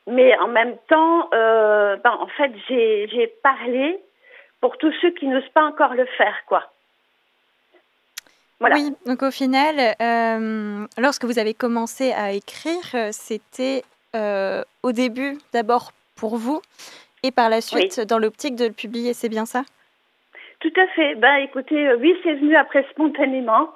Mais 0.07 0.35
en 0.39 0.47
même 0.47 0.77
temps, 0.87 1.29
ben, 1.31 2.17
en 2.19 2.27
fait, 2.27 2.51
j'ai 2.67 3.07
j'ai 3.09 3.27
parlé 3.43 3.99
pour 4.59 4.77
tous 4.79 4.91
ceux 5.01 5.11
qui 5.11 5.27
n'osent 5.27 5.49
pas 5.49 5.63
encore 5.63 5.93
le 5.93 6.05
faire, 6.05 6.43
quoi. 6.47 6.63
Voilà. 8.59 8.75
Oui, 8.75 8.93
donc 9.05 9.23
au 9.23 9.31
final, 9.31 9.95
euh, 10.01 10.85
lorsque 10.97 11.23
vous 11.23 11.39
avez 11.39 11.53
commencé 11.53 12.11
à 12.11 12.31
écrire, 12.31 12.83
euh, 12.93 13.09
c'était 13.11 13.83
euh, 14.15 14.63
au 14.83 14.91
début 14.91 15.37
d'abord 15.53 15.91
pour 16.17 16.35
vous 16.35 16.61
et 17.23 17.31
par 17.31 17.49
la 17.49 17.61
suite 17.61 18.01
dans 18.01 18.19
l'optique 18.19 18.55
de 18.55 18.65
le 18.65 18.73
publier, 18.73 19.13
c'est 19.13 19.29
bien 19.29 19.45
ça? 19.45 19.63
Tout 20.59 20.73
à 20.75 20.87
fait. 20.87 21.15
Ben, 21.15 21.35
écoutez, 21.35 21.93
oui, 21.95 22.13
c'est 22.23 22.33
venu 22.33 22.55
après 22.57 22.85
spontanément. 22.91 23.69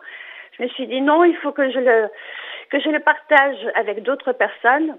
Je 0.57 0.63
me 0.63 0.67
suis 0.69 0.87
dit 0.87 1.01
non, 1.01 1.23
il 1.23 1.35
faut 1.37 1.53
que 1.53 1.71
je 1.71 1.79
le 1.79 2.09
que 2.69 2.79
je 2.79 2.89
le 2.89 2.99
partage 2.99 3.57
avec 3.75 4.03
d'autres 4.03 4.33
personnes. 4.33 4.97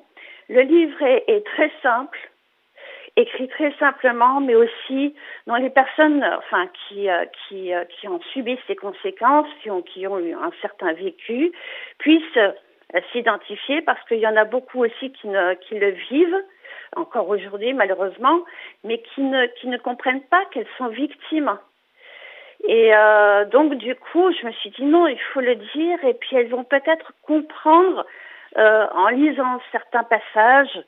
Le 0.49 0.63
livre 0.63 1.03
est, 1.03 1.25
est 1.27 1.45
très 1.45 1.71
simple, 1.83 2.19
écrit 3.17 3.49
très 3.49 3.73
simplement, 3.79 4.41
mais 4.41 4.55
aussi 4.55 5.15
dont 5.47 5.55
les 5.55 5.71
personnes, 5.71 6.25
enfin, 6.39 6.69
qui 6.89 7.09
euh, 7.09 7.25
qui 7.49 7.73
euh, 7.73 7.85
qui 7.85 8.09
ont 8.09 8.21
subi 8.33 8.59
ces 8.67 8.77
conséquences, 8.77 9.49
qui 9.63 9.71
ont 9.71 9.83
qui 9.83 10.07
ont 10.07 10.19
eu 10.19 10.35
un 10.35 10.51
certain 10.61 10.93
vécu, 10.93 11.53
puissent 11.99 12.37
euh, 12.37 12.53
s'identifier 13.13 13.83
parce 13.83 14.03
qu'il 14.09 14.19
y 14.19 14.27
en 14.27 14.37
a 14.37 14.45
beaucoup 14.45 14.85
aussi 14.85 15.13
qui 15.13 15.29
ne 15.29 15.55
qui 15.55 15.79
le 15.79 15.91
vivent 15.91 16.43
encore 16.97 17.29
aujourd'hui 17.29 17.73
malheureusement, 17.73 18.45
mais 18.85 18.99
qui 18.99 19.23
ne, 19.23 19.47
qui 19.47 19.69
ne 19.69 19.79
comprennent 19.79 20.23
pas 20.23 20.45
qu'elles 20.53 20.67
sont 20.79 20.89
victimes. 20.89 21.59
Et 22.67 22.95
euh, 22.95 23.45
donc 23.47 23.75
du 23.75 23.95
coup, 23.95 24.33
je 24.33 24.47
me 24.47 24.53
suis 24.53 24.71
dit 24.71 24.85
non, 24.85 25.07
il 25.07 25.21
faut 25.33 25.41
le 25.41 25.57
dire, 25.57 26.05
et 26.05 26.15
puis 26.15 26.37
elles 26.37 26.49
vont 26.49 26.65
peut-être 26.65 27.13
comprendre 27.23 28.07
euh, 28.57 28.87
en 28.95 29.09
lisant 29.09 29.61
certains 29.73 30.05
passages. 30.05 30.79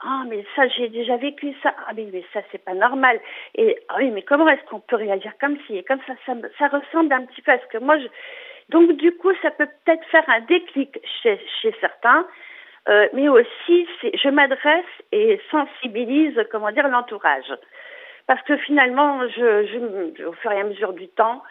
Ah 0.00 0.24
mais 0.28 0.44
ça 0.54 0.68
j'ai 0.68 0.88
déjà 0.88 1.16
vécu 1.16 1.54
ça. 1.62 1.74
Ah 1.86 1.92
mais, 1.94 2.08
mais 2.12 2.24
ça 2.32 2.40
c'est 2.52 2.64
pas 2.64 2.74
normal. 2.74 3.20
Et 3.54 3.78
ah 3.88 3.96
oui 3.98 4.10
mais 4.10 4.22
comment 4.22 4.48
est-ce 4.48 4.64
qu'on 4.68 4.80
peut 4.80 4.96
réagir 4.96 5.32
comme 5.40 5.56
si 5.66 5.76
et 5.76 5.82
comme 5.82 6.00
ça, 6.06 6.14
ça 6.26 6.34
ça 6.58 6.68
ressemble 6.68 7.12
un 7.12 7.24
petit 7.26 7.42
peu 7.42 7.52
à 7.52 7.58
ce 7.58 7.66
que 7.66 7.78
moi 7.78 7.98
je 7.98 8.06
donc 8.68 8.92
du 8.92 9.12
coup 9.16 9.32
ça 9.42 9.50
peut 9.50 9.68
peut-être 9.84 10.04
faire 10.06 10.28
un 10.28 10.40
déclic 10.40 10.98
chez 11.22 11.40
chez 11.60 11.74
certains. 11.80 12.26
Euh, 12.88 13.06
mais 13.12 13.28
aussi, 13.28 13.86
je 14.02 14.28
m'adresse 14.30 14.86
et 15.12 15.38
sensibilise, 15.50 16.40
comment 16.50 16.70
dire, 16.70 16.88
l'entourage. 16.88 17.52
Parce 18.26 18.40
que 18.42 18.56
finalement, 18.56 19.28
je, 19.28 19.66
je, 19.66 20.24
au 20.24 20.32
fur 20.32 20.52
et 20.52 20.60
à 20.60 20.64
mesure 20.64 20.94
du 20.94 21.08
temps, 21.08 21.42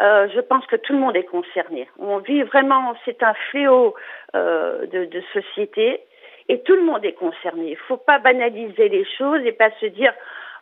euh, 0.00 0.28
je 0.34 0.40
pense 0.40 0.66
que 0.66 0.76
tout 0.76 0.92
le 0.92 0.98
monde 0.98 1.16
est 1.16 1.24
concerné. 1.24 1.88
On 1.98 2.18
vit 2.18 2.42
vraiment, 2.42 2.94
c'est 3.04 3.22
un 3.22 3.34
fléau 3.50 3.94
euh, 4.34 4.86
de, 4.86 5.04
de, 5.04 5.22
société 5.32 6.00
et 6.48 6.60
tout 6.62 6.74
le 6.74 6.82
monde 6.82 7.04
est 7.04 7.14
concerné. 7.14 7.66
Il 7.68 7.70
ne 7.72 7.86
faut 7.88 7.96
pas 7.96 8.18
banaliser 8.18 8.88
les 8.88 9.04
choses 9.18 9.40
et 9.44 9.52
pas 9.52 9.70
se 9.80 9.86
dire 9.86 10.12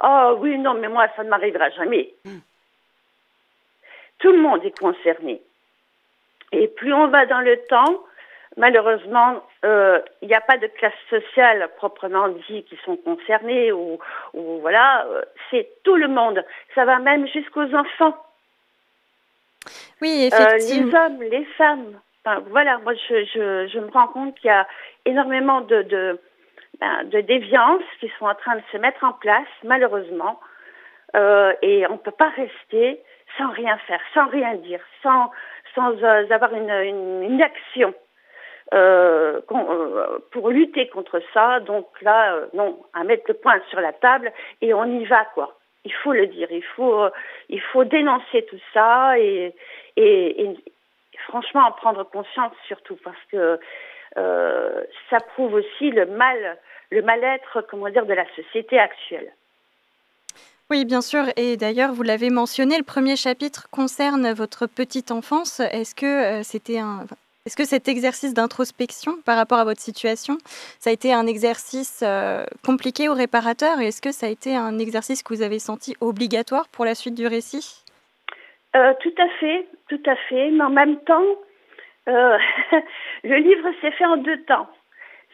oh 0.03 0.37
oui 0.39 0.59
non 0.59 0.75
mais 0.75 0.89
moi 0.89 1.07
ça 1.17 1.25
ne 1.25 1.29
m'arrivera 1.29 1.71
jamais. 1.71 2.15
Tout 4.19 4.33
le 4.33 4.39
monde 4.39 4.65
est 4.65 4.79
concerné. 4.79 5.41
Et 6.53 6.69
plus 6.69 6.93
on 6.93 7.09
va 7.09 7.27
dans 7.27 7.41
le 7.41 7.57
temps, 7.69 8.05
malheureusement, 8.57 9.43
euh, 9.65 10.01
il 10.23 10.29
n'y 10.29 10.35
a 10.35 10.41
pas 10.41 10.59
de 10.59 10.67
classe 10.67 10.93
sociale 11.09 11.69
proprement 11.77 12.29
dit 12.29 12.65
qui 12.65 12.77
sont 12.85 12.97
concernées 12.97 13.73
ou, 13.73 13.99
ou 14.35 14.59
voilà, 14.61 15.07
euh, 15.07 15.23
c'est 15.51 15.69
tout 15.85 15.97
le 15.97 16.09
monde. 16.09 16.45
Ça 16.75 16.85
va 16.85 16.99
même 16.99 17.27
jusqu'aux 17.29 17.75
enfants. 17.75 18.17
Oui, 20.01 20.31
effectivement. 20.33 20.89
Euh, 20.89 21.09
les 21.09 21.15
hommes, 21.15 21.23
les 21.23 21.45
femmes. 21.57 22.01
Voilà, 22.25 22.79
moi 22.79 22.93
je, 22.95 23.25
je, 23.25 23.69
je, 23.73 23.79
me 23.79 23.91
rends 23.91 24.09
compte 24.09 24.35
qu'il 24.37 24.49
y 24.49 24.53
a 24.53 24.67
énormément 25.07 25.63
de, 25.63 25.83
de, 25.83 26.21
ben, 26.79 27.05
de 27.05 27.21
déviances 27.23 27.83
qui 27.99 28.11
sont 28.19 28.27
en 28.27 28.35
train 28.35 28.57
de 28.57 28.63
se 28.73 28.77
mettre 28.77 29.03
en 29.05 29.13
place, 29.13 29.49
malheureusement. 29.65 30.39
Euh, 31.17 31.55
et 31.63 31.87
on 31.87 31.95
ne 31.95 31.99
peut 31.99 32.11
pas 32.11 32.29
rester 32.29 33.01
sans 33.39 33.51
rien 33.51 33.77
faire, 33.87 34.01
sans 34.13 34.29
rien 34.29 34.55
dire, 34.57 34.81
sans, 35.03 35.31
sans 35.75 35.93
euh, 36.03 36.31
avoir 36.31 36.53
une, 36.55 37.43
action. 37.43 37.95
Euh, 38.73 39.41
pour 40.31 40.51
lutter 40.51 40.89
contre 40.89 41.21
ça. 41.35 41.59
Donc 41.61 41.89
là, 42.03 42.39
non, 42.53 42.79
à 42.93 43.03
mettre 43.03 43.25
le 43.29 43.35
point 43.35 43.61
sur 43.71 43.81
la 43.81 43.93
table 43.93 44.31
et 44.61 44.73
on 44.75 44.85
y 44.85 45.05
va 45.07 45.25
quoi. 45.35 45.57
Il 45.85 45.93
faut 45.93 46.13
le 46.13 46.27
dire, 46.27 46.49
il 46.51 46.63
faut, 46.63 47.09
il 47.49 47.61
faut 47.61 47.85
dénoncer 47.85 48.47
tout 48.49 48.61
ça 48.73 49.19
et, 49.19 49.55
et 49.97 50.55
franchement 51.29 51.67
en 51.67 51.73
prendre 51.73 52.05
conscience 52.05 52.53
surtout 52.67 52.97
parce 53.05 53.19
que 53.31 53.59
euh, 54.17 54.85
ça 55.09 55.19
prouve 55.21 55.55
aussi 55.55 55.91
le 55.91 56.07
mal, 56.07 56.59
le 56.91 57.03
mal-être, 57.03 57.63
comment 57.71 57.89
dire, 57.89 58.07
de 58.07 58.15
la 58.15 58.27
société 58.35 58.79
actuelle. 58.79 59.33
Oui, 60.69 60.85
bien 60.85 61.01
sûr. 61.01 61.25
Et 61.37 61.57
d'ailleurs, 61.57 61.93
vous 61.93 62.03
l'avez 62.03 62.31
mentionné, 62.31 62.79
le 62.79 62.85
premier 62.85 63.17
chapitre 63.17 63.69
concerne 63.71 64.33
votre 64.33 64.67
petite 64.67 65.11
enfance. 65.11 65.61
Est-ce 65.61 65.95
que 65.95 66.43
c'était 66.45 66.79
un, 66.79 67.07
est-ce 67.47 67.57
que 67.57 67.65
cet 67.65 67.89
exercice 67.89 68.35
d'introspection 68.35 69.17
par 69.25 69.37
rapport 69.37 69.59
à 69.59 69.65
votre 69.65 69.81
situation, 69.81 70.37
ça 70.79 70.91
a 70.91 70.93
été 70.93 71.13
un 71.13 71.27
exercice 71.27 72.01
euh, 72.03 72.45
compliqué 72.65 73.09
ou 73.09 73.15
réparateur? 73.15 73.81
Est-ce 73.81 74.03
que 74.03 74.13
ça 74.13 74.27
a 74.27 74.29
été 74.29 74.55
un 74.55 74.79
exercice 74.79 75.23
que 75.23 75.35
vous 75.35 75.41
avez 75.41 75.59
senti 75.59 75.97
obligatoire 76.03 76.69
pour 76.69 76.85
la 76.85 76.95
suite 76.95 77.15
du 77.15 77.27
récit? 77.27 77.83
Euh, 78.77 78.95
Tout 79.01 79.15
à 79.19 79.29
fait, 79.41 79.67
tout 79.89 80.03
à 80.07 80.17
fait. 80.17 80.51
Mais 80.51 80.65
en 80.65 80.71
même 80.71 80.99
temps, 81.01 81.27
euh, 82.09 82.39
le 83.25 83.37
livre 83.37 83.69
s'est 83.81 83.91
fait 83.93 84.07
en 84.07 84.17
deux 84.17 84.43
temps. 84.45 84.69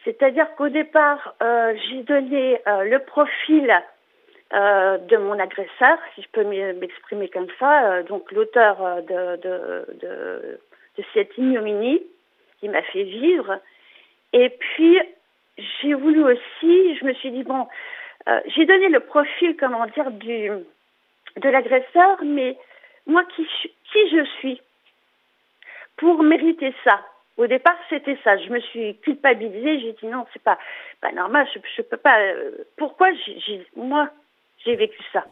C'est-à-dire 0.03 0.47
qu'au 0.55 0.69
départ, 0.69 1.35
euh, 1.41 1.75
j'ai 1.89 2.03
donné 2.03 2.61
le 2.65 2.97
profil 2.99 3.73
de 4.53 5.17
mon 5.17 5.37
agresseur, 5.37 5.97
si 6.15 6.21
je 6.21 6.27
peux 6.31 6.45
m'exprimer 6.45 7.27
comme 7.27 7.47
ça, 7.59 8.01
donc 8.03 8.31
l'auteur 8.31 8.77
de, 9.03 9.35
de, 9.35 9.85
de 10.01 10.59
de 10.97 11.03
cette 11.13 11.37
ignominie 11.37 12.01
qui 12.59 12.69
m'a 12.69 12.81
fait 12.81 13.03
vivre. 13.03 13.59
Et 14.33 14.49
puis, 14.49 14.99
j'ai 15.57 15.93
voulu 15.93 16.23
aussi, 16.23 16.95
je 16.95 17.05
me 17.05 17.13
suis 17.13 17.31
dit, 17.31 17.43
bon, 17.43 17.67
j'ai 18.47 18.65
donné 18.65 18.89
le 18.89 18.99
profil, 18.99 19.55
comment 19.57 19.85
dire, 19.87 20.11
du, 20.11 20.49
de 21.41 21.49
l'agresseur, 21.49 22.17
mais 22.23 22.57
moi, 23.07 23.23
qui, 23.35 23.45
qui 23.45 24.09
je 24.11 24.23
suis 24.39 24.61
pour 25.97 26.21
mériter 26.21 26.73
ça 26.83 27.01
Au 27.37 27.47
départ, 27.47 27.77
c'était 27.89 28.17
ça. 28.23 28.37
Je 28.37 28.49
me 28.49 28.59
suis 28.59 28.97
culpabilisée. 28.99 29.79
J'ai 29.79 29.93
dit 29.93 30.07
non, 30.07 30.25
c'est 30.33 30.43
pas, 30.43 30.57
pas 31.01 31.11
normal. 31.11 31.47
Je, 31.75 31.81
peux 31.81 31.97
pas. 31.97 32.19
Euh, 32.19 32.51
pourquoi 32.77 33.09
j'ai, 33.13 33.65
moi, 33.75 34.09
j'ai 34.65 34.75
vécu 34.75 34.99
ça? 35.11 35.25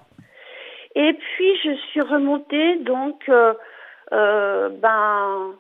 Et 0.96 1.14
puis, 1.14 1.58
je 1.64 1.76
suis 1.92 2.02
remontée, 2.02 2.78
donc, 2.78 3.28
euh, 3.28 3.54
euh, 4.14 4.70
ben, 4.70 5.54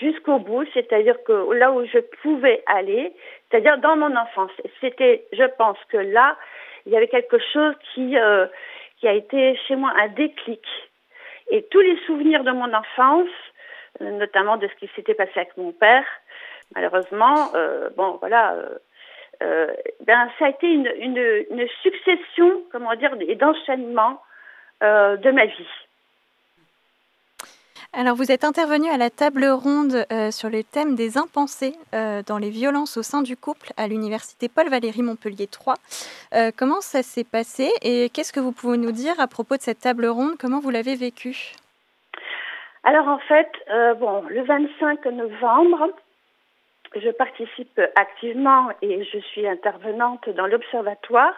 jusqu'au 0.00 0.38
bout, 0.38 0.64
c'est-à-dire 0.74 1.22
que 1.24 1.52
là 1.52 1.70
où 1.70 1.84
je 1.86 1.98
pouvais 2.22 2.62
aller, 2.66 3.12
c'est-à-dire 3.50 3.78
dans 3.78 3.96
mon 3.96 4.14
enfance, 4.16 4.50
c'était, 4.80 5.24
je 5.32 5.44
pense 5.56 5.78
que 5.88 5.96
là, 5.96 6.36
il 6.86 6.92
y 6.92 6.96
avait 6.96 7.08
quelque 7.08 7.38
chose 7.52 7.74
qui, 7.94 8.16
euh, 8.18 8.46
qui 8.98 9.08
a 9.08 9.12
été 9.12 9.56
chez 9.66 9.76
moi 9.76 9.92
un 9.96 10.08
déclic. 10.08 10.62
Et 11.50 11.66
tous 11.70 11.80
les 11.80 11.96
souvenirs 12.06 12.44
de 12.44 12.52
mon 12.52 12.72
enfance, 12.72 13.28
euh, 14.00 14.10
notamment 14.12 14.56
de 14.56 14.68
ce 14.68 14.74
qui 14.74 14.90
s'était 14.94 15.14
passé 15.14 15.32
avec 15.36 15.56
mon 15.56 15.72
père, 15.72 16.04
malheureusement, 16.74 17.50
euh, 17.54 17.88
bon, 17.96 18.18
voilà, 18.20 18.54
euh, 19.42 19.72
ben, 20.06 20.28
ça 20.38 20.46
a 20.46 20.48
été 20.50 20.66
une, 20.68 20.90
une, 20.98 21.44
une 21.50 21.68
succession, 21.82 22.62
comment 22.70 22.94
dire, 22.96 23.14
et 23.20 23.34
d'enchaînements 23.34 24.20
de 24.80 25.30
ma 25.32 25.46
vie. 25.46 25.87
Alors, 27.94 28.16
vous 28.16 28.30
êtes 28.30 28.44
intervenu 28.44 28.90
à 28.90 28.98
la 28.98 29.08
table 29.08 29.46
ronde 29.46 30.04
euh, 30.12 30.30
sur 30.30 30.50
le 30.50 30.62
thème 30.62 30.94
des 30.94 31.16
impensés 31.16 31.72
euh, 31.94 32.22
dans 32.26 32.36
les 32.36 32.50
violences 32.50 32.98
au 32.98 33.02
sein 33.02 33.22
du 33.22 33.34
couple 33.34 33.70
à 33.78 33.88
l'université 33.88 34.50
Paul-Valéry 34.50 35.00
Montpellier 35.00 35.46
3. 35.46 35.74
Euh, 36.34 36.50
comment 36.54 36.82
ça 36.82 37.02
s'est 37.02 37.24
passé 37.24 37.70
et 37.80 38.10
qu'est-ce 38.10 38.32
que 38.32 38.40
vous 38.40 38.52
pouvez 38.52 38.76
nous 38.76 38.92
dire 38.92 39.18
à 39.18 39.26
propos 39.26 39.56
de 39.56 39.62
cette 39.62 39.80
table 39.80 40.06
ronde? 40.06 40.34
Comment 40.38 40.60
vous 40.60 40.68
l'avez 40.68 40.96
vécue? 40.96 41.54
Alors, 42.84 43.08
en 43.08 43.18
fait, 43.20 43.50
bon, 43.98 44.22
le 44.28 44.44
25 44.44 45.06
novembre, 45.06 45.88
je 46.94 47.10
participe 47.10 47.80
activement 47.96 48.68
et 48.82 49.02
je 49.04 49.18
suis 49.18 49.46
intervenante 49.48 50.28
dans 50.28 50.46
l'observatoire 50.46 51.34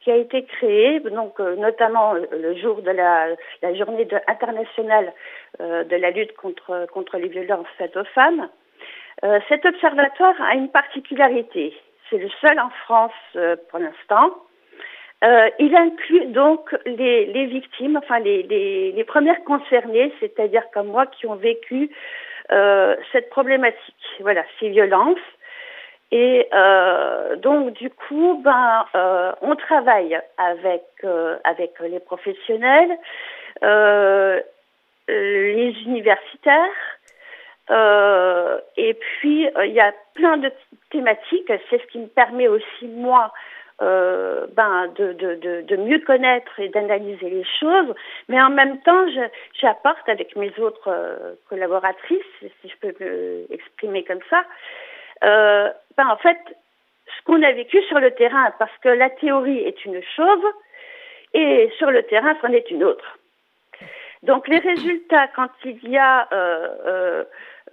qui 0.00 0.10
a 0.10 0.16
été 0.16 0.44
créé, 0.44 1.00
donc 1.00 1.40
euh, 1.40 1.56
notamment 1.56 2.14
euh, 2.14 2.24
le 2.32 2.54
jour 2.56 2.82
de 2.82 2.90
la, 2.90 3.28
la 3.62 3.74
journée 3.74 4.06
internationale 4.26 5.12
euh, 5.60 5.84
de 5.84 5.96
la 5.96 6.10
lutte 6.10 6.34
contre, 6.36 6.86
contre 6.92 7.18
les 7.18 7.28
violences 7.28 7.66
faites 7.76 7.96
aux 7.96 8.04
femmes. 8.14 8.48
Euh, 9.24 9.40
cet 9.48 9.66
observatoire 9.66 10.34
a 10.40 10.54
une 10.54 10.70
particularité. 10.70 11.74
C'est 12.08 12.18
le 12.18 12.28
seul 12.40 12.58
en 12.60 12.70
France 12.84 13.12
euh, 13.36 13.56
pour 13.70 13.80
l'instant. 13.80 14.36
Euh, 15.24 15.50
il 15.58 15.74
inclut 15.74 16.26
donc 16.26 16.74
les, 16.86 17.26
les 17.26 17.46
victimes, 17.46 17.96
enfin 17.96 18.20
les, 18.20 18.44
les, 18.44 18.92
les 18.92 19.04
premières 19.04 19.42
concernées, 19.42 20.12
c'est-à-dire 20.20 20.62
comme 20.72 20.86
moi 20.86 21.06
qui 21.06 21.26
ont 21.26 21.34
vécu 21.34 21.90
cette 23.12 23.28
problématique, 23.28 24.06
voilà, 24.20 24.42
ces 24.58 24.70
violences. 24.70 25.18
Et 26.10 26.48
euh, 26.54 27.36
donc 27.36 27.72
du 27.74 27.90
coup, 27.90 28.40
ben, 28.42 28.86
euh, 28.94 29.32
on 29.42 29.56
travaille 29.56 30.18
avec 30.38 30.84
euh, 31.04 31.36
avec 31.44 31.78
les 31.80 32.00
professionnels, 32.00 32.96
euh, 33.62 34.40
les 35.08 35.74
universitaires, 35.84 36.80
euh, 37.70 38.58
et 38.78 38.94
puis 38.94 39.48
il 39.64 39.72
y 39.72 39.80
a 39.80 39.92
plein 40.14 40.38
de 40.38 40.50
thématiques. 40.90 41.52
C'est 41.68 41.78
ce 41.82 41.86
qui 41.88 41.98
me 41.98 42.06
permet 42.06 42.48
aussi 42.48 42.86
moi. 42.86 43.32
ben 43.80 44.88
de, 44.96 45.12
de, 45.12 45.34
de, 45.36 45.60
de 45.62 45.76
mieux 45.76 46.00
connaître 46.00 46.58
et 46.58 46.68
d'analyser 46.68 47.30
les 47.30 47.46
choses, 47.60 47.94
mais 48.28 48.40
en 48.42 48.50
même 48.50 48.80
temps, 48.80 49.06
j'apporte 49.60 50.08
avec 50.08 50.34
mes 50.34 50.52
autres 50.58 50.90
collaboratrices, 51.48 52.34
si 52.40 52.68
je 52.68 52.76
peux 52.80 52.92
m'exprimer 53.50 54.02
comme 54.02 54.24
ça, 54.28 54.42
euh, 55.24 55.70
ben 55.96 56.06
en 56.08 56.16
fait, 56.16 56.38
ce 57.06 57.24
qu'on 57.24 57.42
a 57.42 57.52
vécu 57.52 57.80
sur 57.84 57.98
le 58.00 58.10
terrain, 58.12 58.52
parce 58.58 58.76
que 58.82 58.88
la 58.88 59.10
théorie 59.10 59.58
est 59.58 59.84
une 59.84 60.02
chose 60.16 60.44
et 61.34 61.70
sur 61.78 61.90
le 61.90 62.02
terrain, 62.04 62.36
c'en 62.40 62.52
est 62.52 62.70
une 62.70 62.84
autre. 62.84 63.18
Donc 64.22 64.48
les 64.48 64.58
résultats, 64.58 65.28
quand 65.28 65.50
il 65.64 65.88
y 65.88 65.96
a 65.98 66.28
euh, 66.32 67.24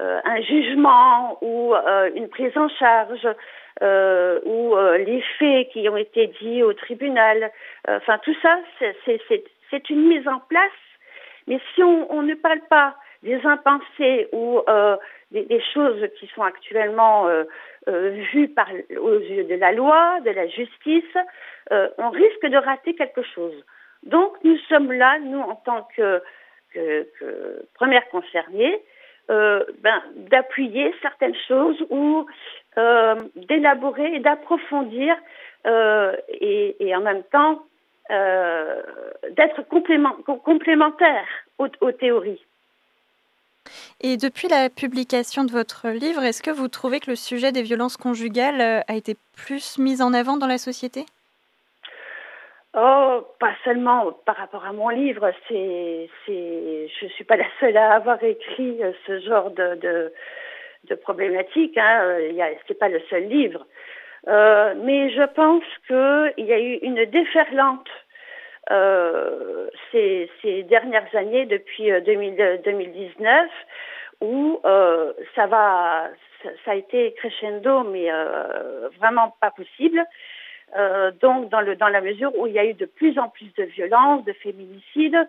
euh, 0.01 0.19
un 0.23 0.41
jugement 0.41 1.37
ou 1.41 1.73
euh, 1.73 2.09
une 2.15 2.29
prise 2.29 2.55
en 2.57 2.69
charge, 2.69 3.27
euh, 3.81 4.39
ou 4.45 4.75
euh, 4.75 4.97
les 4.97 5.21
faits 5.37 5.69
qui 5.69 5.87
ont 5.89 5.97
été 5.97 6.27
dits 6.27 6.63
au 6.63 6.73
tribunal. 6.73 7.51
Euh, 7.89 7.97
Enfin, 7.97 8.17
tout 8.19 8.35
ça, 8.41 8.57
c'est- 8.79 8.95
une 9.89 10.07
mise 10.07 10.25
en 10.27 10.39
place. 10.39 10.71
Mais 11.47 11.59
si 11.73 11.83
on, 11.83 12.09
on 12.11 12.21
ne 12.21 12.33
parle 12.35 12.61
pas 12.69 12.95
des 13.23 13.45
impensés 13.45 14.29
ou 14.31 14.61
euh, 14.69 14.95
des, 15.43 15.61
choses 15.73 16.07
qui 16.19 16.27
sont 16.27 16.43
actuellement 16.43 17.27
euh, 17.27 17.43
euh, 17.87 18.09
vues 18.31 18.53
aux 18.97 19.19
yeux 19.19 19.43
de 19.43 19.55
la 19.55 19.71
loi, 19.71 20.19
de 20.21 20.31
la 20.31 20.47
justice, 20.47 21.03
euh, 21.71 21.89
on 21.97 22.09
risque 22.09 22.45
de 22.45 22.57
rater 22.57 22.95
quelque 22.95 23.23
chose. 23.23 23.53
Donc, 24.03 24.33
nous 24.43 24.57
sommes 24.69 24.91
là, 24.91 25.19
nous, 25.19 25.39
en 25.39 25.55
tant 25.55 25.87
que, 25.95 26.21
que, 26.73 27.07
que 27.19 27.65
premières 27.73 28.07
concernées, 28.09 28.81
ben, 29.27 30.03
d'appuyer 30.29 30.93
certaines 31.01 31.35
choses 31.47 31.83
ou 31.89 32.27
d'élaborer 33.35 34.13
et 34.13 34.19
d'approfondir 34.19 35.15
et, 35.65 36.95
en 36.95 37.01
même 37.01 37.23
temps 37.23 37.63
d'être 38.11 39.67
complément, 39.67 40.15
com- 40.27 40.39
complémentaire 40.39 41.25
aux 41.57 41.91
théories. 41.91 42.45
Et 44.01 44.17
depuis 44.17 44.47
la 44.47 44.69
publication 44.69 45.43
de 45.43 45.51
votre 45.51 45.89
livre, 45.89 46.23
est-ce 46.23 46.43
que 46.43 46.51
vous 46.51 46.67
trouvez 46.67 46.99
que 46.99 47.09
le 47.09 47.15
sujet 47.15 47.51
des 47.51 47.61
violences 47.61 47.97
conjugales 47.97 48.61
euh, 48.61 48.81
a 48.87 48.95
été 48.95 49.15
plus 49.35 49.77
mis 49.77 50.01
en 50.01 50.13
avant 50.13 50.37
dans 50.37 50.47
la 50.47 50.57
société? 50.57 51.05
Oh, 52.77 53.25
pas 53.39 53.53
seulement 53.63 54.11
par 54.25 54.35
rapport 54.35 54.65
à 54.65 54.73
mon 54.73 54.89
livre, 54.89 55.31
c'est, 55.47 56.09
c'est, 56.25 56.89
je 56.99 57.07
suis 57.07 57.23
pas 57.23 57.37
la 57.37 57.47
seule 57.59 57.77
à 57.77 57.93
avoir 57.93 58.21
écrit 58.23 58.83
euh, 58.83 58.91
ce 59.07 59.19
genre 59.21 59.51
de, 59.51 59.75
de, 59.75 60.13
de 60.89 60.95
problématique. 60.95 61.77
Hein. 61.77 62.19
Pas 62.79 62.89
le 62.89 63.01
seul 63.09 63.27
livre, 63.27 63.65
Euh, 64.27 64.73
mais 64.83 65.11
je 65.11 65.21
pense 65.35 65.63
que 65.87 66.33
il 66.37 66.45
y 66.47 66.53
a 66.53 66.59
eu 66.59 66.79
une 66.81 67.05
déferlante 67.05 67.87
ces, 69.91 70.29
ces 70.41 70.63
dernières 70.63 71.13
années 71.15 71.45
depuis 71.45 71.91
euh, 71.91 72.01
2000, 72.01 72.61
2019 72.63 73.49
où 74.21 74.59
euh, 74.65 75.13
ça 75.35 75.47
va, 75.47 76.09
ça, 76.43 76.71
a 76.71 76.75
été 76.75 77.13
crescendo, 77.13 77.83
mais 77.83 78.11
euh, 78.11 78.89
vraiment 78.99 79.35
pas 79.41 79.51
possible. 79.51 80.03
Euh, 80.75 81.11
donc 81.21 81.49
dans 81.49 81.61
le 81.61 81.75
dans 81.75 81.87
la 81.87 82.01
mesure 82.01 82.35
où 82.37 82.47
il 82.47 82.53
y 82.53 82.59
a 82.59 82.65
eu 82.65 82.73
de 82.73 82.85
plus 82.85 83.17
en 83.19 83.29
plus 83.29 83.53
de 83.55 83.63
violences, 83.63 84.25
de 84.25 84.33
féminicides, 84.33 85.27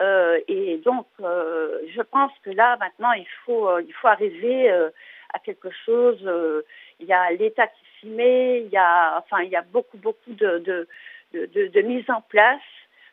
euh, 0.00 0.38
et 0.46 0.78
donc 0.78 1.06
euh, 1.22 1.78
je 1.94 2.02
pense 2.02 2.32
que 2.44 2.50
là 2.50 2.76
maintenant 2.78 3.12
il 3.12 3.26
faut 3.44 3.68
euh, 3.68 3.82
il 3.86 3.92
faut 3.94 4.08
arriver 4.08 4.70
euh, 4.70 4.90
à 5.32 5.38
quelque 5.38 5.70
chose. 5.70 6.20
euh, 6.26 6.62
il 7.00 7.06
y 7.06 7.12
a 7.12 7.30
l'État 7.32 7.66
qui 7.66 7.82
s'y 7.98 8.06
met, 8.06 8.60
il 8.60 8.68
y 8.68 8.76
a 8.76 9.16
enfin 9.18 9.42
il 9.42 9.50
y 9.50 9.56
a 9.56 9.62
beaucoup 9.62 9.96
beaucoup 9.96 10.32
de 10.34 10.58
de 10.58 10.86
de, 11.34 11.80
mise 11.82 12.08
en 12.10 12.20
place. 12.22 12.60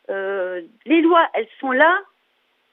Euh, 0.10 0.62
les 0.86 1.02
lois 1.02 1.28
elles 1.34 1.48
sont 1.60 1.72
là, 1.72 2.00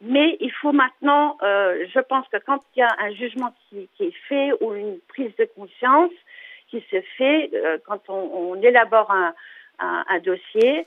mais 0.00 0.36
il 0.40 0.52
faut 0.52 0.72
maintenant, 0.72 1.36
euh, 1.42 1.86
je 1.92 2.00
pense 2.00 2.26
que 2.28 2.38
quand 2.38 2.60
il 2.74 2.80
y 2.80 2.82
a 2.82 2.94
un 3.00 3.12
jugement 3.12 3.54
qui, 3.68 3.88
est 4.00 4.16
fait 4.28 4.52
ou 4.60 4.74
une 4.74 4.98
prise 5.08 5.34
de 5.36 5.44
conscience 5.44 6.12
qui 6.68 6.84
se 6.90 7.00
fait, 7.16 7.50
euh, 7.54 7.78
quand 7.86 8.08
on, 8.08 8.60
élabore 8.62 9.10
un, 9.10 10.18
dossier, 10.20 10.86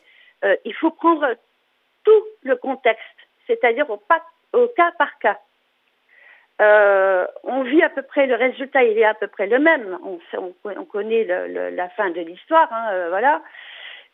il 0.66 0.74
faut 0.74 0.92
prendre 0.92 1.26
tout 2.04 2.24
le 2.44 2.56
contexte, 2.56 3.02
c'est-à-dire 3.48 3.90
au, 3.90 3.98
cas 4.68 4.92
par 4.98 5.18
cas. 5.20 5.40
On 7.44 7.64
vit 7.64 7.82
à 7.82 7.90
peu 7.90 8.02
près, 8.02 8.28
le 8.28 8.36
résultat 8.36 8.84
il 8.84 8.98
est 8.98 9.06
à 9.06 9.14
peu 9.14 9.28
près 9.28 9.48
le 9.48 9.60
même. 9.60 9.98
On, 10.04 10.84
connaît 10.84 11.24
la 11.24 11.90
fin 11.90 12.10
de 12.10 12.22
l'histoire, 12.22 12.68
hein, 12.72 13.08
voilà. 13.10 13.42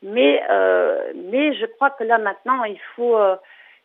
Mais, 0.04 0.44
euh, 0.50 1.12
mais 1.16 1.54
je 1.56 1.66
crois 1.66 1.90
que 1.92 2.04
là 2.04 2.18
maintenant, 2.18 2.64
il 2.64 2.80
faut, 2.96 3.18
euh, 3.18 3.36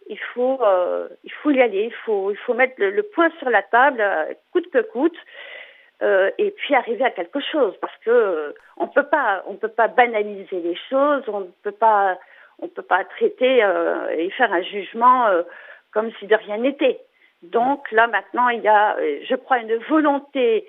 il 0.09 0.19
faut, 0.19 0.59
euh, 0.63 1.09
il 1.25 1.33
faut 1.33 1.51
y 1.51 1.61
aller. 1.61 1.85
Il 1.85 1.95
faut, 2.05 2.31
il 2.31 2.37
faut 2.37 2.55
mettre 2.55 2.75
le, 2.79 2.91
le 2.91 3.03
point 3.03 3.31
sur 3.39 3.49
la 3.51 3.63
table, 3.63 4.01
euh, 4.01 4.35
coûte 4.53 4.71
que 4.71 4.83
coûte, 4.83 5.17
euh, 6.03 6.31
et 6.39 6.51
puis 6.51 6.75
arriver 6.75 7.05
à 7.05 7.11
quelque 7.11 7.41
chose, 7.41 7.75
parce 7.81 7.97
que 8.05 8.55
on 8.77 8.89
peut 8.89 9.07
pas, 9.07 9.43
on 9.47 9.55
peut 9.55 9.69
pas 9.69 9.89
banaliser 9.89 10.61
les 10.61 10.77
choses, 10.91 11.23
on 11.29 11.49
peut 11.63 11.73
pas, 11.73 12.19
on 12.61 12.69
peut 12.69 12.83
pas 12.83 13.05
traiter 13.05 13.65
et 14.17 14.31
faire 14.31 14.53
un 14.53 14.63
jugement 14.63 15.29
comme 15.93 16.11
si 16.19 16.27
de 16.27 16.35
rien 16.35 16.59
n'était. 16.59 17.01
Donc 17.43 17.91
là 17.93 18.07
maintenant, 18.09 18.49
il 18.49 18.63
y 18.63 18.69
a, 18.69 18.97
je 18.99 19.35
crois, 19.37 19.59
une 19.59 19.77
volonté 19.89 20.67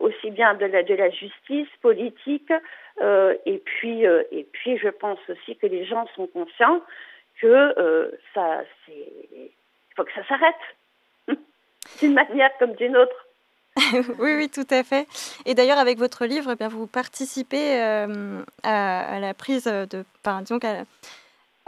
aussi 0.00 0.30
bien 0.30 0.54
de 0.54 0.66
la, 0.66 1.10
justice 1.10 1.68
politique, 1.80 2.52
euh, 3.00 3.34
et 3.46 3.58
puis 3.58 4.06
euh, 4.06 4.22
et 4.30 4.46
puis 4.52 4.78
je 4.78 4.88
pense 4.88 5.18
aussi 5.28 5.56
que 5.56 5.66
les 5.66 5.84
gens 5.84 6.06
sont 6.14 6.26
conscients 6.26 6.82
que 7.40 7.74
euh, 7.78 8.10
ça, 8.34 8.62
c'est, 8.86 9.52
faut 9.96 10.04
que 10.04 10.12
ça 10.14 10.26
s'arrête 10.26 10.54
d'une 12.00 12.14
manière 12.14 12.50
comme 12.58 12.74
d'une 12.74 12.96
autre. 12.96 13.26
oui, 14.18 14.34
oui, 14.36 14.50
tout 14.50 14.66
à 14.70 14.82
fait. 14.82 15.08
Et 15.46 15.54
d'ailleurs, 15.54 15.78
avec 15.78 15.98
votre 15.98 16.26
livre, 16.26 16.50
eh 16.52 16.56
bien, 16.56 16.68
vous 16.68 16.86
participez 16.86 17.80
euh, 17.80 18.42
à, 18.62 19.18
la 19.18 19.34
prise 19.34 19.64
de, 19.64 20.04
disons 20.42 20.58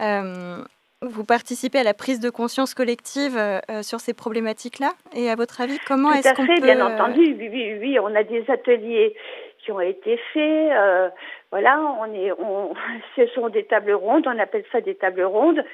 euh, 0.00 0.64
vous 1.08 1.24
participez 1.24 1.78
à 1.78 1.82
la 1.82 1.94
prise 1.94 2.20
de 2.20 2.30
conscience 2.30 2.74
collective 2.74 3.36
euh, 3.36 3.58
euh, 3.70 3.82
sur 3.82 4.00
ces 4.00 4.14
problématiques-là. 4.14 4.92
Et 5.14 5.30
à 5.30 5.36
votre 5.36 5.60
avis, 5.60 5.78
comment 5.86 6.12
est-ce 6.12 6.34
qu'on 6.34 6.46
peut 6.46 6.60
bien 6.60 6.80
entendu. 6.84 7.20
Oui, 7.38 7.48
oui, 7.52 7.78
oui, 7.80 7.98
on 8.00 8.14
a 8.14 8.22
des 8.22 8.44
ateliers 8.50 9.14
qui 9.58 9.72
ont 9.72 9.80
été 9.80 10.18
faits. 10.32 10.72
euh, 10.72 11.08
voilà, 11.50 11.80
on 12.00 12.12
est, 12.12 12.32
on, 12.32 12.74
ce 13.16 13.26
sont 13.28 13.48
des 13.48 13.64
tables 13.64 13.92
rondes. 13.92 14.26
On 14.26 14.38
appelle 14.38 14.64
ça 14.72 14.80
des 14.80 14.94
tables 14.94 15.24
rondes. 15.24 15.64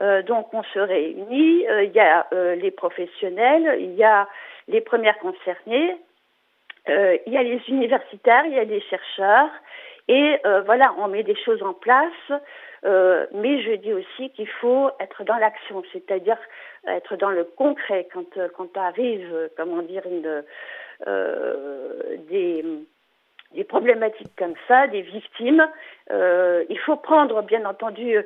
Euh, 0.00 0.22
donc, 0.22 0.52
on 0.52 0.62
se 0.62 0.78
réunit. 0.78 1.66
euh, 1.68 1.84
Il 1.84 1.92
y 1.92 2.00
a 2.00 2.26
les 2.56 2.70
professionnels, 2.70 3.76
il 3.80 3.94
y 3.94 4.04
a 4.04 4.28
les 4.68 4.80
premières 4.80 5.18
concernées, 5.18 5.96
il 6.88 7.32
y 7.32 7.36
a 7.36 7.42
les 7.42 7.60
universitaires, 7.68 8.44
il 8.46 8.54
y 8.54 8.58
a 8.58 8.64
les 8.64 8.80
chercheurs. 8.82 9.50
Et 10.08 10.38
voilà, 10.64 10.94
on 10.98 11.08
met 11.08 11.22
des 11.24 11.34
choses 11.36 11.62
en 11.62 11.72
place. 11.72 12.40
Euh, 12.86 13.26
mais 13.32 13.62
je 13.62 13.72
dis 13.72 13.92
aussi 13.92 14.30
qu'il 14.30 14.48
faut 14.48 14.90
être 15.00 15.24
dans 15.24 15.36
l'action, 15.36 15.82
c'est-à-dire 15.92 16.38
être 16.86 17.16
dans 17.16 17.30
le 17.30 17.44
concret 17.44 18.06
quand, 18.12 18.36
euh, 18.36 18.48
quand 18.56 18.76
arrive, 18.76 19.28
euh, 19.34 19.48
comment 19.56 19.82
dire, 19.82 20.04
des, 22.28 22.64
problématiques 23.68 24.36
comme 24.38 24.54
ça, 24.68 24.86
des 24.86 25.02
victimes. 25.02 25.66
Il 26.10 26.78
faut 26.84 26.96
prendre, 26.96 27.42
bien 27.42 27.64
entendu, 27.64 28.16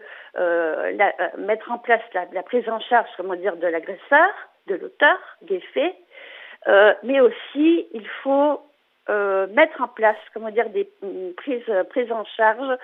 mettre 1.38 1.70
en 1.70 1.78
place 1.78 2.02
la, 2.12 2.26
la 2.32 2.42
prise 2.42 2.68
en 2.68 2.80
charge, 2.80 3.08
comment 3.16 3.36
dire, 3.36 3.56
de 3.56 3.66
l'agresseur, 3.66 4.28
de 4.66 4.74
l'auteur 4.74 5.18
des 5.42 5.60
faits, 5.60 5.96
mais 7.02 7.20
aussi 7.20 7.88
il 7.92 8.06
faut 8.22 8.60
mettre 9.08 9.80
en 9.80 9.88
place, 9.88 10.18
comment 10.34 10.50
dire, 10.50 10.68
des 10.70 10.90
prises, 11.36 11.72
prises 11.90 12.12
en 12.12 12.24
charge 12.24 12.78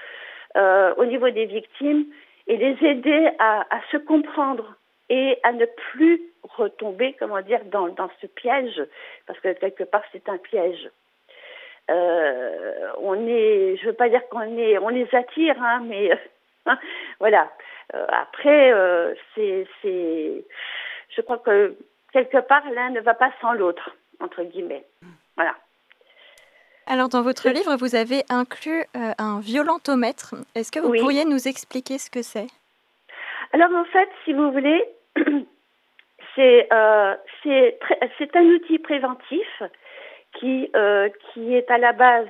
euh, 0.56 0.94
au 0.96 1.04
niveau 1.04 1.28
des 1.30 1.46
victimes 1.46 2.06
et 2.46 2.56
les 2.56 2.76
aider 2.86 3.28
à, 3.38 3.64
se 3.90 3.96
comprendre 3.96 4.74
et 5.08 5.38
à 5.42 5.52
ne 5.52 5.66
plus 5.92 6.20
retomber, 6.42 7.14
comment 7.18 7.40
dire, 7.42 7.60
dans, 7.66 8.10
ce 8.20 8.26
piège, 8.26 8.82
parce 9.26 9.38
que 9.40 9.52
quelque 9.52 9.84
part 9.84 10.02
c'est 10.12 10.28
un 10.28 10.38
piège. 10.38 10.90
Euh, 11.90 12.90
on 12.98 13.14
est, 13.26 13.76
je 13.76 13.86
veux 13.86 13.92
pas 13.92 14.08
dire 14.08 14.26
qu'on 14.28 14.58
est, 14.58 14.78
on 14.78 14.88
les 14.88 15.08
attire, 15.14 15.60
hein, 15.62 15.82
mais 15.84 16.10
voilà. 17.20 17.50
Euh, 17.94 18.06
après, 18.08 18.72
euh, 18.72 19.14
c'est, 19.34 19.66
je 19.82 21.20
crois 21.20 21.38
que 21.38 21.76
quelque 22.12 22.38
part 22.38 22.68
l'un 22.70 22.90
ne 22.90 23.00
va 23.00 23.14
pas 23.14 23.32
sans 23.40 23.52
l'autre, 23.52 23.94
entre 24.20 24.42
guillemets. 24.42 24.84
Voilà. 25.36 25.54
Alors, 26.88 27.08
dans 27.08 27.22
votre 27.22 27.48
livre, 27.48 27.76
vous 27.76 27.96
avez 27.96 28.22
inclus 28.30 28.84
euh, 28.96 29.12
un 29.18 29.40
violentomètre. 29.40 30.34
Est-ce 30.54 30.70
que 30.70 30.78
vous 30.78 30.90
Oui. 30.90 31.00
pourriez 31.00 31.24
nous 31.24 31.48
expliquer 31.48 31.98
ce 31.98 32.10
que 32.10 32.22
c'est? 32.22 32.46
Alors 33.52 33.70
en 33.74 33.84
fait, 33.84 34.08
si 34.24 34.32
vous 34.32 34.50
voulez, 34.52 34.84
c'est 36.36 36.68
euh, 36.72 37.14
c'est 37.42 38.36
un 38.36 38.44
outil 38.44 38.78
préventif 38.78 39.62
qui 40.38 40.70
euh, 40.76 41.08
qui 41.32 41.54
est 41.54 41.70
à 41.70 41.78
la 41.78 41.92
base 41.92 42.26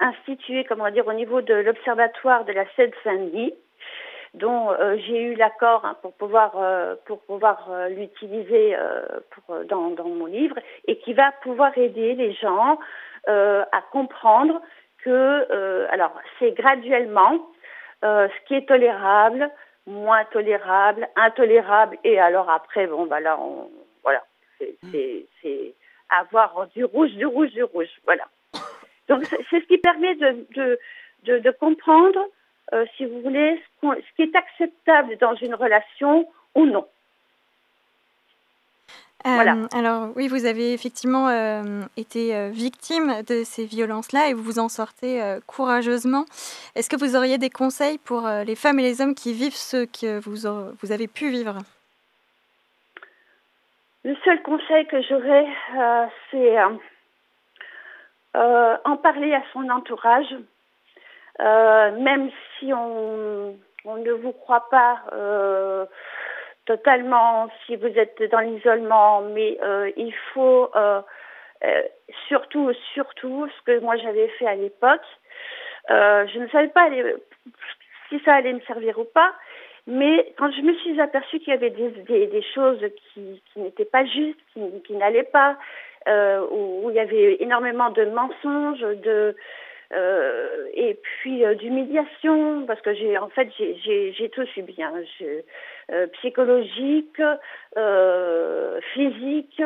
institué, 0.00 0.64
comment 0.64 0.90
dire, 0.90 1.06
au 1.06 1.12
niveau 1.12 1.40
de 1.42 1.54
l'observatoire 1.54 2.44
de 2.44 2.52
la 2.52 2.64
Seine-Saint-Denis, 2.76 3.52
dont 4.34 4.70
euh, 4.70 4.96
j'ai 5.06 5.22
eu 5.22 5.34
l'accord 5.34 5.84
hein, 5.84 5.96
pour 6.02 6.12
pouvoir 6.14 6.52
euh, 6.56 6.94
pour 7.06 7.20
pouvoir 7.22 7.66
euh, 7.70 7.88
l'utiliser 7.88 8.76
euh, 8.76 9.02
pour 9.30 9.64
dans 9.64 9.90
dans 9.90 10.08
mon 10.08 10.26
livre 10.26 10.56
et 10.86 10.98
qui 10.98 11.12
va 11.14 11.32
pouvoir 11.42 11.76
aider 11.76 12.14
les 12.14 12.32
gens 12.34 12.78
euh, 13.28 13.64
à 13.72 13.82
comprendre 13.92 14.60
que 15.04 15.46
euh, 15.50 15.86
alors 15.90 16.12
c'est 16.38 16.52
graduellement 16.52 17.38
euh, 18.04 18.28
ce 18.28 18.46
qui 18.46 18.54
est 18.54 18.68
tolérable, 18.68 19.50
moins 19.86 20.24
tolérable, 20.26 21.08
intolérable, 21.16 21.98
et 22.04 22.20
alors 22.20 22.48
après, 22.48 22.86
bon, 22.86 23.06
bah 23.06 23.20
là, 23.20 23.36
on, 23.40 23.68
voilà, 24.04 24.22
c'est, 24.58 24.76
c'est, 24.92 25.26
c'est 25.42 25.74
avoir 26.08 26.68
du 26.68 26.84
rouge, 26.84 27.10
du 27.12 27.26
rouge, 27.26 27.50
du 27.50 27.64
rouge. 27.64 27.88
Voilà. 28.04 28.24
Donc 29.08 29.24
c'est 29.24 29.38
c'est 29.50 29.60
ce 29.60 29.66
qui 29.66 29.78
permet 29.78 30.14
de, 30.14 30.46
de, 30.54 30.78
de, 31.24 31.38
de 31.38 31.50
comprendre, 31.50 32.20
euh, 32.72 32.84
si 32.96 33.06
vous 33.06 33.20
voulez, 33.22 33.62
ce, 33.82 34.14
qui 34.16 34.22
est 34.22 34.36
acceptable 34.36 35.16
dans 35.18 35.34
une 35.36 35.54
relation 35.54 36.28
ou 36.54 36.66
non. 36.66 36.86
Euh, 39.26 39.34
Voilà. 39.34 39.56
Alors 39.72 40.10
oui, 40.14 40.28
vous 40.28 40.44
avez 40.46 40.72
effectivement 40.72 41.28
euh, 41.28 41.82
été 41.96 42.36
euh, 42.36 42.50
victime 42.50 43.22
de 43.26 43.42
ces 43.42 43.64
violences-là 43.64 44.28
et 44.28 44.34
vous 44.34 44.42
vous 44.42 44.58
en 44.58 44.68
sortez 44.68 45.20
courageusement. 45.46 46.24
Est-ce 46.76 46.88
que 46.88 46.96
vous 46.96 47.16
auriez 47.16 47.38
des 47.38 47.50
conseils 47.50 47.98
pour 47.98 48.28
les 48.28 48.54
femmes 48.54 48.78
et 48.78 48.82
les 48.82 49.00
hommes 49.00 49.14
qui 49.14 49.32
vivent 49.32 49.56
ce 49.56 49.86
que 49.86 50.20
vous, 50.20 50.48
vous 50.80 50.92
avez 50.92 51.08
pu 51.08 51.30
vivre? 51.30 51.58
Le 54.04 54.14
seul 54.24 54.40
conseil 54.42 54.86
que 54.86 55.02
j'aurais, 55.02 55.46
c'est 56.30 56.56
en 58.34 58.96
parler 58.96 59.34
à 59.34 59.42
son 59.52 59.68
entourage, 59.68 60.32
même 61.38 62.30
si 62.58 62.72
on, 62.72 63.56
on 63.84 63.96
ne 63.96 64.12
vous 64.12 64.32
croit 64.32 64.68
pas 64.70 65.02
euh, 65.12 65.86
totalement, 66.66 67.48
si 67.64 67.76
vous 67.76 67.86
êtes 67.86 68.22
dans 68.30 68.40
l'isolement, 68.40 69.22
mais 69.22 69.58
euh, 69.62 69.90
il 69.96 70.12
faut 70.34 70.70
euh, 70.76 71.00
euh, 71.64 71.82
surtout, 72.28 72.70
surtout, 72.92 73.48
ce 73.48 73.62
que 73.64 73.80
moi 73.80 73.96
j'avais 73.96 74.28
fait 74.38 74.46
à 74.46 74.54
l'époque, 74.54 75.00
euh, 75.90 76.26
je 76.32 76.38
ne 76.38 76.48
savais 76.48 76.68
pas 76.68 76.88
si 78.08 78.20
ça 78.24 78.34
allait 78.34 78.52
me 78.52 78.60
servir 78.60 78.98
ou 78.98 79.04
pas, 79.04 79.32
mais 79.86 80.34
quand 80.36 80.50
je 80.52 80.60
me 80.60 80.74
suis 80.74 81.00
aperçue 81.00 81.38
qu'il 81.38 81.54
y 81.54 81.56
avait 81.56 81.70
des, 81.70 81.88
des, 81.88 82.26
des 82.26 82.42
choses 82.54 82.84
qui, 83.14 83.42
qui 83.46 83.60
n'étaient 83.60 83.86
pas 83.86 84.04
justes, 84.04 84.38
qui, 84.52 84.60
qui 84.86 84.92
n'allaient 84.94 85.22
pas, 85.22 85.56
euh, 86.06 86.46
où, 86.50 86.84
où 86.84 86.90
il 86.90 86.96
y 86.96 87.00
avait 87.00 87.38
énormément 87.40 87.88
de 87.88 88.04
mensonges, 88.04 88.80
de 88.80 89.34
euh, 89.94 90.68
et 90.74 90.94
puis 90.94 91.44
euh, 91.44 91.54
d'humiliation, 91.54 92.66
parce 92.66 92.80
que 92.82 92.92
j'ai 92.94 93.16
en 93.16 93.28
fait 93.30 93.48
j'ai- 93.58 94.30
tout 94.30 94.44
subi, 94.46 94.82
hein, 94.82 94.92
Je- 95.18 95.42
euh, 95.92 96.06
psychologique, 96.18 97.22
euh, 97.76 98.80
physique 98.92 99.62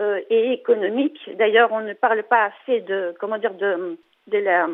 euh, 0.00 0.20
et 0.28 0.52
économique. 0.52 1.18
D'ailleurs, 1.36 1.72
on 1.72 1.80
ne 1.80 1.94
parle 1.94 2.22
pas 2.24 2.50
assez 2.50 2.80
de 2.80 3.14
comment 3.18 3.38
dire 3.38 3.54
de 3.54 3.96
de 4.28 4.38
la 4.38 4.68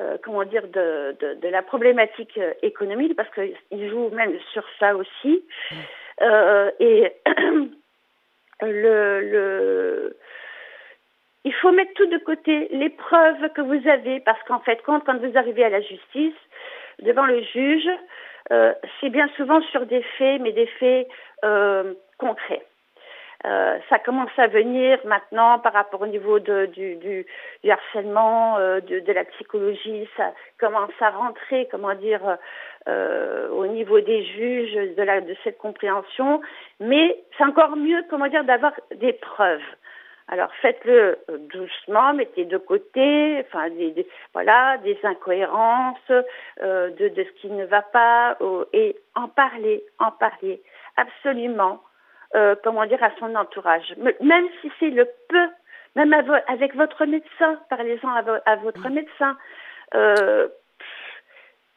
euh, 0.00 0.18
comment 0.22 0.44
dire 0.44 0.66
de, 0.68 1.16
de, 1.20 1.34
de 1.40 1.48
la 1.48 1.62
problématique 1.62 2.38
économique 2.62 3.16
parce 3.16 3.30
qu'il 3.30 3.88
joue 3.88 4.10
même 4.10 4.36
sur 4.52 4.64
ça 4.78 4.94
aussi. 4.96 5.44
Euh, 6.20 6.70
et 6.80 7.12
le, 8.62 9.20
le 9.20 10.16
il 11.46 11.54
faut 11.54 11.70
mettre 11.70 11.94
tout 11.94 12.06
de 12.06 12.18
côté 12.18 12.68
les 12.72 12.90
preuves 12.90 13.48
que 13.54 13.60
vous 13.60 13.88
avez 13.88 14.18
parce 14.20 14.42
qu'en 14.48 14.58
fait 14.58 14.82
quand, 14.84 15.00
vous 15.06 15.38
arrivez 15.38 15.64
à 15.64 15.68
la 15.68 15.80
justice 15.80 16.34
devant 17.00 17.24
le 17.24 17.40
juge 17.40 17.88
euh, 18.50 18.74
c'est 19.00 19.10
bien 19.10 19.28
souvent 19.36 19.60
sur 19.70 19.86
des 19.86 20.02
faits 20.18 20.40
mais 20.42 20.50
des 20.50 20.66
faits 20.66 21.08
euh, 21.44 21.94
concrets 22.18 22.66
euh, 23.44 23.78
ça 23.88 24.00
commence 24.00 24.36
à 24.38 24.48
venir 24.48 24.98
maintenant 25.04 25.60
par 25.60 25.72
rapport 25.72 26.00
au 26.02 26.08
niveau 26.08 26.40
du, 26.40 27.26
harcèlement, 27.70 28.58
de, 28.58 29.12
la 29.12 29.24
psychologie, 29.24 30.08
ça 30.16 30.32
commence 30.58 30.90
à 31.00 31.10
rentrer, 31.10 31.68
comment 31.70 31.94
dire, 31.94 32.38
au 32.88 33.66
niveau 33.66 34.00
des 34.00 34.24
juges, 34.24 34.74
de, 34.74 35.20
de 35.20 35.36
cette 35.44 35.58
compréhension. 35.58 36.40
Mais 36.80 37.22
c'est 37.36 37.44
encore 37.44 37.76
mieux, 37.76 38.02
comment 38.08 38.26
dire, 38.26 38.42
d'avoir 38.42 38.72
des 38.96 39.12
preuves. 39.12 39.60
Alors 40.28 40.52
faites-le 40.60 41.18
euh, 41.30 41.38
doucement, 41.52 42.12
mettez 42.12 42.44
de 42.46 42.58
côté, 42.58 43.38
enfin 43.46 43.70
des, 43.70 43.92
des- 43.92 44.08
voilà, 44.32 44.76
des 44.78 44.98
incohérences, 45.04 46.10
euh, 46.10 46.90
de, 46.90 47.08
de 47.08 47.22
ce 47.24 47.30
qui 47.40 47.48
ne 47.48 47.64
va 47.64 47.82
pas, 47.82 48.36
euh, 48.40 48.64
et 48.72 48.96
en 49.14 49.28
parler, 49.28 49.84
en 50.00 50.10
parler, 50.10 50.60
absolument 50.96 51.80
euh, 52.34 52.56
comment 52.64 52.84
dire, 52.86 53.02
à 53.04 53.10
son 53.20 53.34
entourage. 53.36 53.94
Même 54.20 54.48
si 54.60 54.72
c'est 54.80 54.90
le 54.90 55.08
peu, 55.28 55.48
même 55.94 56.12
vo- 56.26 56.34
avec 56.48 56.74
votre 56.74 57.06
médecin, 57.06 57.60
parlez-en 57.70 58.08
à, 58.08 58.24
à 58.46 58.56
votre 58.56 58.88
médecin. 58.88 59.36
Euh, 59.94 60.48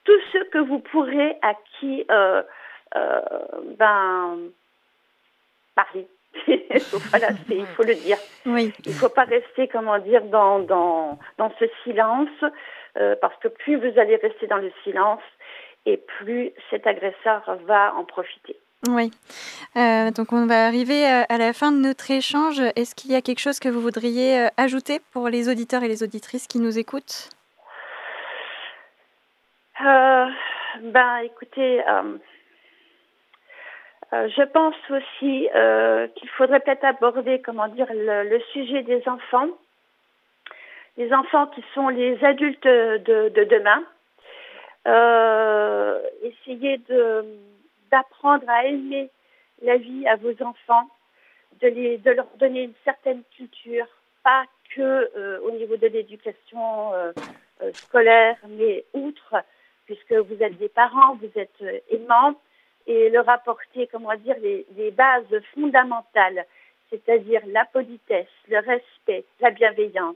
tout 0.05 0.19
ce 0.33 0.39
que 0.49 0.57
vous 0.57 0.79
pourrez 0.79 1.37
à 1.43 1.53
qui 1.79 2.03
euh, 2.09 2.41
euh, 2.95 3.21
ben, 3.77 4.39
parler. 5.75 6.07
voilà, 7.09 7.29
il 7.49 7.65
faut 7.67 7.83
le 7.83 7.95
dire. 7.95 8.17
Oui. 8.45 8.73
Il 8.85 8.91
ne 8.91 8.97
faut 8.97 9.09
pas 9.09 9.23
rester, 9.23 9.67
comment 9.67 9.97
dire, 9.99 10.23
dans, 10.25 10.59
dans, 10.59 11.19
dans 11.37 11.51
ce 11.59 11.65
silence, 11.83 12.29
euh, 12.97 13.15
parce 13.21 13.35
que 13.37 13.47
plus 13.47 13.75
vous 13.75 13.99
allez 13.99 14.15
rester 14.17 14.47
dans 14.47 14.57
le 14.57 14.71
silence, 14.83 15.21
et 15.85 15.97
plus 15.97 16.51
cet 16.69 16.87
agresseur 16.87 17.41
va 17.65 17.93
en 17.95 18.03
profiter. 18.03 18.57
Oui. 18.87 19.11
Euh, 19.75 20.11
donc 20.11 20.31
on 20.31 20.45
va 20.45 20.65
arriver 20.65 21.05
euh, 21.05 21.23
à 21.27 21.37
la 21.37 21.51
fin 21.51 21.71
de 21.71 21.77
notre 21.77 22.09
échange. 22.11 22.61
Est-ce 22.75 22.95
qu'il 22.95 23.11
y 23.11 23.15
a 23.15 23.21
quelque 23.21 23.39
chose 23.39 23.59
que 23.59 23.67
vous 23.67 23.81
voudriez 23.81 24.47
ajouter 24.57 25.01
pour 25.11 25.27
les 25.27 25.49
auditeurs 25.49 25.83
et 25.83 25.87
les 25.87 26.03
auditrices 26.03 26.47
qui 26.47 26.59
nous 26.59 26.77
écoutent? 26.79 27.29
Euh, 29.81 30.25
ben, 30.81 31.17
écoutez, 31.23 31.81
je 34.11 34.43
pense 34.43 34.75
aussi 34.89 35.49
euh, 35.55 36.07
qu'il 36.15 36.29
faudrait 36.29 36.59
peut-être 36.59 36.83
aborder, 36.83 37.41
comment 37.41 37.67
dire, 37.67 37.87
le, 37.91 38.29
le 38.29 38.39
sujet 38.53 38.83
des 38.83 39.07
enfants, 39.07 39.49
les 40.97 41.13
enfants 41.13 41.47
qui 41.47 41.63
sont 41.73 41.89
les 41.89 42.23
adultes 42.23 42.65
de, 42.65 43.29
de 43.29 43.43
demain. 43.43 43.83
Euh, 44.87 45.99
essayer 46.23 46.77
de 46.89 47.25
d'apprendre 47.91 48.47
à 48.47 48.65
aimer 48.65 49.09
la 49.61 49.77
vie 49.77 50.07
à 50.07 50.15
vos 50.15 50.31
enfants, 50.43 50.87
de 51.61 51.67
les 51.67 51.97
de 51.97 52.11
leur 52.11 52.27
donner 52.37 52.63
une 52.63 52.73
certaine 52.85 53.21
culture, 53.35 53.87
pas 54.23 54.43
que 54.75 55.09
euh, 55.17 55.39
au 55.41 55.51
niveau 55.51 55.75
de 55.75 55.87
l'éducation 55.87 56.93
euh, 56.93 57.11
euh, 57.61 57.71
scolaire, 57.73 58.37
mais 58.47 58.85
outre 58.93 59.35
puisque 59.85 60.13
vous 60.13 60.41
êtes 60.41 60.57
des 60.57 60.69
parents, 60.69 61.15
vous 61.15 61.31
êtes 61.35 61.61
euh, 61.61 61.79
aimants, 61.89 62.35
et 62.89 63.09
leur 63.11 63.29
apporter, 63.29 63.87
comment 63.91 64.15
dire, 64.15 64.35
les, 64.41 64.65
les 64.75 64.89
bases 64.89 65.23
fondamentales, 65.53 66.43
c'est-à-dire 66.89 67.41
la 67.45 67.65
politesse, 67.65 68.33
le 68.47 68.57
respect, 68.57 69.25
la 69.39 69.51
bienveillance, 69.51 70.15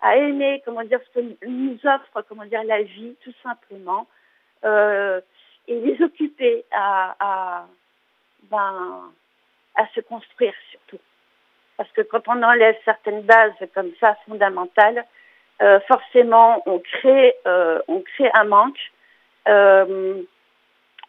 à 0.00 0.16
aimer, 0.16 0.62
comment 0.64 0.82
dire, 0.84 1.00
ce 1.06 1.20
que 1.20 1.26
nous 1.46 1.78
offre, 1.84 2.24
comment 2.26 2.46
dire, 2.46 2.64
la 2.64 2.82
vie, 2.82 3.14
tout 3.22 3.34
simplement, 3.42 4.06
euh, 4.64 5.20
et 5.66 5.78
les 5.80 6.02
occuper 6.02 6.64
à, 6.70 7.14
à, 7.20 7.66
ben, 8.50 9.12
à 9.74 9.86
se 9.94 10.00
construire 10.00 10.54
surtout. 10.70 11.02
Parce 11.76 11.90
que 11.92 12.00
quand 12.00 12.26
on 12.26 12.42
enlève 12.42 12.76
certaines 12.86 13.22
bases 13.22 13.52
comme 13.74 13.92
ça 14.00 14.16
fondamentales, 14.26 15.04
euh, 15.60 15.78
forcément 15.80 16.62
on 16.64 16.78
crée, 16.78 17.34
euh, 17.46 17.80
on 17.86 18.00
crée 18.00 18.30
un 18.32 18.44
manque. 18.44 18.80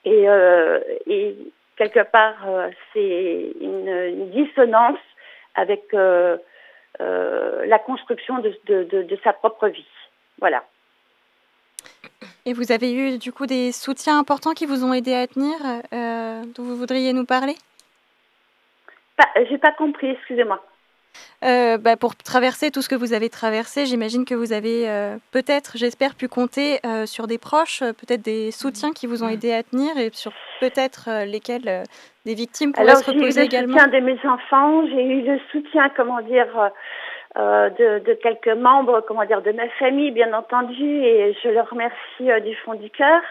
Euh, 0.07 0.79
et, 1.05 1.27
et 1.29 1.37
quelque 1.75 2.03
part, 2.11 2.47
euh, 2.47 2.69
c'est 2.93 3.51
une, 3.61 3.87
une 3.87 4.29
dissonance 4.31 4.99
avec 5.55 5.93
euh, 5.93 6.37
la 6.99 7.79
construction 7.79 8.39
de, 8.39 8.53
de, 8.65 8.83
de, 8.83 9.03
de 9.03 9.19
sa 9.23 9.33
propre 9.33 9.67
vie. 9.67 9.87
Voilà. 10.39 10.63
Et 12.45 12.53
vous 12.53 12.71
avez 12.71 12.93
eu 12.93 13.17
du 13.17 13.31
coup 13.31 13.45
des 13.45 13.71
soutiens 13.71 14.17
importants 14.19 14.53
qui 14.53 14.65
vous 14.65 14.83
ont 14.83 14.93
aidé 14.93 15.13
à 15.13 15.27
tenir, 15.27 15.55
euh, 15.93 16.43
dont 16.55 16.63
vous 16.63 16.75
voudriez 16.75 17.13
nous 17.13 17.25
parler? 17.25 17.55
J'ai 19.49 19.57
pas 19.57 19.71
compris, 19.73 20.09
excusez-moi. 20.11 20.63
Euh, 21.43 21.77
bah, 21.77 21.95
pour 21.95 22.15
traverser 22.15 22.69
tout 22.69 22.81
ce 22.81 22.89
que 22.89 22.95
vous 22.95 23.13
avez 23.13 23.29
traversé, 23.29 23.85
j'imagine 23.85 24.25
que 24.25 24.35
vous 24.35 24.51
avez 24.51 24.89
euh, 24.89 25.15
peut-être, 25.31 25.77
j'espère, 25.77 26.15
pu 26.15 26.27
compter 26.27 26.79
euh, 26.85 27.05
sur 27.05 27.27
des 27.27 27.37
proches, 27.37 27.79
peut-être 27.79 28.21
des 28.21 28.51
soutiens 28.51 28.91
qui 28.91 29.07
vous 29.07 29.23
ont 29.23 29.29
aidé 29.29 29.53
à 29.53 29.63
tenir 29.63 29.97
et 29.97 30.09
sur 30.11 30.33
peut-être 30.59 31.23
lesquels 31.25 31.83
des 32.25 32.33
victimes 32.33 32.73
pourraient 32.73 32.89
Alors 32.89 33.01
se 33.01 33.05
j'ai 33.05 33.11
eu 33.11 33.15
le 33.15 33.21
reposer 33.21 33.41
également. 33.43 33.77
soutien 33.77 33.87
de 33.87 34.05
mes 34.05 34.19
enfants, 34.25 34.85
j'ai 34.87 35.03
eu 35.03 35.21
le 35.21 35.39
soutien, 35.51 35.89
comment 35.95 36.21
dire, 36.21 36.47
de, 37.37 37.99
de 37.99 38.13
quelques 38.15 38.47
membres, 38.49 39.01
comment 39.07 39.23
dire, 39.23 39.41
de 39.41 39.51
ma 39.53 39.69
famille, 39.79 40.11
bien 40.11 40.33
entendu, 40.33 40.83
et 40.83 41.37
je 41.41 41.49
leur 41.49 41.69
remercie 41.69 42.43
du 42.43 42.53
fond 42.57 42.73
du 42.73 42.89
cœur. 42.89 43.21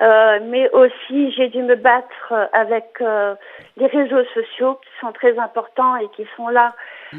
Euh, 0.00 0.38
mais 0.44 0.70
aussi, 0.70 1.30
j'ai 1.32 1.48
dû 1.48 1.62
me 1.62 1.74
battre 1.74 2.32
avec 2.54 2.86
euh, 3.02 3.34
les 3.76 3.86
réseaux 3.86 4.24
sociaux 4.32 4.76
qui 4.82 4.88
sont 5.00 5.12
très 5.12 5.38
importants 5.38 5.96
et 5.96 6.08
qui 6.16 6.26
sont 6.36 6.48
là 6.48 6.74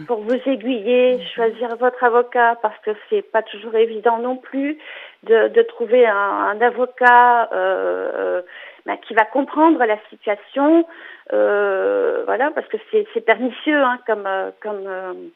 pour 0.08 0.22
vous 0.22 0.40
aiguiller, 0.48 1.24
choisir 1.36 1.76
votre 1.76 2.04
avocat 2.04 2.58
parce 2.62 2.78
que 2.80 2.92
c'est 3.10 3.22
pas 3.22 3.44
toujours 3.44 3.76
évident 3.76 4.18
non 4.18 4.36
plus 4.36 4.80
de, 5.24 5.50
de 5.50 5.62
trouver 5.62 6.08
un, 6.08 6.16
un 6.16 6.62
avocat, 6.62 7.50
euh, 7.52 8.12
euh, 8.16 8.42
ben, 8.88 8.98
qui 8.98 9.14
va 9.14 9.26
comprendre 9.26 9.84
la 9.86 9.98
situation, 10.10 10.88
euh, 11.34 12.24
voilà, 12.26 12.50
parce 12.50 12.68
que 12.68 12.78
c'est 12.90 13.06
c'est 13.14 13.22
pernicieux, 13.22 13.80
hein, 13.80 14.00
comme 14.08 14.28
comme 14.60 15.32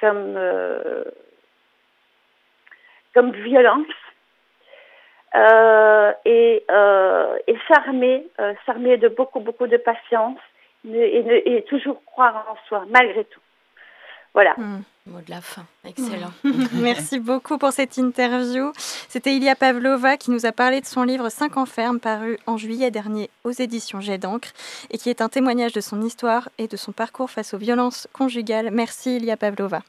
comme 0.00 0.34
euh, 0.36 1.04
comme 3.14 3.32
violence. 3.32 3.86
Euh, 5.34 6.12
et 6.24 6.64
euh, 6.70 7.36
et 7.48 7.56
s'armer, 7.66 8.24
euh, 8.40 8.54
s'armer 8.64 8.96
de 8.98 9.08
beaucoup 9.08 9.40
beaucoup 9.40 9.66
de 9.66 9.76
patience 9.76 10.38
et, 10.86 11.64
toujours 11.68 12.04
croire 12.04 12.46
en 12.48 12.56
soi 12.68 12.84
malgré 12.88 13.24
tout. 13.24 13.40
Voilà. 14.32 14.54
Mot 15.06 15.20
de 15.20 15.30
la 15.30 15.40
fin. 15.40 15.64
Excellent. 15.84 16.30
Merci 16.72 17.18
beaucoup 17.18 17.58
pour 17.58 17.72
cette 17.72 17.96
interview. 17.96 18.72
C'était 18.76 19.34
Ilia 19.34 19.54
Pavlova 19.54 20.16
qui 20.16 20.30
nous 20.30 20.46
a 20.46 20.52
parlé 20.52 20.80
de 20.80 20.86
son 20.86 21.02
livre 21.02 21.28
5 21.28 21.56
ans 21.56 21.66
ferme 21.66 22.00
paru 22.00 22.38
en 22.46 22.56
juillet 22.56 22.90
dernier 22.90 23.28
aux 23.44 23.50
éditions 23.50 24.00
Jet 24.00 24.18
d'encre 24.18 24.48
et 24.90 24.98
qui 24.98 25.10
est 25.10 25.20
un 25.20 25.28
témoignage 25.28 25.72
de 25.72 25.80
son 25.80 26.00
histoire 26.02 26.48
et 26.58 26.68
de 26.68 26.76
son 26.76 26.92
parcours 26.92 27.30
face 27.30 27.54
aux 27.54 27.58
violences 27.58 28.08
conjugales. 28.12 28.70
Merci 28.70 29.16
Ilia 29.16 29.36
Pavlova. 29.36 29.82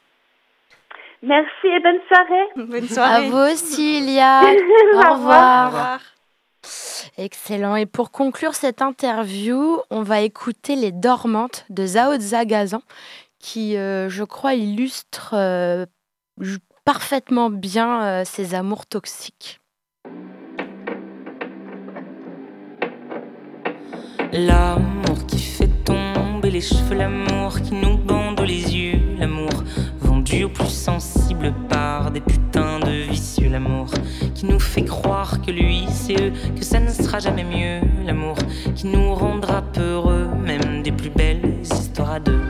Merci 1.25 1.67
et 1.67 1.79
bonne 1.79 1.99
soirée. 2.07 2.47
Bonne 2.69 2.83
À 2.83 2.87
soirée. 2.93 3.29
vous 3.29 3.53
aussi, 3.53 3.97
Ilia. 3.99 4.41
Au 4.93 4.97
Au 4.97 5.13
revoir. 5.13 5.15
revoir. 5.15 5.63
Au 5.63 5.67
revoir. 5.67 5.99
Excellent. 7.17 7.75
Et 7.75 7.85
pour 7.85 8.11
conclure 8.11 8.53
cette 8.55 8.81
interview, 8.81 9.79
on 9.89 10.01
va 10.01 10.21
écouter 10.21 10.75
Les 10.75 10.91
Dormantes 10.91 11.65
de 11.69 11.85
Zao 11.85 12.19
Zagazan, 12.19 12.81
qui, 13.39 13.77
euh, 13.77 14.09
je 14.09 14.23
crois, 14.23 14.53
illustre 14.55 15.31
euh, 15.33 15.85
parfaitement 16.83 17.49
bien 17.49 18.03
euh, 18.03 18.23
ses 18.25 18.53
amours 18.53 18.85
toxiques. 18.85 19.59
L'amour 24.33 25.25
qui 25.27 25.39
fait 25.39 25.69
tomber 25.85 26.51
les 26.51 26.61
cheveux, 26.61 26.95
l'amour 26.95 27.61
qui 27.61 27.73
nous 27.73 27.97
bande 27.97 28.39
les 28.41 28.75
yeux, 28.75 28.94
vendu 30.25 30.43
au 30.45 30.49
plus 30.49 30.69
sensible 30.69 31.53
par 31.69 32.11
des 32.11 32.21
putains 32.21 32.79
de 32.79 33.09
vicieux, 33.09 33.49
l'amour 33.49 33.87
qui 34.33 34.45
nous 34.45 34.59
fait 34.59 34.83
croire 34.83 35.41
que 35.41 35.51
lui 35.51 35.85
c'est 35.89 36.19
eux, 36.19 36.31
que 36.55 36.63
ça 36.63 36.79
ne 36.79 36.89
sera 36.89 37.19
jamais 37.19 37.43
mieux, 37.43 37.87
l'amour 38.05 38.35
qui 38.75 38.87
nous 38.87 39.13
rendra 39.13 39.61
peureux, 39.61 40.27
même 40.43 40.83
des 40.83 40.91
plus 40.91 41.09
belles 41.09 41.57
histoires 41.63 42.19
deux, 42.21 42.41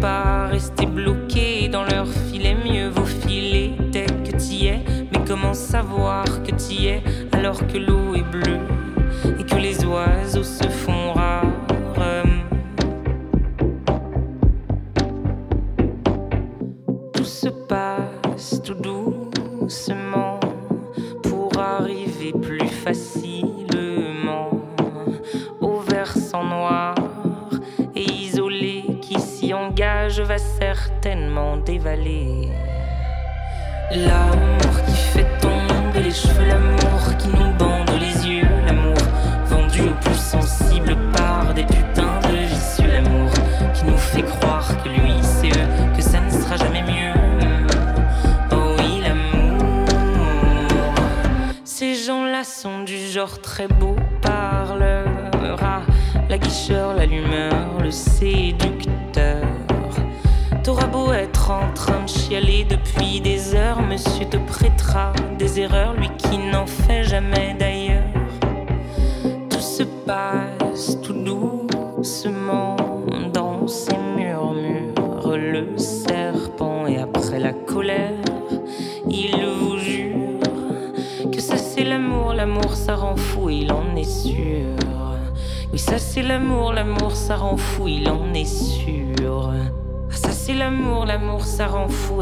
pas 0.00 0.46
rester 0.46 0.86
bloqué 0.86 1.68
dans 1.68 1.84
leur 1.84 2.06
filet, 2.06 2.56
mieux 2.64 2.88
vaut 2.88 3.04
filer 3.04 3.72
dès 3.90 4.06
que 4.06 4.36
t'y 4.36 4.66
es. 4.66 4.84
Mais 5.12 5.20
comment 5.26 5.54
savoir 5.54 6.24
que 6.42 6.52
t'y 6.52 6.86
es 6.86 7.02
alors 7.32 7.66
que 7.66 7.78
l'eau 7.78 8.14
est 8.14 8.22
bleue? 8.22 8.77
L'amour 33.90 34.27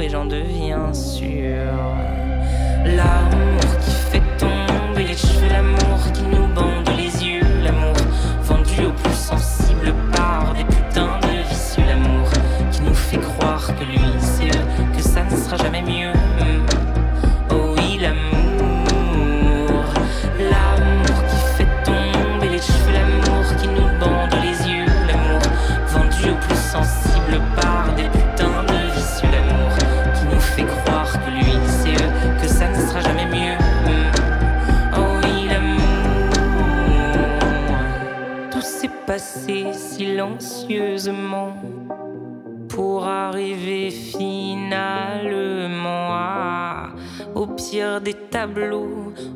j'en 0.08 0.26
deviens 0.26 0.92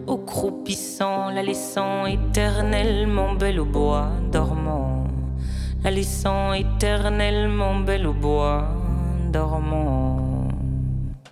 au 0.06 0.18
la 1.34 1.42
au 3.48 3.64
bois 3.64 4.10
éternellement 6.54 7.80
au 8.06 8.12
bois. 8.12 8.68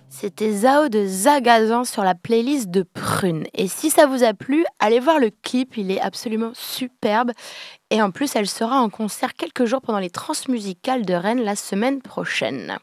C'était 0.09 0.51
Zao 0.51 0.89
de 0.89 1.05
Zagazan 1.05 1.85
sur 1.85 2.03
la 2.03 2.15
playlist 2.15 2.69
de 2.69 2.83
Prune. 2.83 3.45
Et 3.53 3.67
si 3.67 3.89
ça 3.89 4.05
vous 4.05 4.23
a 4.23 4.33
plu, 4.33 4.65
allez 4.79 4.99
voir 4.99 5.19
le 5.19 5.31
clip, 5.43 5.77
il 5.77 5.91
est 5.91 6.01
absolument 6.01 6.51
superbe. 6.53 7.31
Et 7.89 8.01
en 8.01 8.11
plus, 8.11 8.35
elle 8.35 8.49
sera 8.49 8.81
en 8.81 8.89
concert 8.89 9.33
quelques 9.33 9.65
jours 9.65 9.81
pendant 9.81 9.99
les 9.99 10.09
transmusicales 10.09 11.05
de 11.05 11.13
Rennes 11.13 11.43
la 11.43 11.55
semaine 11.55 12.01
prochaine. 12.01 12.77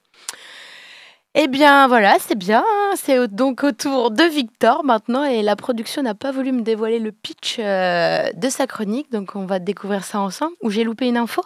Eh 1.39 1.49
bien 1.49 1.87
voilà, 1.87 2.16
c'est 2.18 2.34
bien, 2.34 2.64
c'est 2.95 3.28
donc 3.28 3.62
au 3.62 3.70
tour 3.70 4.11
de 4.11 4.22
Victor 4.22 4.84
maintenant 4.84 5.22
et 5.22 5.43
la 5.43 5.55
production 5.55 6.03
n'a 6.03 6.14
pas 6.14 6.32
voulu 6.32 6.51
me 6.51 6.62
dévoiler 6.62 6.99
le 6.99 7.12
pitch 7.12 7.57
euh, 7.59 8.30
de 8.34 8.49
sa 8.49 8.66
chronique, 8.66 9.12
donc 9.12 9.37
on 9.37 9.45
va 9.45 9.59
découvrir 9.59 10.03
ça 10.03 10.18
ensemble. 10.20 10.55
Ou 10.62 10.70
j'ai 10.70 10.82
loupé 10.82 11.07
une 11.09 11.18
info? 11.18 11.43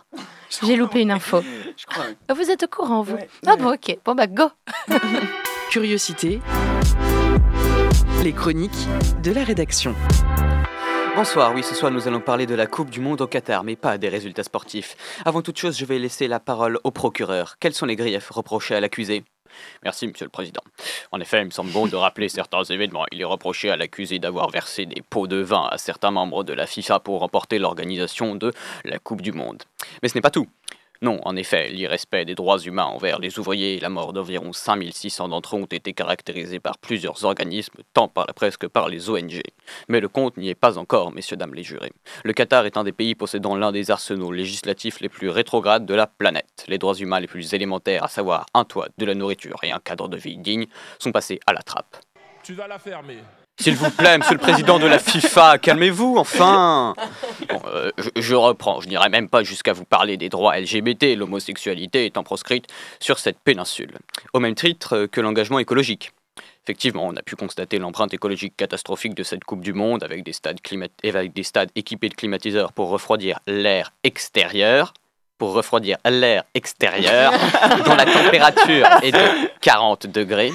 J'ai 0.62 0.76
loupé 0.76 1.00
une 1.00 1.10
info. 1.10 1.40
Je 1.76 1.86
crois. 1.86 2.04
oui. 2.08 2.14
Ah, 2.28 2.34
Vous 2.34 2.48
êtes 2.52 2.62
au 2.62 2.68
courant, 2.68 3.02
vous? 3.02 3.14
Ouais, 3.16 3.28
Ah 3.48 3.56
bon, 3.56 3.72
ok, 3.72 3.98
bon 4.04 4.14
bah 4.14 4.28
go 4.28 4.44
Curiosité. 5.70 6.40
Les 8.22 8.32
chroniques 8.32 8.86
de 9.24 9.32
la 9.32 9.42
rédaction. 9.42 9.96
Bonsoir, 11.16 11.52
oui, 11.52 11.64
ce 11.64 11.74
soir 11.74 11.90
nous 11.90 12.06
allons 12.06 12.20
parler 12.20 12.46
de 12.46 12.54
la 12.54 12.68
Coupe 12.68 12.90
du 12.90 13.00
Monde 13.00 13.22
au 13.22 13.26
Qatar, 13.26 13.64
mais 13.64 13.74
pas 13.74 13.98
des 13.98 14.08
résultats 14.08 14.44
sportifs. 14.44 14.96
Avant 15.24 15.42
toute 15.42 15.58
chose, 15.58 15.76
je 15.76 15.84
vais 15.84 15.98
laisser 15.98 16.28
la 16.28 16.38
parole 16.38 16.78
au 16.84 16.92
procureur. 16.92 17.56
Quels 17.58 17.74
sont 17.74 17.86
les 17.86 17.96
griefs 17.96 18.30
reprochés 18.30 18.76
à 18.76 18.80
l'accusé? 18.80 19.24
Merci, 19.82 20.06
Monsieur 20.06 20.26
le 20.26 20.30
Président. 20.30 20.62
En 21.12 21.20
effet, 21.20 21.40
il 21.40 21.46
me 21.46 21.50
semble 21.50 21.70
bon 21.70 21.86
de 21.86 21.96
rappeler 21.96 22.28
certains 22.28 22.64
événements. 22.64 23.04
Il 23.12 23.20
est 23.20 23.24
reproché 23.24 23.70
à 23.70 23.76
l'accusé 23.76 24.18
d'avoir 24.18 24.50
versé 24.50 24.86
des 24.86 25.02
pots 25.02 25.26
de 25.26 25.36
vin 25.36 25.68
à 25.70 25.78
certains 25.78 26.10
membres 26.10 26.44
de 26.44 26.52
la 26.52 26.66
FIFA 26.66 27.00
pour 27.00 27.20
remporter 27.20 27.58
l'organisation 27.58 28.34
de 28.34 28.52
la 28.84 28.98
Coupe 28.98 29.22
du 29.22 29.32
Monde. 29.32 29.62
Mais 30.02 30.08
ce 30.08 30.14
n'est 30.14 30.20
pas 30.20 30.30
tout. 30.30 30.46
Non, 31.02 31.18
en 31.24 31.34
effet, 31.34 31.68
l'irrespect 31.68 32.26
des 32.26 32.34
droits 32.34 32.58
humains 32.58 32.84
envers 32.84 33.20
les 33.20 33.38
ouvriers 33.38 33.76
et 33.76 33.80
la 33.80 33.88
mort 33.88 34.12
d'environ 34.12 34.52
5600 34.52 35.28
d'entre 35.28 35.56
eux 35.56 35.60
ont 35.60 35.64
été 35.64 35.94
caractérisés 35.94 36.60
par 36.60 36.76
plusieurs 36.76 37.24
organismes, 37.24 37.78
tant 37.94 38.06
par 38.06 38.26
la 38.26 38.34
presse 38.34 38.58
que 38.58 38.66
par 38.66 38.90
les 38.90 39.08
ONG. 39.08 39.40
Mais 39.88 40.00
le 40.00 40.08
compte 40.08 40.36
n'y 40.36 40.50
est 40.50 40.54
pas 40.54 40.76
encore, 40.76 41.10
messieurs, 41.12 41.38
dames 41.38 41.54
les 41.54 41.62
jurés. 41.62 41.92
Le 42.22 42.34
Qatar 42.34 42.66
est 42.66 42.76
un 42.76 42.84
des 42.84 42.92
pays 42.92 43.14
possédant 43.14 43.56
l'un 43.56 43.72
des 43.72 43.90
arsenaux 43.90 44.30
législatifs 44.30 45.00
les 45.00 45.08
plus 45.08 45.30
rétrogrades 45.30 45.86
de 45.86 45.94
la 45.94 46.06
planète. 46.06 46.66
Les 46.68 46.76
droits 46.76 46.94
humains 46.94 47.20
les 47.20 47.26
plus 47.26 47.54
élémentaires, 47.54 48.04
à 48.04 48.08
savoir 48.08 48.44
un 48.52 48.64
toit, 48.64 48.88
de 48.98 49.06
la 49.06 49.14
nourriture 49.14 49.58
et 49.62 49.72
un 49.72 49.80
cadre 49.80 50.08
de 50.08 50.18
vie 50.18 50.36
digne, 50.36 50.66
sont 50.98 51.12
passés 51.12 51.40
à 51.46 51.54
la 51.54 51.62
trappe. 51.62 51.96
Tu 52.42 52.52
vas 52.52 52.68
la 52.68 52.78
fermer. 52.78 53.20
S'il 53.60 53.76
vous 53.76 53.90
plaît, 53.90 54.16
monsieur 54.16 54.32
le 54.32 54.40
président 54.40 54.78
de 54.78 54.86
la 54.86 54.98
FIFA, 54.98 55.58
calmez-vous, 55.58 56.16
enfin. 56.16 56.94
Euh, 57.66 57.90
je, 58.16 58.34
reprends, 58.34 58.80
je 58.80 58.88
n'irai 58.88 59.10
même 59.10 59.28
pas 59.28 59.42
jusqu'à 59.42 59.74
vous 59.74 59.84
parler 59.84 60.16
des 60.16 60.30
droits 60.30 60.58
LGBT, 60.58 61.14
l'homosexualité 61.14 62.06
étant 62.06 62.22
proscrite 62.22 62.66
sur 63.00 63.18
cette 63.18 63.38
péninsule, 63.38 63.98
au 64.32 64.40
même 64.40 64.54
titre 64.54 65.04
que 65.12 65.20
l'engagement 65.20 65.58
écologique. 65.58 66.12
Effectivement, 66.64 67.06
on 67.06 67.16
a 67.16 67.22
pu 67.22 67.36
constater 67.36 67.78
l'empreinte 67.78 68.14
écologique 68.14 68.56
catastrophique 68.56 69.14
de 69.14 69.22
cette 69.22 69.44
Coupe 69.44 69.60
du 69.62 69.74
Monde 69.74 70.04
avec 70.04 70.24
des 70.24 70.32
stades 70.32 71.70
équipés 71.74 72.08
de 72.08 72.14
climatiseurs 72.14 72.72
pour 72.72 72.88
refroidir 72.88 73.40
l'air 73.46 73.92
extérieur, 74.04 74.94
pour 75.40 75.54
refroidir 75.54 75.96
l'air 76.04 76.44
extérieur, 76.54 77.32
dont 77.86 77.94
la 77.94 78.04
température 78.04 78.86
est 79.02 79.10
de 79.10 79.48
40 79.62 80.06
degrés. 80.06 80.52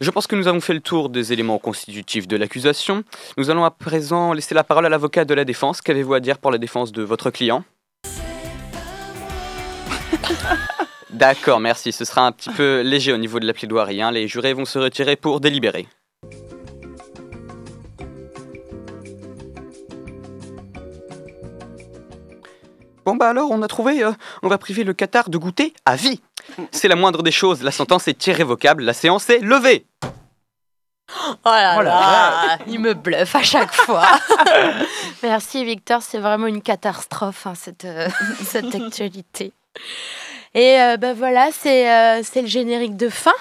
Je 0.00 0.10
pense 0.10 0.26
que 0.26 0.34
nous 0.34 0.48
avons 0.48 0.62
fait 0.62 0.72
le 0.72 0.80
tour 0.80 1.10
des 1.10 1.30
éléments 1.34 1.58
constitutifs 1.58 2.26
de 2.26 2.38
l'accusation. 2.38 3.04
Nous 3.36 3.50
allons 3.50 3.66
à 3.66 3.70
présent 3.70 4.32
laisser 4.32 4.54
la 4.54 4.64
parole 4.64 4.86
à 4.86 4.88
l'avocat 4.88 5.26
de 5.26 5.34
la 5.34 5.44
défense. 5.44 5.82
Qu'avez-vous 5.82 6.14
à 6.14 6.20
dire 6.20 6.38
pour 6.38 6.50
la 6.50 6.56
défense 6.56 6.90
de 6.90 7.02
votre 7.02 7.28
client? 7.30 7.64
D'accord, 11.10 11.60
merci. 11.60 11.92
Ce 11.92 12.06
sera 12.06 12.26
un 12.26 12.32
petit 12.32 12.48
peu 12.50 12.80
léger 12.80 13.12
au 13.12 13.18
niveau 13.18 13.40
de 13.40 13.46
la 13.46 13.52
plaidoirie. 13.52 14.00
hein. 14.00 14.10
Les 14.10 14.26
jurés 14.26 14.54
vont 14.54 14.64
se 14.64 14.78
retirer 14.78 15.16
pour 15.16 15.40
délibérer. 15.40 15.86
Bon 23.08 23.16
bah 23.16 23.30
alors, 23.30 23.50
on 23.50 23.62
a 23.62 23.68
trouvé, 23.68 24.04
euh, 24.04 24.12
on 24.42 24.48
va 24.48 24.58
priver 24.58 24.84
le 24.84 24.92
Qatar 24.92 25.30
de 25.30 25.38
goûter 25.38 25.72
à 25.86 25.96
vie. 25.96 26.20
C'est 26.72 26.88
la 26.88 26.94
moindre 26.94 27.22
des 27.22 27.30
choses, 27.30 27.62
la 27.62 27.70
sentence 27.70 28.06
est 28.06 28.26
irrévocable, 28.26 28.82
la 28.82 28.92
séance 28.92 29.30
est 29.30 29.38
levée. 29.38 29.86
Oh 31.10 31.34
là 31.46 31.76
Oh 31.78 31.82
là 31.82 31.84
là, 31.84 32.58
il 32.66 32.78
me 32.80 32.92
bluffe 32.92 33.34
à 33.34 33.42
chaque 33.42 33.72
fois. 33.72 34.04
Merci 35.22 35.64
Victor, 35.64 36.02
c'est 36.02 36.18
vraiment 36.18 36.48
une 36.48 36.60
catastrophe 36.60 37.46
hein, 37.46 37.54
cette, 37.54 37.86
euh, 37.86 38.10
cette 38.44 38.74
actualité. 38.74 39.54
Et 40.52 40.78
euh, 40.78 40.98
bah 40.98 41.14
voilà, 41.14 41.48
c'est 41.50 41.90
euh, 41.90 42.20
c'est 42.22 42.42
le 42.42 42.46
générique 42.46 42.98
de 42.98 43.08
fin. 43.08 43.32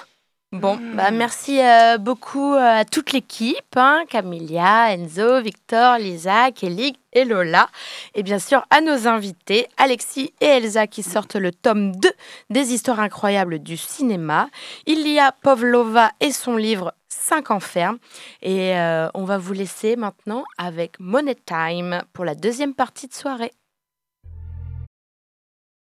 Bon, 0.54 0.80
bah 0.96 1.12
merci 1.12 1.60
euh, 1.60 1.98
beaucoup 1.98 2.54
à 2.58 2.86
toute 2.86 3.12
l'équipe, 3.12 3.76
hein, 3.76 4.06
Camilia, 4.08 4.94
Enzo, 4.94 5.42
Victor, 5.42 5.98
Lisa, 5.98 6.52
Kelly 6.52 6.98
et 7.12 7.26
Lola. 7.26 7.68
Et 8.16 8.24
bien 8.24 8.40
sûr 8.40 8.66
à 8.70 8.80
nos 8.80 9.10
invités, 9.10 9.68
Alexis 9.76 10.34
et 10.40 10.46
Elsa 10.46 10.88
qui 10.88 11.04
sortent 11.04 11.36
le 11.36 11.52
tome 11.52 11.94
2 11.98 12.10
des 12.50 12.74
histoires 12.74 13.02
incroyables 13.02 13.60
du 13.60 13.76
cinéma. 13.76 14.48
Il 14.86 15.06
y 15.06 15.20
a 15.20 15.34
Pavlova 15.34 16.12
et 16.22 16.32
son 16.32 16.56
livre 16.56 16.94
5 17.10 17.52
enfermes. 17.52 17.98
Et 18.42 18.78
euh, 18.78 19.10
on 19.16 19.26
va 19.26 19.38
vous 19.38 19.54
laisser 19.54 19.98
maintenant 19.98 20.46
avec 20.58 20.98
Money 21.02 21.36
Time 21.36 22.04
pour 22.14 22.24
la 22.24 22.36
deuxième 22.36 22.74
partie 22.74 23.10
de 23.10 23.14
soirée. 23.14 23.52